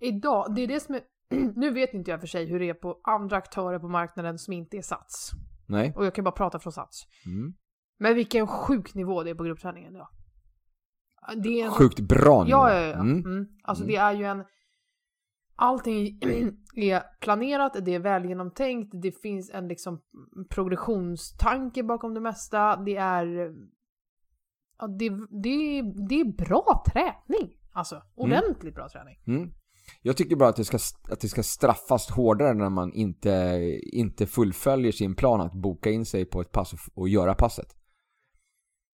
Idag, 0.00 0.54
det 0.54 0.62
är 0.62 0.66
det 0.66 0.80
som 0.80 0.94
är... 0.94 1.02
nu 1.56 1.70
vet 1.70 1.94
inte 1.94 2.10
jag 2.10 2.20
för 2.20 2.26
sig 2.26 2.46
hur 2.46 2.60
det 2.60 2.68
är 2.68 2.74
på 2.74 3.00
andra 3.04 3.36
aktörer 3.36 3.78
på 3.78 3.88
marknaden 3.88 4.38
som 4.38 4.52
inte 4.52 4.76
är 4.76 4.82
Sats. 4.82 5.30
Nej? 5.68 5.92
Och 5.96 6.06
jag 6.06 6.14
kan 6.14 6.24
bara 6.24 6.32
prata 6.32 6.58
från 6.58 6.72
Sats. 6.72 7.02
Mm. 7.26 7.52
Men 7.98 8.14
vilken 8.14 8.46
sjuk 8.46 8.94
nivå 8.94 9.22
det 9.22 9.30
är 9.30 9.34
på 9.34 9.44
gruppträningen 9.44 9.94
idag. 9.94 10.08
Det 11.36 11.60
är 11.60 11.64
en... 11.64 11.70
Sjukt 11.70 12.00
bra 12.00 12.44
nivå. 12.44 12.50
Ja, 12.50 12.74
ja, 12.74 12.80
ja. 12.80 12.94
Mm. 12.94 13.24
Mm. 13.24 13.46
Alltså 13.62 13.84
Mm. 13.84 13.94
det 13.94 14.00
är 14.00 14.12
ju 14.12 14.24
en... 14.24 14.44
Allting 15.56 16.18
är 16.76 17.02
planerat, 17.20 17.76
det 17.82 17.94
är 17.94 17.98
väl 17.98 18.24
genomtänkt, 18.24 18.90
det 19.02 19.12
finns 19.22 19.50
en 19.50 19.68
liksom 19.68 20.00
progressionstanke 20.50 21.82
bakom 21.82 22.14
det 22.14 22.20
mesta. 22.20 22.76
Det 22.76 22.96
är... 22.96 23.54
Ja, 24.78 24.86
det, 24.86 25.08
det, 25.42 25.82
det 26.08 26.20
är 26.20 26.46
bra 26.46 26.84
träning. 26.92 27.56
Alltså, 27.72 28.02
ordentligt 28.14 28.74
bra 28.74 28.88
träning. 28.88 29.18
Mm. 29.26 29.50
Jag 30.02 30.16
tycker 30.16 30.36
bara 30.36 30.48
att 30.48 30.56
det, 30.56 30.64
ska, 30.64 30.78
att 31.12 31.20
det 31.20 31.28
ska 31.28 31.42
straffas 31.42 32.10
hårdare 32.10 32.54
när 32.54 32.70
man 32.70 32.92
inte, 32.92 33.60
inte 33.82 34.26
fullföljer 34.26 34.92
sin 34.92 35.14
plan 35.14 35.40
att 35.40 35.52
boka 35.52 35.90
in 35.90 36.04
sig 36.04 36.24
på 36.24 36.40
ett 36.40 36.52
pass 36.52 36.72
och, 36.72 36.78
och 36.94 37.08
göra 37.08 37.34
passet. 37.34 37.76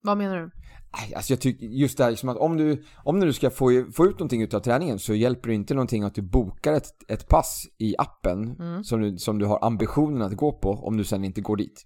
Vad 0.05 0.17
menar 0.17 0.37
du? 0.37 0.51
Alltså 1.15 1.33
jag 1.33 1.41
tycker 1.41 1.65
just 1.65 1.97
det 1.97 2.03
här 2.03 2.11
liksom 2.11 2.29
att 2.29 2.37
om 2.37 2.57
du, 2.57 2.83
om 3.03 3.19
du 3.19 3.33
ska 3.33 3.49
få, 3.49 3.85
få 3.93 4.05
ut 4.05 4.19
någonting 4.19 4.41
utav 4.41 4.59
träningen 4.59 4.99
så 4.99 5.13
hjälper 5.13 5.49
det 5.49 5.55
inte 5.55 5.73
någonting 5.73 6.03
att 6.03 6.15
du 6.15 6.21
bokar 6.21 6.73
ett, 6.73 6.87
ett 7.07 7.27
pass 7.27 7.65
i 7.77 7.95
appen 7.97 8.55
Mm. 8.59 8.83
som, 8.83 9.01
du, 9.01 9.17
som 9.17 9.39
du 9.39 9.45
har 9.45 9.65
ambitionen 9.65 10.21
att 10.21 10.33
gå 10.33 10.59
på 10.59 10.71
om 10.71 10.97
du 10.97 11.03
sen 11.03 11.23
inte 11.23 11.41
går 11.41 11.57
dit. 11.57 11.85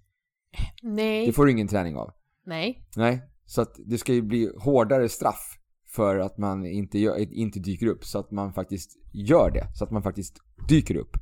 Nej. 0.83 1.25
Det 1.25 1.33
får 1.33 1.45
du 1.45 1.51
ingen 1.51 1.67
träning 1.67 1.95
av. 1.95 2.11
Nej. 2.45 2.87
Nej, 2.95 3.21
så 3.45 3.61
att 3.61 3.75
det 3.85 3.97
ska 3.97 4.13
ju 4.13 4.21
bli 4.21 4.51
hårdare 4.59 5.09
straff 5.09 5.57
för 5.87 6.19
att 6.19 6.37
man 6.37 6.65
inte, 6.65 6.99
gör, 6.99 7.33
inte 7.33 7.59
dyker 7.59 7.87
upp 7.87 8.05
så 8.05 8.19
att 8.19 8.31
man 8.31 8.53
faktiskt 8.53 8.91
gör 9.13 9.51
det. 9.51 9.67
Så 9.77 9.83
att 9.83 9.91
man 9.91 10.03
faktiskt 10.03 10.37
dyker 10.67 10.95
upp. 10.95 11.17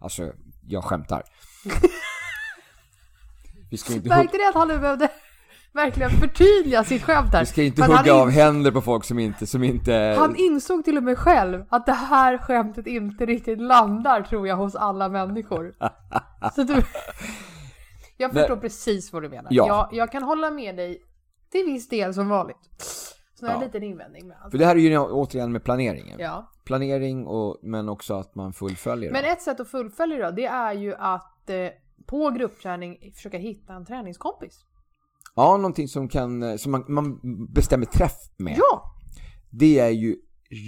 Alltså, 0.00 0.32
jag 0.66 0.84
skämtar. 0.84 1.22
Vi 3.70 3.76
ska 3.76 3.92
inte, 3.92 4.08
Märkte 4.08 4.36
ni 4.36 4.48
att 4.48 4.54
han 4.54 4.68
nu 4.68 4.78
behövde 4.78 5.10
verkligen 5.72 6.10
förtydliga 6.10 6.84
sitt 6.84 7.02
skämt 7.02 7.32
här? 7.32 7.40
vi 7.40 7.46
ska 7.46 7.62
inte 7.62 7.80
Men 7.80 7.96
hugga 7.96 8.14
av 8.14 8.30
händer 8.30 8.70
på 8.70 8.80
folk 8.80 9.04
som 9.04 9.18
inte, 9.18 9.46
som 9.46 9.64
inte... 9.64 10.16
Han 10.18 10.36
insåg 10.36 10.84
till 10.84 10.96
och 10.96 11.02
med 11.02 11.18
själv 11.18 11.64
att 11.68 11.86
det 11.86 11.92
här 11.92 12.38
skämtet 12.38 12.86
inte 12.86 13.26
riktigt 13.26 13.60
landar 13.60 14.22
tror 14.22 14.48
jag 14.48 14.56
hos 14.56 14.74
alla 14.74 15.08
människor. 15.08 15.74
Så 16.54 16.62
du... 16.62 16.82
Jag 18.16 18.32
förstår 18.32 18.56
precis 18.56 19.12
vad 19.12 19.22
du 19.22 19.28
menar. 19.28 19.48
Ja. 19.50 19.66
Jag, 19.66 19.98
jag 19.98 20.12
kan 20.12 20.22
hålla 20.22 20.50
med 20.50 20.76
dig 20.76 21.02
till 21.50 21.64
viss 21.66 21.88
del 21.88 22.14
som 22.14 22.28
vanligt. 22.28 22.56
Så 23.34 23.46
har 23.46 23.52
jag 23.52 23.56
Ja. 23.56 23.60
en 23.60 23.66
liten 23.66 23.82
invändning 23.82 24.28
med 24.28 24.36
allt. 24.42 24.50
För 24.50 24.58
det 24.58 24.66
här 24.66 24.76
är 24.76 24.80
ju 24.80 24.98
återigen 24.98 25.52
med 25.52 25.64
planeringen. 25.64 26.18
Ja. 26.20 26.50
Planering 26.64 27.26
och, 27.26 27.58
men 27.62 27.88
också 27.88 28.14
att 28.14 28.34
man 28.34 28.52
fullföljer 28.52 29.12
Men 29.12 29.24
ett 29.24 29.42
sätt 29.42 29.60
att 29.60 29.68
fullfölja 29.68 30.30
då, 30.30 30.36
det 30.36 30.46
är 30.46 30.72
ju 30.72 30.94
att 30.94 31.50
eh, 31.50 31.68
på 32.06 32.30
gruppträning 32.30 33.12
försöka 33.14 33.38
hitta 33.38 33.72
en 33.72 33.86
träningskompis. 33.86 34.64
Ja, 35.34 35.56
någonting 35.56 35.88
som 35.88 36.08
kan, 36.08 36.58
som 36.58 36.72
man, 36.72 36.84
man 36.88 37.20
bestämmer 37.54 37.86
träff 37.86 38.16
med. 38.36 38.54
Ja! 38.58 38.94
Det 39.50 39.78
är 39.78 39.88
ju 39.90 40.16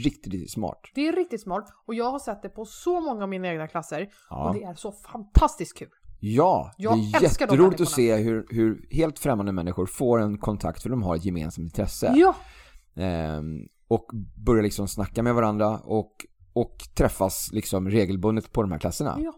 riktigt, 0.05 0.33
riktigt 0.33 0.51
smart. 0.53 0.81
Det 0.95 1.09
är 1.09 1.13
riktigt 1.13 1.41
smart 1.43 1.65
och 1.87 1.95
jag 1.95 2.11
har 2.11 2.19
sett 2.19 2.43
det 2.43 2.49
på 2.49 2.65
så 2.65 3.01
många 3.01 3.23
av 3.23 3.29
mina 3.29 3.49
egna 3.49 3.69
klasser 3.69 4.09
Ja. 4.31 4.49
och 4.49 4.55
det 4.55 4.63
är 4.63 4.75
så 4.75 4.93
fantastiskt 4.93 5.79
kul. 5.79 5.89
Ja, 6.23 6.73
Jag 6.77 6.99
det 6.99 7.17
är 7.17 7.21
de 7.21 7.27
jätteroligt 7.27 7.81
att 7.81 7.89
se 7.89 8.17
hur, 8.17 8.47
hur 8.51 8.89
helt 8.91 9.19
främmande 9.19 9.53
människor 9.53 9.87
får 9.87 10.21
en 10.21 10.39
kontakt 10.39 10.83
för 10.83 10.91
de 10.91 11.03
har 11.03 11.17
ett 11.17 11.25
gemensamt 11.25 11.65
intresse. 11.65 12.13
Ja! 12.17 12.35
Ehm, 13.03 13.59
och 13.89 14.07
börjar 14.47 14.63
liksom 14.63 14.89
snacka 14.89 15.23
med 15.23 15.35
varandra 15.35 15.79
och, 15.79 16.13
och 16.53 16.77
träffas 16.97 17.51
liksom 17.53 17.91
regelbundet 17.91 18.53
på 18.53 18.63
de 18.63 18.73
här 18.73 18.79
klasserna. 18.79 19.17
ja. 19.19 19.33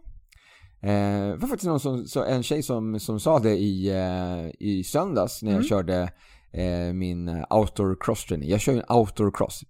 Eh, 0.82 1.28
det 1.28 1.36
var 1.36 1.48
faktiskt 1.48 1.66
någon 1.68 1.80
som, 1.80 2.06
så 2.06 2.24
en 2.24 2.42
tjej 2.42 2.62
som, 2.62 3.00
som 3.00 3.20
sa 3.20 3.38
det 3.38 3.56
i, 3.56 3.88
eh, 3.90 4.50
i 4.60 4.84
söndags 4.84 5.42
när 5.42 5.50
jag 5.50 5.56
Mm. 5.58 5.68
körde 5.68 6.12
eh, 6.52 6.92
min 6.94 7.28
eh, 7.28 7.44
outdoor 7.50 7.96
cross 8.00 8.24
training. 8.24 8.48
Jag 8.48 8.60
kör 8.60 8.72
ju 8.72 8.78
en 8.78 8.96
outdoor 8.96 9.30
cross. 9.34 9.60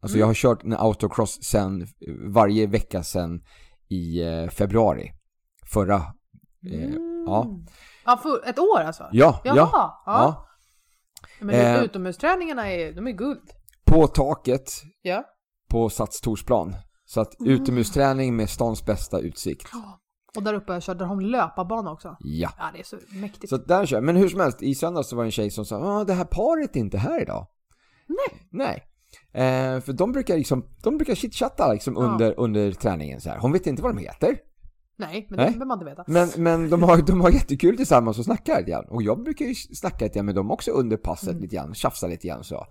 Alltså 0.00 0.16
Mm. 0.16 0.20
jag 0.20 0.26
har 0.26 0.34
kört 0.34 0.64
en 0.64 0.76
outdoor 0.80 1.08
cross 1.14 1.38
sen, 1.44 1.86
varje 2.34 2.66
vecka 2.66 3.02
sen 3.02 3.40
i 3.88 4.22
eh, 4.22 4.48
februari. 4.48 5.12
Förra. 5.72 5.96
Eh, 6.70 6.84
Mm. 6.84 7.24
ja. 7.26 7.46
Ja, 8.04 8.16
för 8.22 8.48
ett 8.48 8.58
år 8.58 8.80
alltså? 8.80 9.08
Ja, 9.12 9.40
Jaha, 9.44 9.56
ja, 9.56 10.02
ja. 10.06 10.22
ja. 10.22 10.46
Men 11.40 11.54
Eh. 11.54 11.82
utomhusträningarna 11.82 12.70
är, 12.72 12.92
de 12.92 13.06
är 13.06 13.12
guld. 13.12 13.50
På 13.84 14.06
taket 14.06 14.72
Ja. 15.02 15.24
på 15.70 15.90
Sats 15.90 16.20
Torsplan. 16.20 16.74
Så 17.04 17.20
att 17.20 17.40
Mm. 17.40 17.52
utomhusträning 17.52 18.36
med 18.36 18.50
stans 18.50 18.84
bästa 18.86 19.18
utsikt. 19.18 19.68
Och 20.36 20.42
där 20.42 20.54
uppe 20.54 20.80
körde 20.80 21.04
de 21.04 21.20
löparbana 21.20 21.92
också. 21.92 22.16
Ja. 22.20 22.50
Ja, 22.58 22.64
det 22.74 22.80
är 22.80 22.84
så 22.84 22.96
mäktigt. 23.08 23.48
Så 23.48 23.54
att 23.56 23.68
där 23.68 23.86
kör. 23.86 24.00
Men 24.00 24.16
hur 24.16 24.28
som 24.28 24.40
helst, 24.40 24.62
i 24.62 24.74
söndags 24.74 25.08
så 25.08 25.16
var 25.16 25.22
det 25.22 25.28
en 25.28 25.30
tjej 25.32 25.50
som 25.50 25.64
sa 25.64 25.76
ah, 25.76 26.04
det 26.04 26.12
här 26.14 26.24
paret 26.24 26.76
är 26.76 26.80
inte 26.80 26.98
här 26.98 27.22
idag. 27.22 27.46
Nej. 28.06 28.48
Nej. 28.50 28.84
Eh, 29.34 29.80
för 29.80 29.92
de 29.92 30.12
brukar 30.12 30.36
liksom, 30.36 30.64
de 30.82 30.96
brukar 30.98 31.14
chitchatta 31.14 31.72
liksom 31.72 31.94
Ja. 31.94 32.00
under, 32.02 32.34
under 32.40 32.72
träningen 32.72 33.20
så 33.20 33.30
här. 33.30 33.38
Hon 33.38 33.52
vet 33.52 33.66
inte 33.66 33.82
vad 33.82 33.94
de 33.96 33.98
heter. 34.02 34.36
Nej, 34.96 35.26
men 35.30 35.38
det 35.38 35.44
behöver 35.44 35.66
man 35.66 35.78
inte 35.78 35.90
veta. 35.90 36.04
Men, 36.06 36.28
men 36.36 36.70
de, 36.70 36.82
har, 36.82 37.02
de 37.02 37.20
har 37.20 37.30
jättekul 37.30 37.76
tillsammans 37.76 38.18
och 38.18 38.24
snackar 38.24 38.58
lite 38.58 38.70
grann. 38.70 38.84
Och 38.88 39.02
jag 39.02 39.22
brukar 39.22 39.44
ju 39.44 39.54
snacka 39.54 40.04
lite 40.04 40.14
grann 40.18 40.26
med 40.26 40.34
dem 40.34 40.50
också 40.50 40.70
under 40.70 40.96
passet 40.96 41.28
Mm. 41.28 41.42
lite 41.42 41.56
grann. 41.56 41.74
Tjafsa 41.74 42.06
lite 42.06 42.26
grann 42.28 42.44
så. 42.44 42.66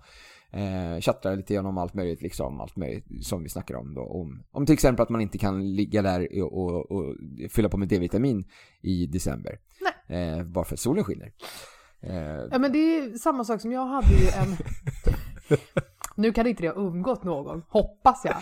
Eh, 0.54 1.00
chattar 1.00 1.36
lite 1.36 1.54
grann 1.54 1.66
om 1.66 1.78
allt 1.78 1.94
möjligt 1.94 2.22
liksom. 2.22 2.60
Allt 2.60 2.76
möjligt 2.76 3.26
som 3.26 3.42
vi 3.42 3.48
snackar 3.48 3.74
om 3.74 3.94
då. 3.94 4.00
Om, 4.02 4.42
om 4.52 4.66
till 4.66 4.72
exempel 4.72 5.02
att 5.02 5.08
man 5.08 5.20
inte 5.20 5.38
kan 5.38 5.74
ligga 5.74 6.02
där 6.02 6.42
och, 6.42 6.52
och, 6.52 6.90
och 6.92 7.14
fylla 7.50 7.68
på 7.68 7.76
med 7.76 7.88
D-vitamin 7.88 8.44
i 8.82 9.06
december. 9.06 9.58
Eh, 10.06 10.42
bara 10.44 10.64
för 10.64 10.74
att 10.74 10.80
solen 10.80 11.04
skiner. 11.04 11.32
Eh, 12.00 12.14
Ja, 12.50 12.58
men 12.58 12.72
det 12.72 12.78
är 12.78 13.18
samma 13.18 13.44
sak 13.44 13.60
som 13.60 13.72
jag 13.72 13.86
hade 13.86 14.06
ju 14.14 14.26
en... 14.28 14.56
Nu 16.16 16.32
kan 16.32 16.46
inte 16.46 16.62
det 16.62 16.68
ha 16.68 16.74
undgått 16.74 17.24
någon, 17.24 17.62
hoppas 17.68 18.24
jag. 18.24 18.36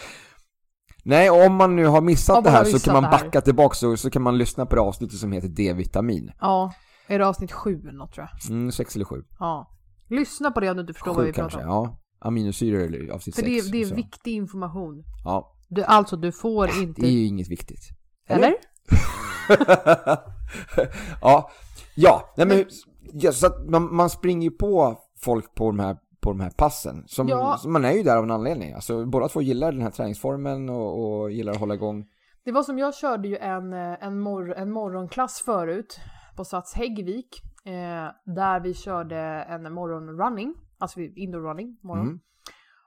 Nej, 1.04 1.30
och 1.30 1.46
om 1.46 1.54
man 1.54 1.76
nu 1.76 1.86
har 1.86 2.00
missat 2.00 2.36
Om 2.38 2.44
det 2.44 2.50
här 2.50 2.58
har 2.58 2.64
så 2.64 2.72
missat 2.72 2.92
kan 2.92 3.02
man 3.02 3.10
backa 3.10 3.40
tillbaka 3.40 3.74
så, 3.74 3.96
så 3.96 4.10
kan 4.10 4.22
man 4.22 4.38
lyssna 4.38 4.66
på 4.66 4.74
det 4.76 4.80
avsnittet 4.82 5.18
som 5.18 5.32
heter 5.32 5.48
D-vitamin. 5.48 6.32
Ja, 6.40 6.72
är 7.06 7.18
det 7.18 7.26
avsnitt 7.26 7.52
sju 7.52 7.80
eller 7.80 7.98
något 7.98 8.12
tror 8.12 8.28
jag? 8.44 8.50
Mm, 8.50 8.72
sex 8.72 8.94
eller 8.96 9.04
sju. 9.04 9.22
Ja. 9.38 9.76
Lyssna 10.08 10.50
på 10.50 10.60
det 10.60 10.70
om 10.70 10.76
du 10.76 10.80
inte 10.80 10.92
förstår 10.92 11.14
vad 11.14 11.20
Sju 11.22 11.26
vi 11.26 11.32
pratar 11.32 11.50
kanske, 11.50 11.68
om. 11.68 11.74
ja. 11.84 11.99
Aminosyror 12.20 12.80
eller 12.80 13.12
avsnitt 13.12 13.36
För 13.36 13.42
det, 13.42 13.72
det 13.72 13.82
är 13.82 13.94
viktig 13.94 14.34
information. 14.34 15.04
Ja, 15.24 15.56
Du, 15.68 15.82
alltså, 15.82 16.16
du 16.16 16.32
får 16.32 16.68
inte... 16.82 17.00
det 17.00 17.06
är 17.08 17.12
ju 17.12 17.26
inget 17.26 17.48
viktigt. 17.48 17.88
Eller? 18.28 18.50
ja, 21.20 21.50
ja, 21.96 22.32
nej 22.36 22.46
men, 22.46 22.64
ja, 23.12 23.32
så 23.32 23.46
att 23.46 23.68
man, 23.68 23.94
man 23.94 24.10
springer 24.10 24.50
ju 24.50 24.56
på 24.56 24.98
folk 25.20 25.54
på 25.54 25.66
de 25.66 25.78
här, 25.78 25.96
på 26.20 26.30
de 26.30 26.40
här 26.40 26.50
passen. 26.50 27.04
Som, 27.06 27.28
Ja. 27.28 27.56
som 27.58 27.72
man 27.72 27.84
är 27.84 27.92
ju 27.92 28.02
där 28.02 28.16
av 28.16 28.24
en 28.24 28.30
anledning. 28.30 28.72
Alltså 28.72 29.06
båda 29.06 29.28
två 29.28 29.42
gillar 29.42 29.72
den 29.72 29.82
här 29.82 29.90
träningsformen 29.90 30.68
och, 30.68 31.20
och 31.20 31.30
gillar 31.30 31.52
att 31.52 31.60
hålla 31.60 31.74
igång. 31.74 32.06
Det 32.44 32.52
var 32.52 32.62
som 32.62 32.78
jag 32.78 32.94
körde 32.94 33.28
ju 33.28 33.36
en, 33.36 33.72
eh, 33.72 34.04
en, 34.04 34.20
mor, 34.20 34.54
en 34.54 34.70
morgonklass 34.70 35.40
förut 35.40 36.00
på 36.36 36.44
Sats 36.44 36.74
Häggvik. 36.74 37.42
Eh, 37.64 38.32
där 38.34 38.60
vi 38.60 38.74
körde 38.74 39.16
en 39.48 39.72
morgonrunning, 39.72 40.54
alltså 40.80 41.00
indoor 41.00 41.40
running, 41.40 41.78
morgon. 41.82 42.06
Mm. 42.06 42.20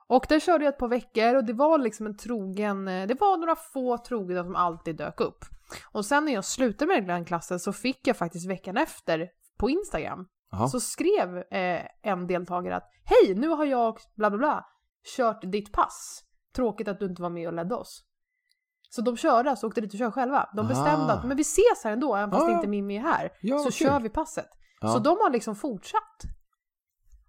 Och 0.08 0.26
där 0.30 0.40
körde 0.40 0.66
jag 0.66 0.74
ett 0.74 0.80
par 0.80 0.88
veckor 0.88 1.36
och 1.36 1.44
det 1.46 1.54
var 1.54 1.78
liksom 1.78 2.06
en 2.06 2.18
trogen, 2.18 2.88
eh, 2.88 3.08
det 3.08 3.20
var 3.20 3.38
några 3.38 3.56
få 3.56 3.98
trogna 3.98 4.44
som 4.44 4.56
alltid 4.56 4.96
dök 4.96 5.22
upp. 5.22 5.46
Och 5.92 6.06
sen 6.06 6.26
när 6.26 6.34
jag 6.34 6.46
slutade 6.46 6.88
med 6.88 7.08
den 7.08 7.26
klassen 7.26 7.60
så 7.60 7.74
fick 7.74 8.08
jag 8.08 8.18
faktiskt 8.18 8.50
veckan 8.50 8.78
efter 8.78 9.30
på 9.58 9.70
Instagram 9.70 10.28
Jaha. 10.52 10.68
så 10.68 10.80
skrev 10.80 11.38
eh, 11.38 11.82
en 12.02 12.28
deltagare 12.28 12.76
att 12.76 12.90
Hej, 13.06 13.36
nu 13.36 13.48
har 13.48 13.66
jag 13.66 13.98
bla 14.16 14.30
bla 14.30 14.38
bla 14.38 14.66
kört 15.18 15.42
ditt 15.52 15.72
pass. 15.72 16.24
Tråkigt 16.56 16.88
att 16.88 17.00
du 17.00 17.06
inte 17.06 17.22
var 17.22 17.30
med 17.30 17.48
och 17.48 17.54
ledde 17.54 17.76
oss. 17.76 18.04
Så 18.90 19.02
de 19.02 19.18
körde 19.18 19.50
alltså, 19.50 19.68
åkte 19.68 19.82
dit 19.82 19.94
och 19.94 19.98
körde 19.98 20.12
själva. 20.12 20.50
De 20.56 20.68
bestämde 20.68 21.06
Ah. 21.06 21.12
att 21.14 21.26
men 21.26 21.38
vi 21.38 21.42
ses 21.42 21.84
här 21.84 21.92
ändå, 21.92 22.16
även 22.16 22.32
fast 22.32 22.50
ja. 22.50 22.56
inte 22.56 22.68
Mimmi 22.68 22.98
är 22.98 23.02
här. 23.02 23.32
Ja, 23.42 23.58
så 23.58 23.64
kul. 23.64 23.88
kör 23.88 24.00
vi 24.00 24.10
passet. 24.10 24.50
Ja. 24.82 24.88
Så 24.88 25.00
de 25.00 25.10
har 25.10 25.30
liksom 25.30 25.56
fortsatt. 25.56 26.22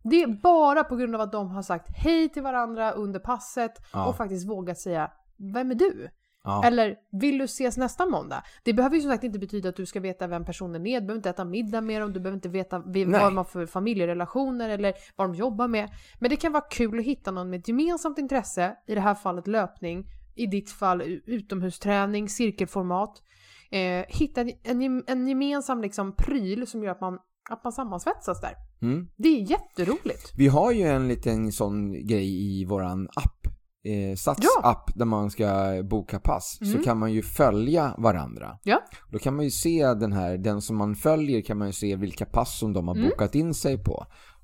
Det 0.04 0.22
är 0.22 0.26
bara 0.26 0.84
på 0.84 0.96
grund 0.96 1.14
av 1.14 1.20
att 1.20 1.32
de 1.32 1.50
har 1.50 1.62
sagt 1.62 1.86
hej 1.96 2.28
till 2.28 2.42
varandra 2.42 2.90
under 2.90 3.20
passet 3.20 3.72
Ja. 3.92 4.06
och 4.08 4.16
faktiskt 4.16 4.48
vågat 4.48 4.78
säga 4.78 5.10
Vem 5.36 5.70
är 5.70 5.74
du? 5.74 6.08
Ja. 6.44 6.64
Eller 6.64 6.96
vill 7.12 7.38
du 7.38 7.44
ses 7.44 7.76
nästa 7.76 8.06
måndag? 8.06 8.42
Det 8.62 8.72
behöver 8.72 8.96
ju 8.96 9.02
som 9.02 9.10
sagt 9.10 9.24
inte 9.24 9.38
betyda 9.38 9.68
att 9.68 9.76
du 9.76 9.86
ska 9.86 10.00
veta 10.00 10.26
vem 10.26 10.44
personen 10.44 10.86
är. 10.86 11.00
Du 11.00 11.06
behöver 11.06 11.18
inte 11.18 11.30
äta 11.30 11.44
middag 11.44 11.80
med 11.80 12.00
dem, 12.00 12.12
du 12.12 12.20
behöver 12.20 12.36
inte 12.36 12.48
veta 12.48 12.78
Nej. 12.78 13.04
vad 13.04 13.22
de 13.22 13.36
har 13.36 13.44
för 13.44 13.66
familjerelationer 13.66 14.68
eller 14.68 14.94
vad 15.16 15.28
de 15.28 15.34
jobbar 15.34 15.68
med. 15.68 15.90
Men 16.18 16.30
det 16.30 16.36
kan 16.36 16.52
vara 16.52 16.64
kul 16.70 16.98
att 16.98 17.04
hitta 17.04 17.30
någon 17.30 17.50
med 17.50 17.60
ett 17.60 17.68
gemensamt 17.68 18.18
intresse, 18.18 18.76
i 18.86 18.94
det 18.94 19.00
här 19.00 19.14
fallet 19.14 19.46
löpning, 19.46 20.06
i 20.34 20.46
ditt 20.46 20.70
fall 20.70 21.02
utomhusträning, 21.26 22.28
cirkelformat. 22.28 23.22
Eh, 23.70 24.04
hitta 24.08 24.40
en, 24.40 24.52
en, 24.82 25.04
en 25.06 25.28
gemensam 25.28 25.82
liksom 25.82 26.16
pryl 26.16 26.66
som 26.66 26.82
gör 26.84 26.90
att 26.92 27.00
man, 27.00 27.18
att 27.50 27.64
man 27.64 27.72
sammansvetsas 27.72 28.40
där. 28.40 28.54
Mm. 28.83 29.09
Det 29.16 29.28
är 29.28 29.50
jätteroligt. 29.50 30.33
Vi 30.37 30.48
har 30.48 30.72
ju 30.72 30.83
en 30.83 31.09
liten 31.09 31.52
sån 31.52 31.92
grej 32.07 32.61
i 32.61 32.64
våran 32.64 33.09
app. 33.09 33.46
Eh, 33.87 34.16
Sats 34.16 34.40
Ja. 34.42 34.68
app 34.70 34.90
där 34.94 35.04
man 35.04 35.30
ska 35.30 35.46
boka 35.90 36.20
pass. 36.20 36.59
Så 36.59 36.64
Mm. 36.64 36.83
kan 36.85 36.98
man 36.98 37.12
ju 37.12 37.22
följa 37.22 37.94
varandra. 37.98 38.59
Ja. 38.62 38.83
Då 39.12 39.18
kan 39.18 39.37
man 39.37 39.44
ju 39.44 39.50
se 39.50 39.94
den 39.94 40.12
här, 40.12 40.38
den 40.38 40.62
som 40.62 40.76
man 40.76 40.94
följer 40.94 41.40
kan 41.40 41.59
man 41.59 41.66
ju 41.68 41.72
se 41.72 41.96
vilka 41.96 42.26
pass 42.26 42.59
som 42.59 42.72
de 42.72 42.88
har 42.88 42.94
Mm. 42.94 43.09
bokat 43.09 43.35
in 43.35 43.54
sig 43.54 43.85
på. 43.85 43.92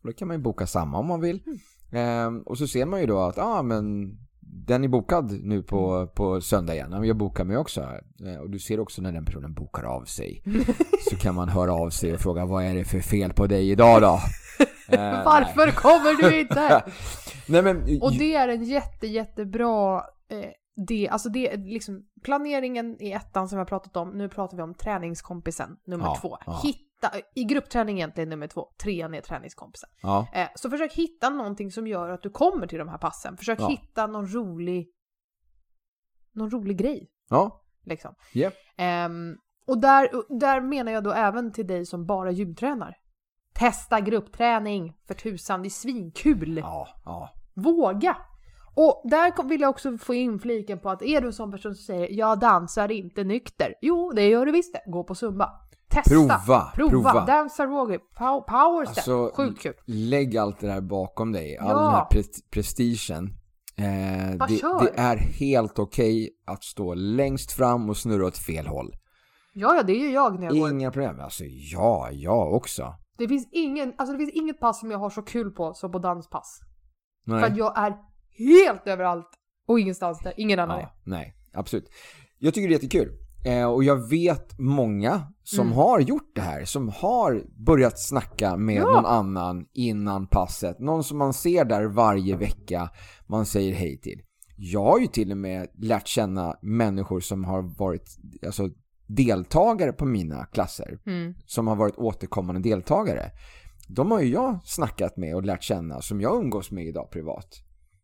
Och 0.02 0.06
då 0.06 0.12
kan 0.12 0.28
man 0.28 0.36
ju 0.36 0.42
boka 0.42 0.66
samma 0.66 0.98
om 0.98 1.06
man 1.06 1.20
vill. 1.20 1.42
Eh, 1.92 2.28
och 2.46 2.58
så 2.58 2.66
ser 2.66 2.86
man 2.86 3.00
ju 3.00 3.06
då 3.06 3.18
att, 3.20 3.36
ja 3.36 3.44
ah, 3.58 3.62
men 3.62 4.10
den 4.52 4.84
är 4.84 4.88
bokad 4.88 5.32
nu 5.42 5.62
på, 5.62 5.94
Mm. 5.94 6.08
på 6.08 6.40
söndag 6.40 6.74
igen. 6.74 7.04
Jag 7.04 7.16
bokar 7.16 7.44
mig 7.44 7.56
också. 7.56 7.80
Eh, 8.26 8.40
och 8.40 8.50
du 8.50 8.58
ser 8.58 8.80
också 8.80 9.02
när 9.02 9.12
den 9.12 9.24
personen 9.24 9.54
bokar 9.54 9.82
av 9.84 10.04
sig. 10.04 10.42
så 11.10 11.16
kan 11.16 11.34
man 11.34 11.48
höra 11.48 11.72
av 11.74 11.90
sig 11.90 12.14
och 12.14 12.20
fråga 12.20 12.46
vad 12.46 12.64
är 12.64 12.74
det 12.74 12.84
för 12.84 13.00
fel 13.00 13.32
på 13.32 13.46
dig 13.46 13.70
idag 13.70 14.02
då? 14.02 14.18
Eh, 14.92 15.24
Varför 15.24 15.70
kommer 15.70 16.22
du 16.22 16.40
inte? 16.40 16.84
Nej 17.48 17.62
men, 17.62 17.76
Och 18.02 18.12
det 18.12 18.34
är 18.34 18.48
en 18.48 18.64
jätte, 18.64 19.06
jättebra 19.06 19.96
eh, 20.30 20.50
det, 20.86 21.08
alltså 21.08 21.28
det 21.28 21.56
liksom 21.56 22.02
planeringen 22.24 22.96
i 23.02 23.12
ettan 23.12 23.48
som 23.48 23.58
jag 23.58 23.68
pratat 23.68 23.96
om, 23.96 24.10
nu 24.10 24.28
pratar 24.28 24.56
vi 24.56 24.62
om 24.62 24.74
träningskompisen 24.74 25.76
nummer 25.86 26.04
Ja, 26.04 26.16
två. 26.20 26.38
ja. 26.46 26.60
Hitta, 26.64 26.78
i 27.34 27.44
gruppträning 27.44 27.96
egentligen 27.96 28.28
nummer 28.28 28.46
två, 28.46 28.68
trean 28.82 29.14
är 29.14 29.20
träningskompisen. 29.20 29.90
ja, 30.02 30.26
Eh, 30.32 30.48
så 30.54 30.70
försök 30.70 30.92
hitta 30.92 31.30
någonting 31.30 31.70
som 31.70 31.86
gör 31.86 32.08
att 32.08 32.22
du 32.22 32.30
kommer 32.30 32.66
till 32.66 32.78
de 32.78 32.88
här 32.88 32.98
passen. 32.98 33.36
Försök 33.36 33.60
Ja. 33.60 33.68
hitta 33.68 34.06
någon 34.06 34.26
rolig, 34.26 34.88
någon 36.32 36.50
rolig 36.50 36.76
grej 36.78 37.10
ja, 37.30 37.62
liksom. 37.86 38.14
Japp. 38.34 38.54
Ehm, 38.76 39.36
och 39.66 39.80
där, 39.80 40.08
där 40.40 40.60
menar 40.60 40.92
jag 40.92 41.04
då 41.04 41.12
även 41.12 41.52
till 41.52 41.66
dig 41.66 41.86
som 41.86 42.06
bara 42.06 42.30
gymtränar. 42.30 42.96
Testa 43.54 44.00
gruppträning, 44.00 44.96
för 45.06 45.14
tusan, 45.14 45.62
det 45.62 45.68
är 45.68 45.70
svinkul. 45.70 46.58
ja, 46.58 46.88
ja. 47.04 47.30
Våga! 47.54 48.16
Och 48.76 49.02
där 49.04 49.48
vill 49.48 49.60
jag 49.60 49.70
också 49.70 49.98
få 49.98 50.14
in 50.14 50.38
fliken 50.38 50.78
på 50.80 50.90
att 50.90 51.02
är 51.02 51.20
du 51.20 51.26
en 51.26 51.32
sån 51.32 51.50
person 51.52 51.74
som 51.74 51.84
säger 51.84 52.08
jag 52.10 52.40
dansar 52.40 52.90
inte 52.90 53.24
nykter. 53.24 53.74
Jo, 53.80 54.12
det 54.12 54.28
gör 54.28 54.46
du 54.46 54.52
visst 54.52 54.72
det. 54.72 54.82
Gå 54.90 55.04
på 55.04 55.14
zumba. 55.14 55.50
Testa! 55.90 56.10
Prova, 56.10 56.72
Prova! 56.74 56.90
prova. 56.90 57.24
Dansa 57.26 57.64
Roger. 57.66 57.98
Pow, 57.98 58.40
power 58.48 58.84
step. 58.84 58.96
Alltså, 58.96 59.30
Sjukt 59.36 59.62
kul. 59.62 59.74
lägg 59.86 60.36
allt 60.36 60.60
det 60.60 60.66
där 60.66 60.80
bakom 60.80 61.32
dig. 61.32 61.56
All 61.58 61.68
Ja. 61.68 61.78
den 61.82 61.90
här 61.90 62.04
pre- 62.22 62.42
prestigen. 62.50 63.24
Eh, 63.76 64.36
Bara 64.36 64.46
det, 64.46 64.56
kör. 64.56 64.80
det 64.84 65.00
är 65.00 65.16
helt 65.16 65.78
okej 65.78 66.30
att 66.46 66.64
stå 66.64 66.94
längst 66.94 67.52
fram 67.52 67.90
och 67.90 67.96
snurra 67.96 68.26
åt 68.26 68.38
fel 68.38 68.66
håll. 68.66 68.94
Ja, 69.54 69.74
ja, 69.76 69.82
det 69.82 69.92
är 69.92 70.00
ju 70.00 70.10
jag 70.10 70.38
när 70.40 70.46
jag 70.46 70.54
går. 70.58 70.70
Inga 70.70 70.90
problem. 70.90 71.20
Alltså 71.20 71.44
ja, 71.72 72.08
jag 72.12 72.54
också. 72.54 72.94
Det 73.18 73.28
finns, 73.28 73.48
ingen, 73.52 73.94
alltså 73.98 74.12
det 74.12 74.18
finns 74.18 74.32
inget 74.34 74.60
pass 74.60 74.80
som 74.80 74.90
jag 74.90 74.98
har 74.98 75.10
så 75.10 75.22
kul 75.22 75.50
på 75.50 75.74
som 75.74 75.92
på 75.92 75.98
danspass. 75.98 76.60
För 77.26 77.34
att 77.36 77.40
Nej, 77.50 77.58
jag 77.58 77.78
är 77.78 77.96
helt 78.38 78.86
överallt 78.86 79.28
och 79.68 79.80
ingenstans 79.80 80.18
där 80.18 80.32
ingen 80.36 80.58
annan 80.58 80.76
är. 80.78 80.82
ja, 80.82 80.92
nej 81.04 81.34
absolut. 81.54 81.88
Jag 82.38 82.54
tycker 82.54 82.68
det 82.68 82.72
är 82.74 82.76
jättekul. 82.76 83.08
Eh, 83.44 83.66
och 83.66 83.84
jag 83.84 84.08
vet 84.08 84.58
många 84.58 85.22
som 85.42 85.66
Mm. 85.66 85.72
har 85.78 86.00
gjort 86.00 86.34
det 86.34 86.40
här. 86.40 86.64
Som 86.64 86.88
har 86.88 87.42
börjat 87.66 87.98
snacka 88.00 88.56
med 88.56 88.74
Ja. 88.76 88.90
någon 88.90 89.06
annan 89.06 89.66
innan 89.72 90.26
passet. 90.26 90.78
Någon 90.80 91.04
som 91.04 91.18
man 91.18 91.32
ser 91.32 91.64
där 91.64 91.84
varje 91.84 92.36
vecka. 92.36 92.90
Man 93.28 93.46
säger 93.46 93.74
hej 93.74 94.00
till. 94.00 94.22
Jag 94.56 94.84
har 94.84 94.98
ju 94.98 95.06
till 95.06 95.30
och 95.30 95.36
med 95.38 95.68
lärt 95.74 96.06
känna 96.06 96.56
människor 96.62 97.20
som 97.20 97.44
har 97.44 97.62
varit 97.78 98.18
alltså, 98.46 98.68
deltagare 99.06 99.92
på 99.92 100.04
mina 100.04 100.44
klasser. 100.44 100.98
Mm. 101.06 101.34
Som 101.46 101.66
har 101.68 101.76
varit 101.76 101.96
återkommande 101.98 102.60
deltagare. 102.60 103.30
De 103.88 104.10
har 104.10 104.20
ju 104.20 104.28
jag 104.32 104.58
snackat 104.64 105.16
med 105.16 105.34
och 105.36 105.44
lärt 105.44 105.62
känna 105.62 106.00
som 106.00 106.20
jag 106.20 106.40
umgås 106.44 106.70
med 106.70 106.86
idag 106.86 107.10
privat. 107.10 107.48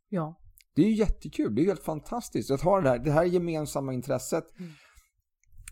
Ja. 0.08 0.38
Det 0.76 0.82
är 0.82 0.86
ju 0.86 0.94
jättekul, 0.94 1.54
det 1.54 1.62
är 1.62 1.66
helt 1.66 1.84
fantastiskt 1.84 2.50
att 2.50 2.60
ha 2.60 2.80
det 2.80 2.88
här, 2.88 2.98
det 2.98 3.10
här 3.12 3.24
gemensamma 3.24 3.92
intresset 3.92 4.44
Mm. 4.58 4.70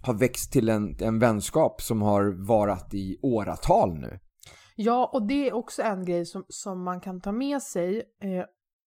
Har 0.06 0.14
växt 0.14 0.52
till 0.52 0.68
en, 0.68 0.96
en 1.00 1.18
vänskap 1.18 1.82
som 1.82 2.02
har 2.02 2.46
varat 2.46 2.94
i 2.94 3.18
åratal 3.22 3.94
nu. 3.98 4.18
Ja, 4.76 5.10
och 5.12 5.26
det 5.26 5.48
är 5.48 5.52
också 5.52 5.82
en 5.82 6.04
grej 6.04 6.26
som, 6.26 6.44
som 6.48 6.82
man 6.84 7.00
kan 7.00 7.20
ta 7.20 7.32
med 7.32 7.62
sig 7.62 7.96
eh, 8.22 8.44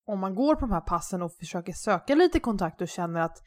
om 0.07 0.19
man 0.19 0.35
går 0.35 0.55
på 0.55 0.61
de 0.61 0.71
här 0.71 0.81
passen 0.81 1.21
och 1.21 1.33
försöker 1.33 1.73
söka 1.73 2.15
lite 2.15 2.39
kontakt 2.39 2.81
och 2.81 2.87
känner 2.87 3.21
att 3.21 3.37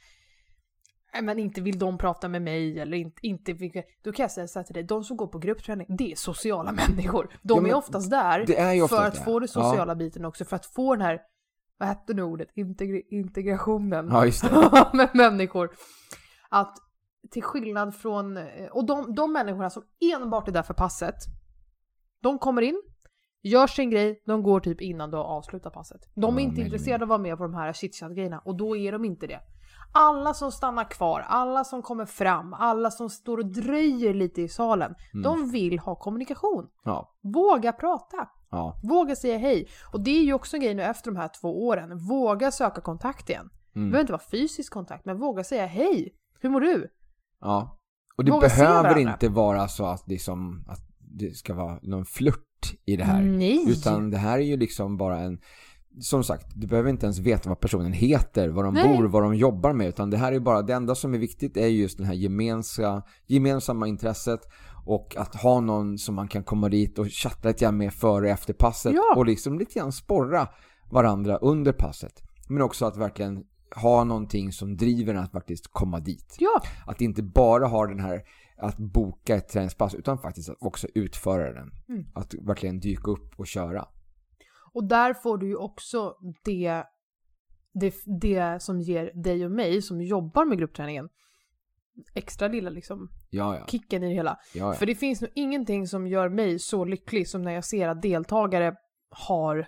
"Nej, 1.15 1.23
men 1.23 1.39
inte 1.39 1.61
vill 1.61 1.79
de 1.79 1.99
prata 1.99 2.29
med 2.29 2.43
mig 2.43 2.81
eller 2.81 2.97
inte, 2.97 3.19
inte 3.27 3.53
vill, 3.53 3.83
då 4.05 4.13
kan 4.13 4.25
jag 4.25 4.31
säga 4.31 4.49
så 4.49 4.59
här 4.59 4.65
till 4.65 4.75
dig, 4.75 4.83
de 4.83 5.05
som 5.05 5.17
går 5.17 5.27
på 5.27 5.39
gruppträning, 5.39 5.87
det 5.99 6.13
är 6.13 6.17
sociala 6.17 6.73
människor. 6.73 7.39
De 7.43 7.55
Ja, 7.57 7.61
men 7.63 7.71
är 7.71 7.75
oftast 7.75 8.11
där 8.11 8.51
är 8.51 8.73
ju 8.73 8.79
för 8.79 8.85
oftast 8.85 9.01
att 9.09 9.15
det. 9.15 9.21
få 9.25 9.39
den 9.39 9.49
sociala 9.49 9.95
biten 9.95 10.25
också, 10.25 10.45
för 10.45 10.57
att 10.57 10.67
få 10.67 10.95
den 10.97 11.05
här, 11.07 11.21
vad 11.79 11.89
hette 11.89 12.15
nu 12.15 12.23
ordet, 12.23 12.49
Integri- 12.57 13.07
integrationen 13.11 14.09
Ja, 14.43 14.91
med 14.95 15.09
människor. 15.15 15.71
Att 16.51 16.75
till 17.31 17.43
skillnad 17.43 17.95
från, 17.95 18.37
eh, 18.37 18.67
och 18.73 18.87
de, 18.87 19.15
de 19.15 19.33
människorna 19.33 19.71
som 19.71 19.83
enbart 20.15 20.49
är 20.49 20.53
där 20.53 20.63
för 20.63 20.75
passet, 20.75 21.17
de 22.23 22.39
kommer 22.39 22.63
in, 22.63 22.83
gör 23.43 23.67
sin 23.67 23.91
grej, 23.91 24.23
de 24.27 24.43
går 24.43 24.61
typ 24.61 24.81
innan 24.81 25.11
du 25.11 25.17
har 25.17 25.25
avslutat 25.25 25.73
passet. 25.73 26.01
De 26.15 26.35
är 26.37 26.41
Ja, 26.41 26.49
inte 26.49 26.61
intresserade 26.61 27.05
av 27.05 27.07
att 27.07 27.09
vara 27.09 27.19
med 27.19 27.37
på 27.37 27.43
de 27.43 27.55
här 27.55 27.73
chitchat-grejerna 27.73 28.39
och 28.45 28.57
då 28.57 28.77
är 28.77 28.93
de 28.93 29.05
inte 29.05 29.27
det. 29.27 29.41
Alla 29.93 30.35
som 30.35 30.53
stannar 30.53 30.85
kvar, 30.91 31.21
alla 31.29 31.65
som 31.65 31.83
kommer 31.83 32.05
fram, 32.07 32.55
alla 32.55 32.91
som 32.91 33.11
står 33.11 33.39
och 33.39 33.47
dröjer 33.47 34.15
lite 34.15 34.43
i 34.43 34.49
salen, 34.49 34.95
Mm. 35.15 35.23
de 35.23 35.51
vill 35.51 35.79
ha 35.79 35.95
kommunikation. 35.97 36.69
Ja, 36.85 37.15
Våga 37.23 37.73
prata. 37.73 38.29
ja. 38.51 38.81
Våga 38.83 39.17
säga 39.17 39.39
hej. 39.39 39.69
Och 39.93 40.01
det 40.01 40.11
är 40.11 40.23
ju 40.23 40.33
också 40.33 40.57
en 40.57 40.63
grej 40.63 40.75
nu 40.75 40.83
efter 40.83 41.11
de 41.11 41.17
här 41.17 41.31
två 41.41 41.67
åren. 41.67 41.99
Våga 42.09 42.51
söka 42.51 42.81
kontakt 42.81 43.31
igen. 43.31 43.51
Det 43.73 43.79
Mm. 43.79 43.91
behöver 43.91 44.01
inte 44.03 44.13
vara 44.13 44.23
fysisk 44.31 44.73
kontakt, 44.73 45.05
men 45.05 45.19
våga 45.19 45.45
säga 45.45 45.67
hej. 45.67 46.15
Hur 46.41 46.51
mår 46.51 46.61
du? 46.61 46.89
Ja. 47.41 47.79
Och 48.17 48.25
det 48.25 48.31
Våga 48.31 48.49
behöver 48.49 48.99
inte 48.99 49.29
vara 49.29 49.69
så 49.69 49.87
att, 49.87 50.09
liksom, 50.09 50.65
att 50.69 50.81
det 50.99 51.37
ska 51.37 51.55
vara 51.55 51.79
någon 51.83 52.05
flört 52.05 52.75
i 52.87 52.97
det 52.97 53.05
här. 53.05 53.23
Nej! 53.23 53.71
Utan 53.71 54.11
det 54.11 54.19
här 54.19 54.39
är 54.39 54.43
ju 54.43 54.57
liksom 54.57 54.97
bara 54.97 55.19
en 55.19 55.41
som 56.01 56.25
sagt, 56.25 56.47
du 56.55 56.67
behöver 56.67 56.91
inte 56.91 57.07
ens 57.07 57.19
veta 57.19 57.49
vad 57.49 57.61
personen 57.61 57.93
heter, 57.93 58.49
var 58.49 58.65
de 58.65 58.75
Nej. 58.75 58.97
bor, 58.97 59.05
vad 59.05 59.23
de 59.23 59.35
jobbar 59.35 59.73
med. 59.73 59.89
Utan 59.89 60.11
det 60.11 60.17
här 60.17 60.33
är 60.33 60.41
bara, 60.41 60.63
det 60.63 60.75
enda 60.75 60.95
som 60.95 61.15
är 61.15 61.19
viktigt 61.19 61.57
är 61.57 61.67
just 61.67 61.99
det 61.99 62.05
här 62.05 62.15
gemensamma, 62.15 63.03
gemensamma 63.27 63.89
intresset. 63.89 64.41
Och 64.85 65.17
att 65.17 65.35
ha 65.35 65.61
någon 65.61 65.99
som 65.99 66.15
man 66.15 66.29
kan 66.29 66.45
komma 66.45 66.69
dit 66.69 66.99
och 66.99 67.09
chatta 67.11 67.49
lite 67.49 67.65
grann 67.65 67.77
med 67.77 67.93
före 67.93 68.25
och 68.25 68.31
efter 68.31 68.53
passet. 68.53 68.93
Ja. 68.95 69.15
Och 69.17 69.27
liksom 69.27 69.59
lite 69.59 69.79
grann 69.79 69.93
sporra 69.93 70.49
varandra 70.91 71.37
under 71.37 71.73
passet. 71.73 72.23
Men 72.49 72.63
också 72.63 72.87
att 72.87 72.97
verkligen 72.97 73.45
ha 73.77 74.05
någonting 74.05 74.53
som 74.53 74.77
driver 74.77 75.15
en 75.15 75.21
att 75.21 75.33
faktiskt 75.33 75.69
komma 75.73 76.01
dit. 76.01 76.37
Ja, 76.39 76.63
Att 76.87 77.01
inte 77.01 77.23
bara 77.23 77.67
ha 77.67 77.87
den 77.87 78.01
här 78.01 78.23
att 78.57 78.77
boka 78.79 79.37
ett 79.37 79.49
träningspass 79.49 79.95
utan 79.95 80.19
faktiskt 80.19 80.51
att 80.51 80.57
också 80.61 80.87
utföra 80.95 81.53
den. 81.53 81.71
Mm. 81.89 82.05
Att 82.15 82.35
verkligen 82.35 82.81
dyka 82.81 83.11
upp 83.11 83.35
och 83.37 83.47
köra. 83.47 83.89
och 84.73 84.85
där 84.85 85.15
får 85.15 85.39
du 85.39 85.47
ju 85.49 85.57
också 85.57 86.15
det, 86.45 86.85
det, 87.75 87.95
det 88.21 88.63
som 88.63 88.81
ger 88.81 89.23
dig 89.23 89.45
och 89.45 89.51
mig 89.53 89.83
som 89.83 90.01
jobbar 90.03 90.45
med 90.45 90.59
gruppträningen 90.59 91.09
extra 92.15 92.49
lilla 92.49 92.71
liksom 92.71 93.09
Ja, 93.31 93.59
ja. 93.59 93.67
kicken 93.67 94.03
i 94.03 94.09
det 94.09 94.15
hela. 94.15 94.39
ja, 94.55 94.67
ja. 94.67 94.73
För 94.73 94.87
det 94.87 94.95
finns 94.95 95.21
nog 95.21 95.31
ingenting 95.35 95.87
som 95.87 96.07
gör 96.07 96.29
mig 96.29 96.59
så 96.59 96.85
lycklig 96.85 97.29
som 97.29 97.43
när 97.43 97.53
jag 97.53 97.65
ser 97.65 97.89
att 97.89 98.03
deltagare 98.03 98.75
har 99.11 99.67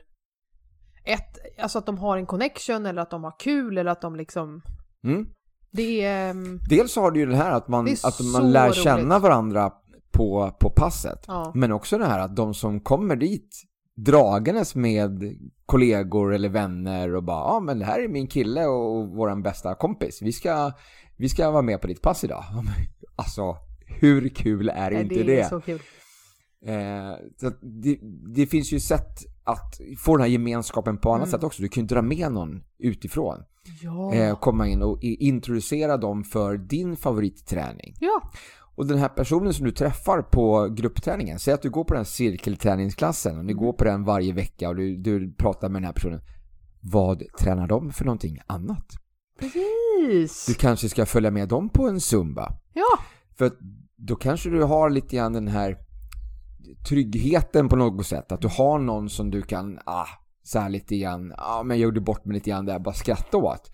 ett, 1.05 1.39
alltså 1.63 1.79
att 1.79 1.87
de 1.87 1.99
har 1.99 2.17
en 2.17 2.27
connection 2.27 2.87
eller 2.87 3.03
att 3.03 3.11
de 3.11 3.25
har 3.25 3.35
kul 3.41 3.79
eller 3.79 3.91
att 3.91 4.01
de 4.01 4.17
liksom, 4.17 4.63
Mm. 5.05 5.27
det 5.73 6.05
är, 6.05 6.31
ehm, 6.31 6.59
Dels 6.69 6.97
har 6.97 7.11
du 7.11 7.21
ju 7.21 7.27
det 7.27 7.37
här 7.37 7.51
att 7.53 7.69
man, 7.69 7.85
Det 7.85 8.05
att 8.05 8.21
man 8.33 8.53
lär 8.53 8.67
roligt. 8.67 8.77
känna 8.83 9.19
varandra 9.19 9.73
på, 10.13 10.57
på 10.61 10.71
passet. 10.71 11.25
ja. 11.27 11.53
Men 11.55 11.73
också 11.73 11.99
det 11.99 12.07
här 12.07 12.19
att 12.19 12.37
de 12.37 12.55
som 12.55 12.81
kommer 12.81 13.17
dit 13.17 13.63
dragandes 13.97 14.75
med 14.75 15.37
kollegor 15.67 16.35
eller 16.35 16.49
vänner 16.49 17.15
och 17.15 17.23
bara 17.25 17.37
ja 17.41 17.57
ah, 17.57 17.61
men 17.61 17.79
det 17.79 17.85
här 17.85 18.01
är 18.01 18.09
min 18.09 18.27
kille 18.27 18.67
och 18.67 19.09
våran 19.09 19.43
bästa 19.43 19.75
kompis. 19.75 20.23
Vi 20.23 20.33
ska, 20.33 20.73
vi 21.17 21.29
ska 21.29 21.51
vara 21.51 21.63
med 21.63 21.81
på 21.81 21.87
ditt 21.87 22.03
pass 22.03 22.25
idag. 22.25 22.45
Alltså 23.17 23.57
hur 24.01 24.29
kul 24.29 24.69
är 24.69 24.91
Nej, 24.91 25.03
inte 25.03 25.15
det 25.15 25.23
det? 25.23 25.41
är 25.41 25.49
så 25.49 25.61
kul. 25.61 25.81
Eh, 26.67 27.13
så 27.41 27.51
det, 27.83 27.99
det 28.35 28.47
finns 28.47 28.73
ju 28.73 28.81
sätt 28.81 29.19
att 29.45 29.81
få 29.99 30.17
den 30.17 30.21
här 30.23 30.29
gemenskapen 30.29 30.99
på 30.99 31.11
annat 31.11 31.29
Mm. 31.29 31.31
sätt 31.31 31.45
också. 31.45 31.63
Du 31.63 31.69
kan 31.69 31.83
ju 31.83 31.87
dra 31.87 32.03
med 32.03 32.33
någon 32.33 32.63
utifrån. 32.79 33.39
Ja. 33.83 34.15
Eh, 34.15 34.39
komma 34.39 34.69
in 34.69 34.83
och 34.83 34.99
introducera 35.03 35.97
dem 35.97 36.25
för 36.25 36.57
din 36.57 36.97
favoritträning. 36.97 37.97
ja. 38.01 38.23
Och 38.75 38.87
den 38.87 38.99
här 38.99 39.09
personen 39.09 39.55
som 39.55 39.67
du 39.67 39.73
träffar 39.73 40.23
på 40.23 40.69
gruppträningen, 40.69 41.39
säg 41.39 41.55
att 41.55 41.63
du 41.63 41.71
går 41.71 41.85
på 41.85 41.95
den 41.95 41.99
här 42.01 42.05
cirkelträningsklassen 42.05 43.39
och 43.39 43.45
ni 43.45 43.53
Mm. 43.53 43.65
går 43.65 43.73
på 43.73 43.85
den 43.85 44.05
varje 44.05 44.33
vecka 44.33 44.69
och 44.69 44.77
du, 44.77 44.97
du 44.97 45.33
pratar 45.35 45.69
med 45.69 45.83
den 45.83 45.87
här 45.87 45.93
personen. 45.93 46.21
Vad 46.81 47.23
tränar 47.41 47.67
de 47.69 47.93
för 47.93 48.05
någonting 48.05 48.39
annat? 48.47 48.87
Precis. 49.39 50.47
Du 50.47 50.55
kanske 50.55 50.89
ska 50.89 51.07
följa 51.07 51.31
med 51.31 51.49
dem 51.49 51.69
på 51.69 51.89
en 51.89 52.01
zumba. 52.01 52.53
Ja. 52.73 52.99
För 53.39 53.51
då 53.97 54.17
kanske 54.17 54.51
du 54.51 54.63
har 54.63 54.91
lite 54.91 55.17
grann 55.17 55.33
den 55.33 55.49
här 55.49 55.77
tryggheten 56.89 57.69
på 57.69 57.77
något 57.77 58.07
sätt. 58.07 58.33
Att 58.33 58.41
du 58.41 58.49
har 58.49 58.79
någon 58.79 59.11
som 59.11 59.31
du 59.31 59.43
kan, 59.43 59.79
ah, 59.87 60.07
så 60.43 60.59
här 60.59 60.69
lite 60.69 60.97
grann, 60.99 61.33
ah, 61.39 61.63
men 61.63 61.79
jag 61.79 61.85
gjorde 61.85 62.01
bort 62.01 62.25
mig 62.25 62.35
lite 62.35 62.51
grann 62.51 62.67
där, 62.67 62.79
bara 62.79 62.95
skratta 62.95 63.37
åt. 63.37 63.71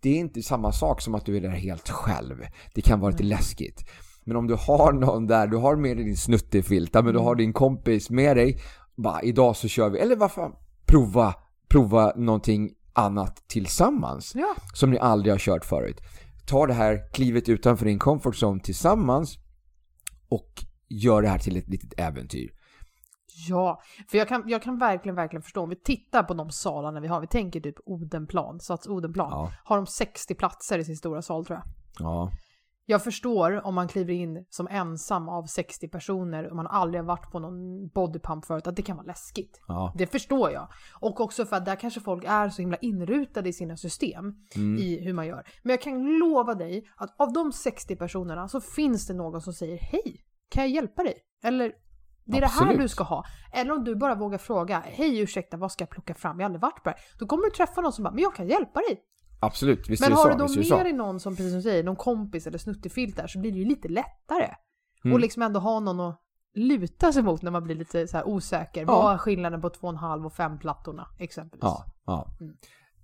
Det 0.00 0.10
är 0.10 0.18
inte 0.18 0.42
samma 0.42 0.72
sak 0.72 1.00
som 1.00 1.14
att 1.14 1.26
du 1.26 1.36
är 1.36 1.40
där 1.40 1.48
helt 1.48 1.88
själv. 1.88 2.36
Det 2.74 2.80
kan 2.82 3.00
vara 3.00 3.10
lite 3.10 3.24
läskigt. 3.24 3.90
Men 4.24 4.36
om 4.36 4.46
du 4.46 4.54
har 4.54 4.92
någon 4.92 5.26
där, 5.26 5.46
du 5.46 5.56
har 5.56 5.76
med 5.76 5.96
dig 5.96 6.04
din 6.04 6.16
snuttefilt, 6.16 6.94
men 6.94 7.04
du 7.04 7.18
har 7.18 7.34
din 7.34 7.52
kompis 7.52 8.10
med 8.10 8.36
dig, 8.36 8.60
bara 8.96 9.22
idag 9.22 9.56
så 9.56 9.68
kör 9.68 9.90
vi, 9.90 9.98
eller 9.98 10.16
varför 10.16 10.50
prova, 10.86 11.34
prova 11.68 12.12
någonting 12.16 12.70
annat 12.92 13.48
tillsammans 13.48 14.32
Ja. 14.34 14.54
som 14.74 14.90
ni 14.90 14.98
aldrig 14.98 15.32
har 15.32 15.38
kört 15.38 15.64
förut. 15.64 16.00
Ta 16.46 16.66
det 16.66 16.74
här 16.74 17.12
klivet 17.12 17.48
utanför 17.48 17.84
din 17.86 17.98
comfort 17.98 18.34
zone 18.42 18.60
tillsammans 18.60 19.38
och 20.28 20.64
gör 20.88 21.22
det 21.22 21.28
här 21.28 21.38
till 21.38 21.56
ett 21.56 21.68
litet 21.68 22.00
äventyr. 22.00 22.50
Ja, 23.48 23.80
för 24.10 24.18
jag 24.18 24.28
kan, 24.28 24.42
jag 24.46 24.62
kan 24.62 24.78
verkligen, 24.78 25.16
verkligen 25.16 25.42
förstå. 25.42 25.62
Om 25.62 25.68
vi 25.70 25.76
tittar 25.76 26.22
på 26.22 26.34
de 26.34 26.50
salarna 26.50 27.00
vi 27.00 27.08
har, 27.08 27.20
vi 27.20 27.26
tänker 27.26 27.60
typ 27.60 27.76
Odenplan, 27.84 28.60
Sats 28.60 28.86
Odenplan. 28.86 29.30
Ja. 29.30 29.52
Har 29.64 29.76
de 29.76 29.86
60 29.86 30.34
platser 30.34 30.78
i 30.78 30.84
sin 30.84 30.96
stora 30.96 31.22
sal 31.22 31.46
tror 31.46 31.58
jag. 31.58 31.64
Ja, 32.06 32.30
Jag 32.86 33.04
förstår 33.04 33.66
om 33.66 33.74
man 33.74 33.88
kliver 33.88 34.12
in 34.14 34.44
som 34.50 34.68
ensam 34.70 35.28
av 35.28 35.46
60 35.46 35.88
personer 35.88 36.50
och 36.50 36.56
man 36.56 36.66
aldrig 36.66 37.00
har 37.02 37.06
varit 37.06 37.30
på 37.32 37.38
någon 37.38 37.88
bodypump 37.88 38.44
förut, 38.44 38.66
att 38.66 38.76
det 38.76 38.82
kan 38.82 38.96
vara 38.96 39.06
läskigt. 39.06 39.60
ja, 39.68 39.92
Det 39.96 40.06
förstår 40.06 40.50
jag. 40.50 40.68
Och 41.00 41.20
också 41.20 41.44
för 41.46 41.56
att 41.56 41.64
där 41.64 41.76
kanske 41.76 42.00
folk 42.00 42.24
är 42.24 42.48
så 42.48 42.62
himla 42.62 42.76
inrutade 42.76 43.48
i 43.48 43.52
sina 43.52 43.76
system 43.76 44.34
Mm. 44.56 44.78
i 44.78 45.00
hur 45.04 45.12
man 45.12 45.26
gör. 45.26 45.46
Men 45.62 45.70
jag 45.70 45.82
kan 45.82 46.18
lova 46.18 46.54
dig 46.54 46.88
att 46.96 47.14
av 47.20 47.32
de 47.32 47.52
60 47.52 47.96
personerna 47.96 48.48
så 48.48 48.60
finns 48.60 49.06
det 49.06 49.14
någon 49.14 49.40
som 49.42 49.52
säger 49.52 49.78
hej, 49.78 50.24
kan 50.48 50.62
jag 50.62 50.70
hjälpa 50.70 51.02
dig? 51.02 51.14
Eller 51.42 51.72
det 52.24 52.36
är 52.36 52.40
det 52.40 52.46
här 52.46 52.62
Absolut. 52.62 52.80
du 52.80 52.88
ska 52.88 53.04
ha. 53.04 53.24
Eller 53.52 53.72
om 53.72 53.84
du 53.84 53.96
bara 53.96 54.14
vågar 54.14 54.38
fråga, 54.38 54.82
hej 54.86 55.20
ursäkta 55.20 55.56
vad 55.56 55.72
ska 55.72 55.82
jag 55.82 55.90
plocka 55.90 56.14
fram? 56.14 56.40
Jag 56.40 56.44
har 56.44 56.48
aldrig 56.48 56.62
varit 56.62 56.82
på 56.84 56.90
det. 56.90 56.96
Då 57.18 57.26
kommer 57.26 57.44
du 57.44 57.50
träffa 57.50 57.80
någon 57.80 57.92
som 57.92 58.04
bara, 58.04 58.14
men 58.14 58.22
jag 58.22 58.34
kan 58.34 58.48
hjälpa 58.48 58.80
dig. 58.80 59.00
absolut. 59.40 59.88
Visst 59.88 60.00
Men 60.00 60.06
är 60.06 60.10
det 60.10 60.16
har 60.16 60.48
så. 60.48 60.54
du 60.54 60.60
då 60.60 60.64
så. 60.64 60.82
dig 60.82 60.92
någon 60.92 61.20
som, 61.20 61.36
precis 61.36 61.50
som 61.52 61.58
du 61.58 61.62
säger, 61.62 61.84
någon 61.84 61.96
kompis 61.96 62.46
eller 62.46 62.58
snuttefilt 62.58 63.16
där 63.16 63.26
så 63.26 63.38
blir 63.38 63.52
det 63.52 63.58
ju 63.58 63.64
lite 63.64 63.88
lättare. 63.88 64.54
Mm. 65.04 65.14
Och 65.14 65.20
liksom 65.20 65.42
ändå 65.42 65.60
ha 65.60 65.80
någon 65.80 66.00
att 66.00 66.22
luta 66.54 67.12
sig 67.12 67.22
mot 67.22 67.42
när 67.42 67.50
man 67.50 67.64
blir 67.64 67.74
lite 67.74 68.08
så 68.08 68.16
här 68.16 68.28
osäker. 68.28 68.80
Ja. 68.80 68.86
Vad 68.86 69.14
är 69.14 69.18
skillnaden 69.18 69.60
på 69.60 69.68
2,5 69.68 70.26
och 70.26 70.32
5 70.32 70.58
plattorna 70.58 71.06
exempelvis? 71.18 71.62
Ja, 71.62 71.84
ja. 72.06 72.36
Mm. 72.40 72.56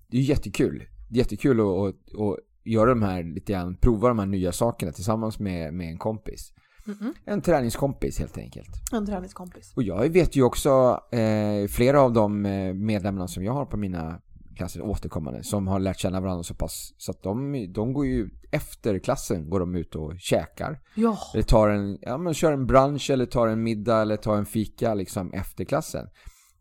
Det 0.09 0.17
är 0.17 0.23
jättekul. 0.23 0.85
Jättekul 1.11 1.61
att, 1.61 1.67
att, 1.67 2.21
att 2.21 2.39
göra 2.65 2.91
de 2.91 3.03
här 3.03 3.23
lite 3.23 3.53
grann, 3.53 3.77
prova 3.77 4.09
de 4.09 4.19
här 4.19 4.27
nya 4.27 4.53
sakerna 4.53 4.93
tillsammans 4.93 5.39
med, 5.39 5.75
med 5.75 5.89
en 5.89 5.99
kompis. 5.99 6.53
Mm-mm. 6.87 7.15
En 7.25 7.41
träningskompis 7.43 8.19
helt 8.19 8.39
enkelt. 8.39 8.69
En 8.93 9.07
träningskompis. 9.07 9.73
Och 9.77 9.83
jag 9.83 10.09
vet 10.09 10.37
ju 10.37 10.43
också 10.43 11.01
eh, 11.13 11.69
flera 11.69 12.01
av 12.01 12.13
de 12.13 12.47
eh, 12.47 12.75
medlemmarna 12.75 13.29
som 13.29 13.45
jag 13.45 13.53
har 13.53 13.67
på 13.67 13.77
mina 13.77 14.21
klasser 14.57 14.83
återkommande 14.83 15.45
som 15.45 15.67
har 15.69 15.79
lärt 15.81 15.99
känna 15.99 16.21
varandra 16.21 16.43
så 16.43 16.55
pass 16.55 16.95
så 16.99 17.11
att 17.11 17.23
de, 17.23 17.53
de 17.73 17.93
går 17.93 18.07
ju 18.07 18.29
efter 18.53 18.99
klassen 18.99 19.51
går 19.51 19.61
de 19.61 19.75
ut 19.75 19.95
och 19.95 20.13
käkar. 20.19 20.81
Ja, 20.95 21.19
Eller 21.35 21.43
tar 21.43 21.69
en, 21.69 21.99
ja 22.03 22.19
men 22.19 22.35
kör 22.35 22.53
en 22.53 22.67
brunch 22.67 23.11
eller 23.11 23.27
tar 23.27 23.47
en 23.49 23.63
middag 23.63 24.03
eller 24.03 24.17
tar 24.17 24.37
en 24.37 24.47
fika 24.47 24.95
liksom 24.95 25.33
efter 25.33 25.65
klassen. 25.65 26.07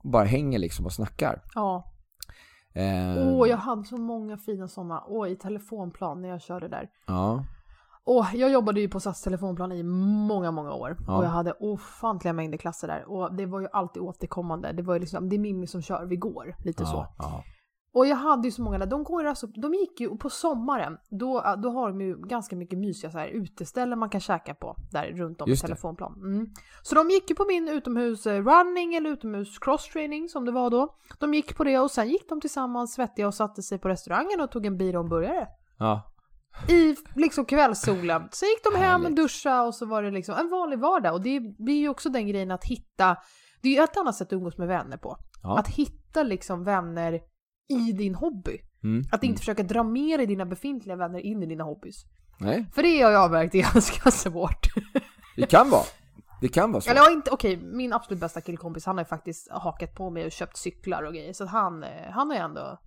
Och 0.04 0.10
bara 0.12 0.24
hänger 0.26 0.60
liksom 0.60 0.86
och 0.86 0.94
snackar. 0.94 1.42
ja. 1.56 1.90
Eh, 2.76 3.28
Åh, 3.28 3.50
jag 3.50 3.58
hade 3.58 3.84
så 3.84 3.98
många 3.98 4.38
fina 4.38 4.68
sådana. 4.68 5.04
Åh, 5.08 5.28
i 5.32 5.36
telefonplan 5.36 6.22
när 6.22 6.30
jag 6.30 6.42
körde 6.42 6.68
där. 6.68 6.90
Ja, 7.08 7.46
Åh, 8.06 8.30
jag 8.36 8.52
jobbade 8.52 8.82
ju 8.82 8.90
på 8.90 9.00
SAS 9.00 9.22
telefonplan 9.22 9.72
i 9.72 9.84
många, 9.84 10.52
många 10.52 10.74
år. 10.74 10.98
Ja. 11.08 11.18
Och 11.18 11.24
jag 11.24 11.30
hade 11.30 11.52
ofantliga 11.52 12.34
mängder 12.34 12.58
klasser 12.58 12.88
där. 12.88 13.12
Och 13.12 13.36
det 13.36 13.46
var 13.46 13.62
ju 13.62 13.68
alltid 13.74 14.04
återkommande. 14.04 14.72
Det 14.72 14.84
var 14.84 14.94
ju 14.94 15.00
liksom, 15.00 15.30
det 15.30 15.36
är 15.36 15.40
Mimmi 15.40 15.68
som 15.68 15.82
kör, 15.82 16.06
vi 16.06 16.16
går. 16.16 16.56
Lite 16.66 16.86
så. 16.86 16.96
ja, 16.96 17.16
ja. 17.18 17.44
Och 17.94 18.08
jag 18.08 18.16
hade 18.16 18.48
ju 18.48 18.52
så 18.52 18.62
många 18.62 18.78
där, 18.78 18.86
de 18.86 19.04
går 19.04 19.26
alltså, 19.26 19.48
de 19.48 19.74
gick 19.74 20.00
ju, 20.00 20.08
och 20.08 20.20
på 20.20 20.30
sommaren, 20.30 20.98
då, 21.10 21.56
då 21.64 21.70
har 21.70 21.90
de 21.90 22.02
ju 22.02 22.18
ganska 22.18 22.56
mycket 22.56 22.80
mysiga 22.80 23.12
så 23.12 23.18
här 23.18 23.28
uteställen 23.28 24.00
man 24.00 24.10
kan 24.10 24.22
käka 24.22 24.54
på 24.54 24.76
där 24.92 25.06
runt 25.06 25.42
om 25.42 25.50
Just 25.50 25.62
det. 25.62 25.68
telefonplan. 25.68 26.14
Mm. 26.14 26.48
Så 26.82 26.96
de 26.96 27.10
gick 27.10 27.30
ju 27.30 27.36
på 27.36 27.46
min 27.46 27.68
utomhus 27.68 28.26
eh, 28.28 28.44
running 28.44 28.96
eller 28.96 29.10
utomhus 29.10 29.60
crosstraining 29.60 30.30
som 30.30 30.46
det 30.46 30.52
var 30.52 30.70
då. 30.70 30.96
De 31.20 31.34
gick 31.34 31.58
på 31.58 31.64
det 31.64 31.80
och 31.80 31.92
sen 31.92 32.10
gick 32.10 32.30
de 32.30 32.42
tillsammans 32.42 32.94
svettiga 32.94 33.28
och 33.28 33.34
satte 33.34 33.62
sig 33.62 33.80
på 33.80 33.90
restaurangen 33.90 34.42
och 34.42 34.52
tog 34.52 34.66
en 34.66 34.78
bira 34.78 35.00
och 35.00 35.04
en 35.04 35.10
burgare. 35.10 35.48
ja. 35.80 36.10
I 36.68 36.96
liksom 37.16 37.46
kvällssolen. 37.46 38.30
Sen 38.32 38.50
gick 38.50 38.64
de 38.64 38.80
hem, 38.80 39.02
Härligt. 39.02 39.16
duscha 39.18 39.64
och 39.64 39.76
så 39.76 39.86
var 39.86 40.04
det 40.04 40.12
liksom 40.12 40.36
en 40.36 40.50
vanlig 40.50 40.80
vardag. 40.80 41.14
Och 41.14 41.22
det 41.22 41.40
blir 41.40 41.80
ju 41.80 41.90
också 41.90 42.10
den 42.10 42.28
grejen 42.28 42.52
att 42.52 42.64
hitta, 42.64 43.18
det 43.62 43.70
är 43.70 43.74
ju 43.74 43.84
ett 43.84 43.98
annat 43.98 44.16
sätt 44.16 44.28
att 44.28 44.34
umgås 44.34 44.58
med 44.58 44.68
vänner 44.68 44.98
på. 44.98 45.18
Ja. 45.44 45.60
Att 45.60 45.68
hitta 45.68 46.24
liksom 46.24 46.64
vänner 46.64 47.20
i 47.70 47.92
din 47.92 48.16
hobby. 48.16 48.62
Mm. 48.84 49.04
Att 49.12 49.24
inte 49.24 49.40
försöka 49.40 49.64
dra 49.64 49.84
med 49.84 50.20
dig 50.20 50.28
dina 50.28 50.46
befintliga 50.46 50.96
vänner 50.96 51.20
in 51.20 51.44
i 51.44 51.46
dina 51.46 51.64
hobbys. 51.64 52.06
Nej, 52.40 52.66
För 52.76 52.84
det 52.84 53.02
har 53.02 53.12
jag 53.12 53.32
märkt 53.32 53.56
är 53.56 53.62
ganska 53.74 54.12
svårt. 54.12 54.68
det 55.36 55.46
kan 55.46 55.70
vara. 55.70 55.84
Det 56.42 56.48
kan 56.48 56.72
vara 56.72 56.82
så. 56.82 56.90
Eller 56.90 57.12
inte, 57.12 57.32
okej, 57.32 57.58
min 57.58 57.94
absolut 57.94 58.20
bästa 58.20 58.42
killkompis 58.42 58.86
han 58.86 58.98
har 58.98 59.04
ju 59.04 59.08
faktiskt 59.08 59.52
hakat 59.52 59.96
på 59.96 60.10
mig 60.10 60.26
och 60.26 60.32
köpt 60.32 60.58
cyklar 60.58 61.04
och 61.04 61.14
grejer. 61.14 61.34
Så 61.34 61.46
han, 61.46 61.84
eh, 61.84 61.90
han 62.12 62.28
har 62.30 62.36
ju 62.38 62.42
ändå 62.42 62.80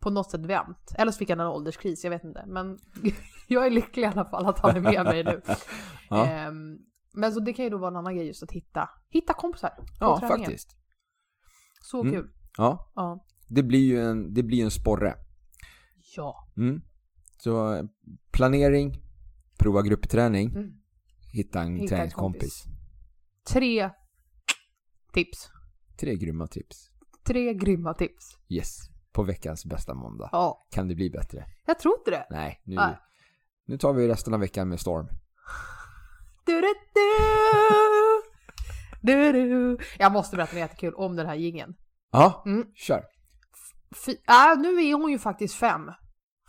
på 0.00 0.10
något 0.10 0.30
sätt 0.30 0.40
vänt. 0.46 0.92
Eller 0.98 1.12
så 1.12 1.18
fick 1.18 1.30
han 1.30 1.40
en 1.40 1.46
ålderskris, 1.46 2.04
jag 2.04 2.10
vet 2.10 2.24
inte. 2.24 2.44
Men 2.46 2.78
jag 3.48 3.66
är 3.66 3.70
lycklig 3.70 4.02
i 4.02 4.06
alla 4.06 4.24
fall 4.24 4.46
att 4.46 4.58
han 4.58 4.76
är 4.76 4.80
med 4.80 5.04
mig 5.04 5.24
nu. 5.24 5.40
Ja. 6.10 6.26
Ehm, 6.26 6.78
men 7.12 7.32
så 7.32 7.40
det 7.40 7.52
kan 7.52 7.64
ju 7.64 7.70
då 7.70 7.78
vara 7.78 7.88
en 7.90 7.96
annan 7.96 8.16
grej 8.16 8.26
just 8.26 8.42
att 8.42 8.50
hitta, 8.52 8.88
hitta 9.08 9.34
kompisar 9.34 9.68
på 9.70 9.84
Ja, 10.00 10.18
träningen. 10.20 10.40
faktiskt. 10.44 10.76
Så 11.82 12.00
Mm. 12.00 12.12
kul. 12.12 12.30
Ja, 12.58 12.92
Ja. 12.94 13.26
det 13.48 13.62
blir 13.62 13.84
ju 13.84 14.02
en, 14.02 14.34
det 14.34 14.42
blir 14.42 14.64
en 14.64 14.70
sporre. 14.70 15.14
Ja. 16.16 16.48
Mm. 16.56 16.82
Så 17.38 17.82
planering, 18.32 19.02
prova 19.58 19.82
gruppträning, 19.82 20.50
Mm. 20.56 20.72
hitta 21.32 21.60
en 21.62 21.76
Hitta 21.76 21.96
träningskompis. 21.96 22.64
Tre 23.52 23.90
tips. 25.12 25.50
Tre 26.00 26.16
grymma 26.16 26.46
tips. 26.46 26.90
Tre 27.26 27.54
grymma 27.54 27.94
tips. 27.94 28.38
Yes. 28.48 28.78
På 29.16 29.22
veckans 29.22 29.64
bästa 29.64 29.94
måndag. 29.94 30.28
Ja, 30.32 30.66
Kan 30.70 30.88
det 30.88 30.94
bli 30.94 31.10
bättre? 31.10 31.44
jag 31.66 31.78
tror 31.78 31.94
inte 31.98 32.10
det. 32.10 32.26
Nej, 32.30 32.60
nu, 32.64 32.74
Nej. 32.74 32.98
nu 33.66 33.78
tar 33.78 33.92
vi 33.92 34.08
resten 34.08 34.34
av 34.34 34.40
veckan 34.40 34.68
med 34.68 34.80
storm. 34.80 35.08
Du, 36.46 36.60
du, 36.60 36.74
du. 39.02 39.32
Du. 39.32 39.78
Jag 39.98 40.12
måste 40.12 40.36
berätta 40.36 40.52
något 40.52 40.60
jättekul 40.60 40.94
om 40.94 41.16
den 41.16 41.26
här 41.26 41.34
gingen. 41.34 41.74
Ja, 42.12 42.42
Mm. 42.46 42.66
kör. 42.74 43.04
Fy, 44.04 44.12
äh, 44.12 44.58
nu 44.58 44.68
är 44.82 44.94
hon 44.94 45.10
ju 45.10 45.18
faktiskt 45.18 45.54
fem. 45.54 45.90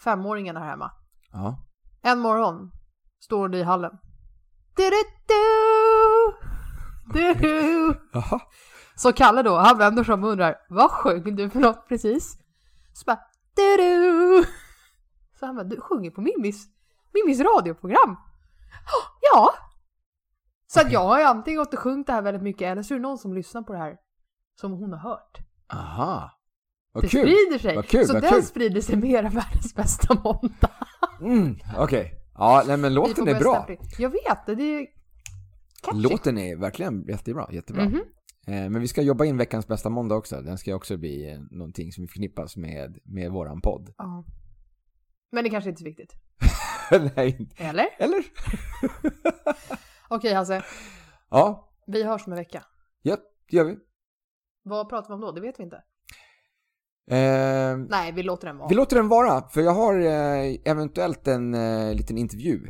Femåringen 0.04 0.58
här 0.58 0.70
hemma. 0.70 0.92
Ja. 1.32 1.66
En 2.02 2.20
morgon 2.20 2.72
står 3.20 3.40
hon 3.40 3.54
i 3.54 3.64
hallen. 3.64 3.92
Du, 4.76 4.84
du, 4.84 5.04
du. 5.28 5.36
Du. 7.34 8.00
Jaha. 8.14 8.40
Så 8.96 9.14
Kalle 9.14 9.44
då, 9.44 9.58
han 9.58 9.78
vänder 9.78 10.04
sig 10.04 10.14
om 10.14 10.24
och 10.24 10.30
undrar 10.30 10.56
Vad 10.70 10.92
sjöng 10.92 11.36
du 11.36 11.50
för 11.50 11.60
något 11.60 11.88
precis? 11.88 12.38
Så 12.98 13.04
bara 13.06 13.20
du. 13.56 14.46
Så 15.40 15.46
han 15.46 15.56
bara, 15.56 15.64
du 15.64 15.82
sjunger 15.82 16.12
på 16.12 16.22
Mimmis, 16.22 16.68
Mimmis 17.14 17.40
radioprogram? 17.40 18.18
"Ja! 19.34 19.54
Så 20.68 20.82
att 20.82 20.92
jag 20.92 21.00
har 21.00 21.20
ju 21.20 21.26
antingen 21.26 21.58
gått 21.58 21.74
och 21.74 21.80
sjungit 21.80 22.08
det 22.08 22.14
här 22.14 22.22
väldigt 22.22 22.44
mycket 22.44 22.62
eller 22.62 22.84
så 22.84 22.94
är 22.94 22.98
det 22.98 23.02
någon 23.02 23.18
som 23.18 23.34
lyssnar 23.34 23.62
på 23.62 23.74
det 23.74 23.80
här 23.80 23.98
som 24.60 24.72
hon 24.72 24.92
har 24.94 25.00
hört. 25.00 25.38
Aha. 25.74 26.32
Vad 26.92 27.04
det 27.04 27.08
kul. 27.08 27.22
sprider 27.22 27.60
sig. 27.60 27.76
Vad 27.76 27.88
kul, 27.88 28.06
så 28.08 28.14
vad 28.14 28.22
den 28.22 28.32
kul. 28.32 28.44
sprider 28.44 28.82
sig 28.82 28.96
mer 28.98 29.24
än 29.24 29.32
världens 29.36 29.76
bästa 29.76 30.14
måndag. 30.24 30.72
Mm, 31.22 31.56
Okej. 31.78 32.14
Ja, 32.34 32.64
nej 32.68 32.78
men 32.78 32.94
låten 32.94 33.28
är 33.28 33.40
bra. 33.40 33.56
april. 33.56 33.78
Jag 33.98 34.10
vet, 34.10 34.46
det 34.46 34.52
är 34.64 34.88
catchy. 35.82 36.02
Låten 36.02 36.38
är 36.38 36.56
verkligen 36.56 37.06
jättebra. 37.08 37.48
jättebra. 37.52 37.84
Mhm. 37.86 37.96
Eh, 37.96 38.02
Men 38.50 38.80
vi 38.82 38.88
ska 38.88 39.02
jobba 39.02 39.26
in 39.26 39.38
veckans 39.38 39.68
bästa 39.68 39.90
måndag 39.90 40.16
också. 40.16 40.42
Den 40.42 40.58
ska 40.58 40.76
också 40.76 40.98
bli 40.98 41.32
eh, 41.32 41.40
någonting 41.52 41.92
som 41.92 42.08
förknippas 42.08 42.58
med, 42.58 43.00
med 43.04 43.32
våran 43.32 43.62
podd. 43.62 43.94
Ja. 43.98 44.24
Men 45.32 45.44
det 45.44 45.50
kanske 45.50 45.70
inte 45.70 45.80
är 45.80 45.84
så 45.84 45.86
viktigt. 45.86 46.14
Nej, 47.16 47.50
Eller? 47.58 47.88
eller? 48.00 48.24
Okej 50.10 50.34
Hasse, 50.34 50.64
Ja, 51.30 51.70
vi 51.88 52.04
hörs 52.04 52.28
om 52.28 52.34
en 52.34 52.38
vecka. 52.40 52.64
ja, 53.02 53.18
det 53.50 53.58
gör 53.58 53.66
vi. 53.66 53.78
Vad 54.64 54.90
pratar 54.90 55.08
vi 55.08 55.14
om 55.14 55.22
då? 55.22 55.32
Det 55.32 55.42
vet 55.42 55.60
vi 55.60 55.64
inte. 55.64 55.84
Eh, 57.12 57.78
Nej, 57.90 58.12
vi 58.12 58.24
låter 58.24 58.48
den 58.48 58.58
vara. 58.58 58.68
vi 58.70 58.76
låter 58.76 58.96
den 58.96 59.08
vara, 59.08 59.50
för 59.50 59.62
jag 59.62 59.72
har 59.72 60.00
eh, 60.00 60.56
eventuellt 60.66 61.28
en 61.28 61.54
eh, 61.54 61.94
liten 61.94 62.18
intervju 62.18 62.68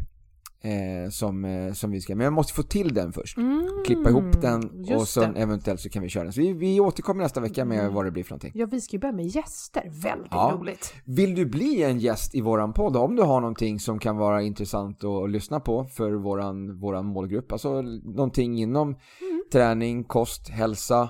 eh, 0.62 1.10
som, 1.10 1.45
eh, 1.45 1.74
som 1.74 1.91
vi 1.91 2.01
ska, 2.01 2.16
men 2.16 2.24
jag 2.24 2.34
måste 2.34 2.53
få 2.53 2.64
till 2.64 2.93
den 2.93 3.14
först. 3.14 3.38
Mm, 3.38 3.68
Klippa 3.86 4.10
ihop 4.10 4.41
den 4.41 4.86
och 4.95 5.08
sen 5.08 5.34
det. 5.34 5.39
eventuellt 5.41 5.80
så 5.82 5.89
kan 5.89 6.03
vi 6.03 6.10
köra 6.10 6.24
den. 6.24 6.34
Så 6.34 6.41
vi, 6.41 6.53
vi 6.53 6.80
återkommer 6.80 7.24
nästa 7.24 7.39
vecka 7.41 7.66
med 7.66 7.80
Mm. 7.80 7.93
vad 7.93 8.05
det 8.05 8.12
blir 8.12 8.24
för 8.24 8.32
någonting. 8.32 8.51
Ja, 8.55 8.66
vi 8.66 8.82
ska 8.82 8.95
ju 8.95 8.99
börja 8.99 9.12
med 9.14 9.26
gäster. 9.26 9.84
Väldigt 10.03 10.32
Ja. 10.32 10.58
roligt. 10.60 10.93
Vill 11.05 11.36
du 11.36 11.45
bli 11.45 11.84
en 11.84 11.99
gäst 11.99 12.36
i 12.36 12.41
våran 12.41 12.74
podd? 12.74 12.97
Om 12.97 13.16
du 13.16 13.24
har 13.24 13.41
någonting 13.41 13.80
som 13.80 13.99
kan 13.99 14.18
vara 14.18 14.41
intressant 14.41 15.03
att 15.03 15.30
lyssna 15.32 15.60
på 15.60 15.86
för 15.86 16.12
våran, 16.12 16.80
våran 16.80 17.05
målgrupp, 17.05 17.51
alltså 17.51 17.82
någonting 17.82 18.60
inom 18.60 18.88
Mm. 18.88 19.43
träning, 19.51 20.03
kost, 20.03 20.49
hälsa, 20.49 21.10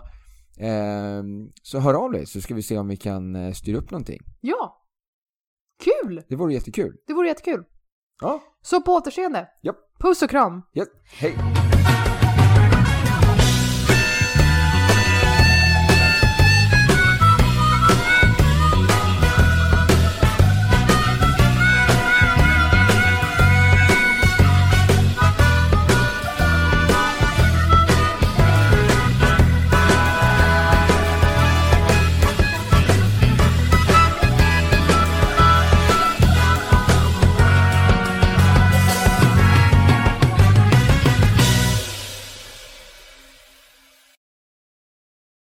eh, 0.60 1.24
så 1.64 1.80
hör 1.80 1.93
av 1.93 2.12
dig 2.12 2.26
så 2.26 2.41
ska 2.41 2.56
vi 2.56 2.62
se 2.64 2.78
om 2.78 2.88
vi 2.88 2.98
kan 2.98 3.36
eh, 3.36 3.52
styra 3.54 3.78
upp 3.78 3.91
någonting. 3.91 4.20
Ja! 4.41 4.84
Kul! 5.84 6.22
Det 6.30 6.36
vore 6.36 6.54
jättekul. 6.54 6.95
Det 7.08 7.14
vore 7.14 7.28
jättekul. 7.28 7.64
Ja, 8.22 8.39
Så 8.61 8.82
på 8.82 8.91
återseende. 8.93 9.47
Japp. 9.63 9.78
Puss 9.99 10.22
och 10.22 10.30
kram. 10.30 10.61
ja. 10.74 10.86
hej! 11.20 11.66